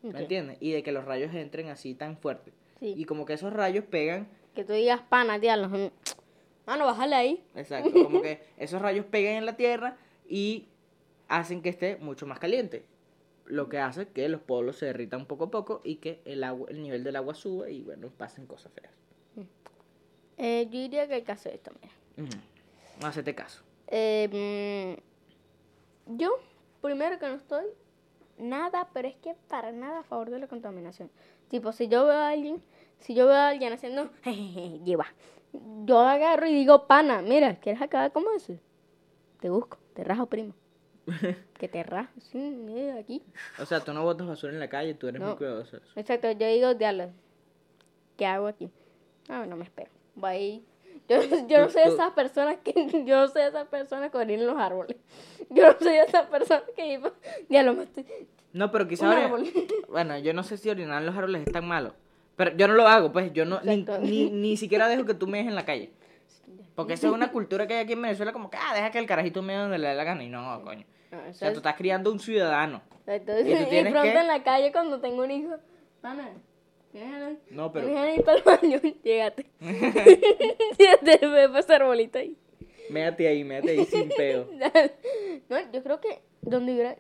¿Me 0.02 0.20
entiendes? 0.20 0.58
Y 0.60 0.72
de 0.72 0.82
que 0.82 0.92
los 0.92 1.06
rayos 1.06 1.34
entren 1.34 1.68
así 1.68 1.94
tan 1.94 2.18
fuerte. 2.18 2.52
Sí. 2.80 2.94
Y 2.96 3.04
como 3.06 3.24
que 3.24 3.32
esos 3.32 3.52
rayos 3.52 3.84
pegan, 3.84 4.28
Que 4.54 4.64
tú 4.64 4.74
digas 4.74 5.00
pana, 5.08 5.38
mm, 5.38 5.90
Mano, 6.66 6.84
bájale 6.84 7.14
ahí. 7.14 7.44
exacto, 7.54 7.90
como 7.92 8.20
que 8.20 8.42
esos 8.58 8.82
rayos 8.82 9.06
pegan 9.06 9.36
en 9.36 9.46
la 9.46 9.56
Tierra 9.56 9.96
y 10.30 10.68
hacen 11.28 11.60
que 11.60 11.68
esté 11.68 11.96
mucho 11.96 12.26
más 12.26 12.38
caliente. 12.38 12.86
Lo 13.44 13.68
que 13.68 13.78
hace 13.78 14.08
que 14.08 14.28
los 14.28 14.40
polos 14.40 14.76
se 14.76 14.86
derritan 14.86 15.26
poco 15.26 15.44
a 15.44 15.50
poco 15.50 15.80
y 15.82 15.96
que 15.96 16.22
el 16.24 16.44
agua, 16.44 16.68
el 16.70 16.80
nivel 16.82 17.02
del 17.04 17.16
agua 17.16 17.34
suba 17.34 17.68
y 17.68 17.82
bueno, 17.82 18.08
pasen 18.16 18.46
cosas 18.46 18.72
feas. 18.72 18.94
Eh, 20.38 20.68
yo 20.70 20.78
diría 20.78 21.06
que 21.06 21.14
hay 21.14 21.22
que 21.22 21.32
hacer 21.32 21.54
esto, 21.54 21.72
mira. 21.82 21.92
Hacete 23.02 23.34
caso. 23.34 23.62
Eh, 23.88 24.96
mm, 26.06 26.16
yo, 26.16 26.30
primero 26.80 27.18
que 27.18 27.26
no 27.26 27.34
estoy 27.34 27.66
nada, 28.38 28.88
pero 28.94 29.08
es 29.08 29.16
que 29.16 29.34
para 29.48 29.72
nada 29.72 30.00
a 30.00 30.02
favor 30.04 30.30
de 30.30 30.38
la 30.38 30.46
contaminación. 30.46 31.10
Tipo, 31.48 31.72
si 31.72 31.88
yo 31.88 32.06
veo 32.06 32.16
a 32.16 32.30
alguien, 32.30 32.62
si 33.00 33.14
yo 33.14 33.26
veo 33.26 33.34
a 33.34 33.48
alguien 33.48 33.72
haciendo, 33.72 34.10
jejeje, 34.22 34.80
lleva, 34.84 35.06
yo 35.84 35.98
agarro 35.98 36.46
y 36.46 36.54
digo, 36.54 36.86
pana, 36.86 37.20
mira, 37.20 37.56
¿quieres 37.56 37.82
acabar 37.82 38.12
como 38.12 38.30
eso? 38.30 38.54
Te 39.40 39.50
busco, 39.50 39.78
te 40.00 40.04
rajo, 40.04 40.26
primo. 40.26 40.54
que 41.58 41.68
te 41.68 41.82
rajo, 41.82 42.10
sí, 42.20 42.88
aquí. 42.98 43.22
O 43.58 43.66
sea, 43.66 43.80
tú 43.80 43.92
no 43.92 44.02
botas 44.02 44.26
basura 44.26 44.52
en 44.52 44.60
la 44.60 44.68
calle, 44.68 44.94
tú 44.94 45.08
eres 45.08 45.20
muy 45.20 45.30
No. 45.30 45.36
cuidadoso. 45.36 45.76
de 45.76 45.82
eso. 45.84 45.92
Exacto, 46.00 46.30
yo 46.32 46.46
digo, 46.46 46.74
diablo, 46.74 47.10
¿qué 48.16 48.24
hago 48.26 48.46
aquí? 48.46 48.70
Ah, 49.28 49.44
no 49.46 49.56
me 49.56 49.64
espero. 49.64 49.90
Voy. 50.14 50.62
Yo, 51.08 51.20
yo 51.48 51.58
no 51.60 51.68
soy 51.70 51.82
de 51.84 51.88
esas 51.90 52.12
personas 52.12 52.56
que, 52.64 52.72
yo 53.06 53.20
no 53.20 53.28
soy 53.28 53.42
de 53.42 53.48
esas 53.48 53.68
personas 53.68 54.10
que 54.10 54.16
orinan 54.18 54.46
los 54.46 54.56
árboles. 54.58 54.96
Yo 55.50 55.64
no 55.72 55.78
soy 55.78 55.92
de 55.92 56.02
esas 56.02 56.26
personas 56.28 56.64
que 56.74 57.00
diablo, 57.48 57.74
me 57.74 57.82
estoy, 57.84 58.06
No, 58.52 58.70
pero 58.70 58.88
quizá 58.88 59.06
Un 59.08 59.12
ori- 59.16 59.24
árbol. 59.24 59.44
Bueno, 59.88 60.18
yo 60.18 60.32
no 60.32 60.42
sé 60.44 60.56
si 60.56 60.70
orinar 60.70 61.00
en 61.00 61.06
los 61.06 61.16
árboles 61.16 61.42
es 61.46 61.52
tan 61.52 61.66
malo. 61.66 61.94
Pero 62.36 62.56
yo 62.56 62.68
no 62.68 62.74
lo 62.74 62.86
hago, 62.88 63.12
pues 63.12 63.32
yo 63.34 63.44
no, 63.44 63.60
ni, 63.62 63.84
ni, 64.02 64.30
ni 64.30 64.56
siquiera 64.56 64.88
dejo 64.88 65.04
que 65.04 65.12
tú 65.14 65.26
mees 65.26 65.46
en 65.46 65.54
la 65.54 65.66
calle. 65.66 65.92
Porque 66.74 66.94
esa 66.94 67.08
es 67.08 67.12
una 67.12 67.30
cultura 67.32 67.66
que 67.66 67.74
hay 67.74 67.80
aquí 67.84 67.92
en 67.92 68.02
Venezuela, 68.02 68.32
como 68.32 68.48
que, 68.50 68.56
ah, 68.56 68.74
deja 68.74 68.90
que 68.90 68.98
el 68.98 69.06
carajito 69.06 69.42
mee 69.42 69.56
donde 69.56 69.78
le 69.78 69.88
dé 69.88 69.94
la 69.94 70.04
gana. 70.04 70.22
Y 70.24 70.28
no, 70.28 70.62
coño. 70.64 70.84
No, 71.10 71.18
O 71.18 71.24
eso 71.24 71.38
sea, 71.40 71.48
es- 71.48 71.54
tú 71.54 71.58
estás 71.60 71.74
criando 71.76 72.10
un 72.12 72.20
ciudadano. 72.20 72.82
Entonces, 73.06 73.46
y 73.46 73.54
tú 73.56 73.62
y, 73.62 73.66
tienes 73.66 73.92
pronto 73.92 74.10
que- 74.12 74.18
en 74.20 74.26
la 74.26 74.42
calle 74.42 74.72
cuando 74.72 75.00
tengo 75.00 75.22
un 75.24 75.30
hijo, 75.30 75.56
pana, 76.00 76.30
¿tienes 76.92 77.10
ganas- 77.12 77.36
No, 77.50 77.72
pero 77.72 77.86
¿tienes 77.86 78.00
ganas 78.02 78.14
de 78.14 78.20
ir 78.20 78.24
para 78.24 78.38
el 78.38 78.44
baño? 78.44 78.80
Llégate. 79.04 79.46
Llégate, 80.78 81.26
ve 81.26 81.48
para 81.48 81.58
ese 81.60 81.74
arbolito 81.74 82.18
ahí. 82.18 82.36
méate 82.90 83.26
ahí, 83.28 83.44
méate 83.44 83.70
ahí 83.70 83.84
sin 83.86 84.08
peo. 84.08 84.48
no, 85.48 85.72
yo 85.72 85.82
creo 85.82 86.00
que 86.00 86.20
donde 86.42 86.72
Ibrahim, 86.72 86.98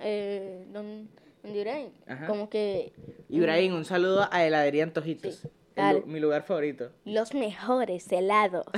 eh, 0.00 0.64
don, 0.70 1.08
donde 1.42 1.58
Ibrahim, 1.58 1.90
como 2.26 2.48
que 2.50 2.92
Ibrahim, 3.28 3.74
un 3.74 3.84
saludo 3.84 4.28
a 4.30 4.44
Heladería 4.44 4.84
Antojitos. 4.84 5.36
Sí, 5.36 5.48
El 5.80 6.06
mi 6.06 6.20
lugar 6.20 6.42
favorito. 6.42 6.90
los 7.04 7.34
mejores 7.34 8.10
helados. 8.12 8.66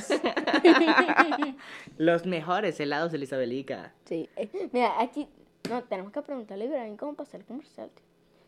Los 1.99 2.27
mejores 2.27 2.79
helados 2.81 3.13
de 3.13 3.19
la 3.19 3.25
Isabelica. 3.25 3.93
sí, 4.05 4.29
eh, 4.37 4.49
mira, 4.73 5.01
aquí, 5.01 5.29
no, 5.69 5.83
tenemos 5.85 6.13
que 6.13 6.23
preguntarle 6.23 6.65
a 6.65 6.69
Ibrahim 6.69 6.97
cómo 6.97 7.15
pasar 7.15 7.41
el 7.41 7.47
comercial. 7.47 7.91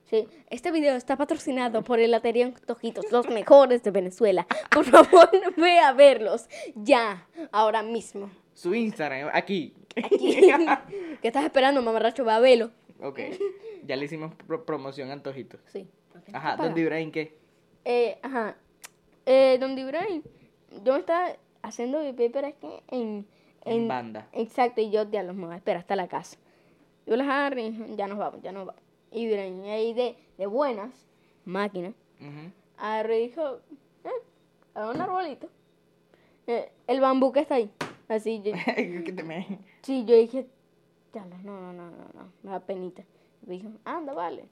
Sí, 0.05 0.29
este 0.51 0.71
video 0.71 0.95
está 0.97 1.17
patrocinado 1.17 1.83
por 1.83 1.99
Heladería 1.99 2.47
Antojitos, 2.47 3.11
los 3.11 3.29
mejores 3.29 3.83
de 3.83 3.91
Venezuela. 3.91 4.47
Por 4.71 4.85
favor, 4.85 5.31
ve 5.57 5.79
a 5.79 5.93
verlos 5.93 6.49
ya, 6.75 7.27
ahora 7.53 7.83
mismo. 7.83 8.31
Su 8.53 8.75
Instagram, 8.75 9.31
aquí. 9.33 9.75
Aquí. 9.97 10.37
¿Qué 11.23 11.29
estás 11.29 11.45
esperando, 11.45 11.81
mamarracho? 11.83 12.25
Va 12.25 12.37
a 12.37 12.41
verlo. 12.41 12.71
Ok. 13.01 13.21
Ya 13.87 13.97
le 13.97 14.05
hicimos 14.05 14.35
pro- 14.47 14.65
promoción 14.65 15.11
a 15.11 15.15
Antojitos. 15.15 15.61
Sí. 15.67 15.89
Ajá. 16.33 16.57
¿dónde 16.57 16.81
Ibrahim 16.81 17.11
qué? 17.11 17.37
Eh, 17.85 18.19
ajá. 18.23 18.57
Eh, 19.27 19.57
donde 19.61 19.83
Ibrahim, 19.83 20.23
yo 20.85 20.93
me 20.95 20.99
estaba 21.01 21.31
haciendo 21.63 22.01
pipí, 22.01 22.29
pero 22.29 22.47
es 22.49 22.55
que 22.57 22.83
en... 22.89 23.27
En 23.67 23.89
banda. 23.89 24.29
Exacto, 24.33 24.83
y 24.83 24.91
yo, 24.91 25.07
diablos, 25.07 25.35
me 25.35 25.47
voy 25.47 25.55
a 25.55 25.57
esperar 25.57 25.81
hasta 25.81 25.97
la 25.97 26.07
casa. 26.07 26.37
Yo 27.07 27.17
les 27.17 27.27
agarré 27.27 27.63
y 27.63 27.71
dije, 27.71 27.97
ya 27.97 28.07
nos 28.07 28.19
vamos, 28.19 28.43
ya 28.43 28.53
nos 28.53 28.67
vamos. 28.67 28.83
Y 29.11 29.23
Ibrahim 29.23 29.63
ahí 29.65 29.95
de, 29.95 30.17
de 30.37 30.47
buenas, 30.47 30.91
máquina, 31.47 31.95
Ujú. 32.21 32.51
agarré 32.77 33.21
y 33.23 33.29
dijo, 33.29 33.61
eh, 34.05 34.11
a 34.75 34.91
un 34.91 35.01
arbolito. 35.01 35.49
Eh, 36.47 36.71
el 36.87 37.01
bambú 37.01 37.33
que 37.33 37.41
está 37.41 37.55
ahí. 37.55 37.71
Así, 38.09 38.43
yo, 38.43 38.53
Que 38.67 39.59
Sí, 39.83 40.05
yo 40.05 40.15
dije, 40.15 40.47
diablos, 41.13 41.43
no, 41.43 41.59
no, 41.59 41.73
no, 41.73 41.91
no, 41.91 42.05
no, 42.15 42.33
me 42.43 42.51
da 42.51 42.61
penita. 42.61 43.03
Y 43.47 43.51
dijo, 43.51 43.69
anda, 43.85 44.13
vale. 44.13 44.45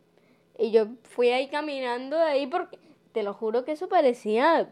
Y 0.59 0.71
yo 0.71 0.87
fui 1.03 1.29
ahí 1.29 1.49
caminando 1.49 2.19
ahí 2.19 2.47
porque, 2.47 2.79
te 3.13 3.23
lo 3.23 3.35
juro 3.35 3.65
que 3.65 3.73
eso 3.73 3.89
parecía, 3.89 4.71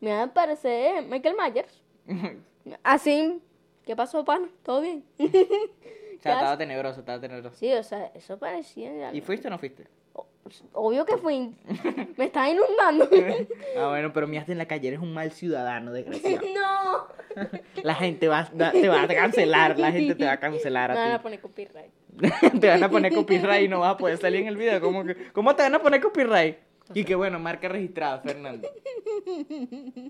me 0.00 0.12
va 0.12 0.22
a 0.24 0.32
parecer 0.32 1.04
Michael 1.06 1.36
Myers. 1.36 1.82
Así, 2.82 3.40
¿qué 3.84 3.96
pasó, 3.96 4.24
pana? 4.24 4.48
¿Todo 4.62 4.80
bien? 4.80 5.04
O 6.20 6.22
sea, 6.22 6.32
¿Qué 6.32 6.38
estaba 6.38 6.58
tenebroso, 6.58 7.00
estaba 7.00 7.18
tenebroso. 7.18 7.56
Sí, 7.56 7.72
o 7.72 7.82
sea, 7.82 8.12
eso 8.14 8.38
parecía, 8.38 9.10
¿Y 9.10 9.22
fuiste 9.22 9.48
o 9.48 9.50
no 9.50 9.58
fuiste? 9.58 9.86
obvio 10.74 11.06
que 11.06 11.16
fui, 11.16 11.54
me 12.18 12.26
estaba 12.26 12.50
inundando. 12.50 13.08
Ah, 13.78 13.88
bueno, 13.88 14.12
pero 14.12 14.26
miaste 14.26 14.52
en 14.52 14.58
la 14.58 14.66
calle, 14.66 14.88
eres 14.88 15.00
un 15.00 15.14
mal 15.14 15.30
ciudadano, 15.32 15.92
desgraciado. 15.92 16.42
no. 16.54 17.06
La 17.82 17.94
gente 17.94 18.28
va, 18.28 18.46
da- 18.52 18.70
te 18.72 18.86
va 18.90 19.00
a 19.04 19.08
cancelar, 19.08 19.78
la 19.78 19.92
gente 19.92 20.14
te 20.14 20.26
va 20.26 20.32
a 20.32 20.40
cancelar 20.40 20.90
Me 20.90 20.96
van 20.96 21.10
a 21.10 21.14
a 21.14 21.18
ti. 21.18 21.22
poner 21.22 21.40
copyright. 21.40 21.90
te 22.60 22.68
van 22.68 22.82
a 22.84 22.90
poner 22.90 23.14
copyright 23.14 23.64
y 23.64 23.68
no 23.68 23.80
vas 23.80 23.94
a 23.94 23.96
poder 23.96 24.18
salir 24.18 24.42
en 24.42 24.48
el 24.48 24.58
video. 24.58 24.78
¿Cómo, 24.82 25.04
que, 25.04 25.32
¿cómo 25.32 25.56
te 25.56 25.62
van 25.62 25.74
a 25.74 25.78
poner 25.80 26.02
copyright? 26.02 26.58
Y 26.94 27.04
que 27.04 27.14
bueno, 27.14 27.38
marca 27.38 27.68
registrada, 27.68 28.20
Fernando. 28.20 28.68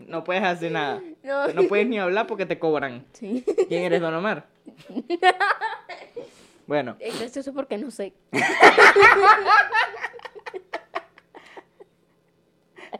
No 0.06 0.24
puedes 0.24 0.42
hacer 0.42 0.72
nada. 0.72 1.00
No. 1.22 1.48
No 1.48 1.62
puedes 1.68 1.86
ni 1.86 1.98
hablar 1.98 2.26
porque 2.26 2.46
te 2.46 2.58
cobran. 2.58 3.04
Sí. 3.12 3.44
¿Quién 3.68 3.82
eres, 3.84 4.00
Don 4.00 4.14
Omar? 4.14 4.46
Bueno, 6.66 6.96
Es 7.00 7.18
gracioso 7.18 7.52
porque 7.52 7.76
no 7.78 7.90
sé. 7.90 8.12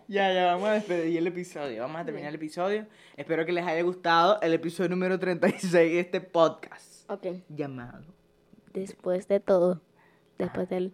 Ya, 0.09 0.33
ya, 0.33 0.47
vamos 0.47 0.69
a 0.69 0.73
despedir 0.73 1.19
el 1.19 1.27
episodio. 1.29 1.83
Vamos 1.83 2.01
a 2.01 2.05
terminar 2.05 2.31
el 2.31 2.35
episodio. 2.35 2.87
Espero 3.17 3.47
que 3.47 3.53
les 3.53 3.65
haya 3.65 3.83
gustado 3.83 4.41
el 4.41 4.53
episodio 4.55 4.91
número 4.91 5.19
36 5.19 5.73
de 5.73 6.01
este 6.01 6.21
podcast. 6.21 7.09
Ok, 7.11 7.27
Llamado. 7.49 8.03
después 8.73 9.27
de 9.29 9.39
todo, 9.41 9.81
después 10.39 10.69
del... 10.69 10.93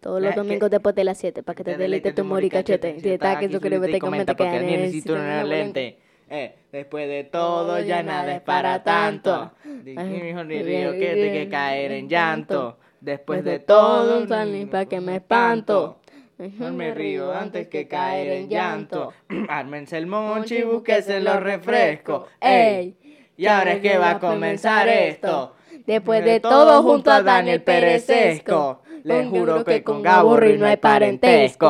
Todos 0.00 0.22
los 0.22 0.34
domingos 0.34 0.68
que- 0.68 0.76
después 0.76 0.94
de 0.94 1.04
las 1.04 1.18
7, 1.18 1.42
para 1.42 1.56
que 1.56 1.64
te 1.64 1.76
deleite 1.76 2.12
tu 2.12 2.22
humor 2.22 2.44
y 2.44 2.50
cachete. 2.50 3.00
Si 3.00 3.08
estás 3.10 3.36
aquí, 3.36 3.48
suscríbete 3.52 3.96
y 3.96 4.00
comenta 4.00 4.34
que 4.34 4.44
porque 4.44 4.60
necesito 4.60 5.14
una 5.14 5.44
lente. 5.44 5.98
Eh, 6.30 6.54
después 6.70 7.08
de 7.08 7.24
todo 7.24 7.80
ya 7.80 8.02
nada 8.02 8.34
es 8.34 8.40
para 8.42 8.84
tanto. 8.84 9.52
Dije, 9.64 10.28
hijo, 10.30 10.44
ni 10.44 10.62
río 10.62 10.92
que 10.92 10.98
te 11.14 11.32
que 11.32 11.48
caer 11.48 11.92
en 11.92 12.08
llanto. 12.08 12.78
Después 13.00 13.44
de 13.44 13.58
todo, 13.60 14.18
un 14.20 14.28
salín 14.28 14.68
pa' 14.68 14.84
que 14.86 15.00
me 15.00 15.16
espanto. 15.16 16.00
Mejor 16.36 16.72
me 16.72 16.94
río 16.94 17.32
antes 17.32 17.66
que 17.68 17.88
caer 17.88 18.28
en 18.28 18.48
llanto. 18.48 19.12
Ármense 19.48 19.96
el 19.96 20.06
monchi 20.06 20.58
y 20.58 20.62
búsquese 20.62 21.20
los 21.20 21.42
refrescos. 21.42 22.28
¡Ey! 22.40 22.96
Y 23.36 23.46
ahora 23.46 23.72
es 23.74 23.80
que 23.80 23.98
va 23.98 24.10
a 24.10 24.18
comenzar 24.20 24.88
esto. 24.88 25.54
Después 25.88 26.24
de 26.24 26.38
todo, 26.40 26.82
junto 26.82 27.10
a 27.10 27.22
Daniel 27.22 27.62
Perezesco. 27.62 28.82
Les 29.04 29.26
juro 29.28 29.64
que 29.64 29.82
con 29.82 30.02
Gaborri 30.02 30.58
no 30.58 30.66
hay 30.66 30.76
parentesco. 30.76 31.66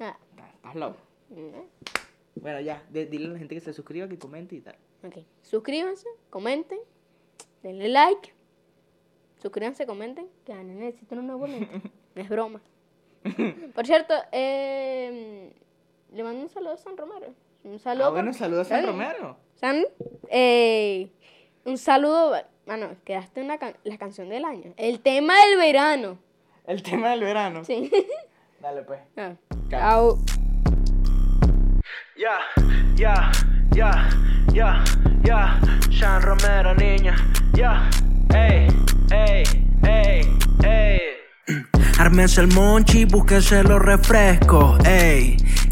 Ah, 0.00 0.16
Estás 0.56 0.74
loco. 0.76 0.96
Bueno, 2.36 2.60
ya, 2.60 2.82
de- 2.90 3.06
dile 3.06 3.26
a 3.26 3.28
la 3.30 3.38
gente 3.38 3.54
que 3.54 3.60
se 3.60 3.72
suscriba, 3.72 4.06
que 4.08 4.18
comente 4.18 4.54
y 4.54 4.60
tal. 4.60 4.76
ok. 5.04 5.16
Suscríbanse, 5.42 6.06
comenten, 6.30 6.78
denle 7.62 7.88
like. 7.88 8.32
Suscríbanse, 9.42 9.86
comenten, 9.86 10.28
que 10.44 10.52
Daniel 10.54 10.78
necesita 10.78 11.14
un 11.16 11.26
nuevo 11.26 11.46
lente. 11.46 11.80
No 12.14 12.22
es 12.22 12.28
broma. 12.28 12.60
Por 13.74 13.84
cierto, 13.86 14.14
eh, 14.30 15.52
le 16.12 16.22
mando 16.22 16.42
un 16.42 16.48
saludo 16.48 16.74
a 16.74 16.76
San 16.76 16.96
Romero. 16.96 17.34
Un 17.64 17.80
saludo. 17.80 18.06
Ah, 18.06 18.10
bueno, 18.10 18.32
saludos 18.32 18.70
a 18.70 18.76
San. 18.76 18.86
Romero. 18.86 19.36
San, 19.56 19.82
eh, 20.30 21.10
un 21.64 21.76
saludo. 21.76 22.34
Bueno, 22.66 22.88
quedaste 23.04 23.40
en 23.40 23.48
la, 23.48 23.58
can- 23.58 23.76
la 23.84 23.98
canción 23.98 24.28
del 24.28 24.44
año. 24.44 24.72
El 24.76 25.00
tema 25.00 25.34
del 25.46 25.58
verano. 25.58 26.18
El 26.66 26.82
tema 26.82 27.10
del 27.10 27.20
verano. 27.20 27.64
Sí. 27.64 27.90
Dale, 28.60 28.82
pues. 28.82 29.00
Ah. 29.16 29.32
Chao. 29.70 30.18
Ya, 32.16 32.38
ya, 32.94 33.30
ya, 33.72 34.08
ya, 34.52 34.84
ya, 35.24 35.60
Sean 35.90 36.22
Romero, 36.22 36.74
niña, 36.76 37.14
ya, 37.54 37.90
ey, 38.32 38.68
ey, 39.10 39.42
ey, 39.82 40.38
ey. 40.64 41.00
Ármense 41.98 42.40
el 42.40 42.48
monchi, 42.54 43.04
búsquense 43.04 43.62
los 43.64 43.82
refrescos, 43.82 44.78
ey. 44.86 45.36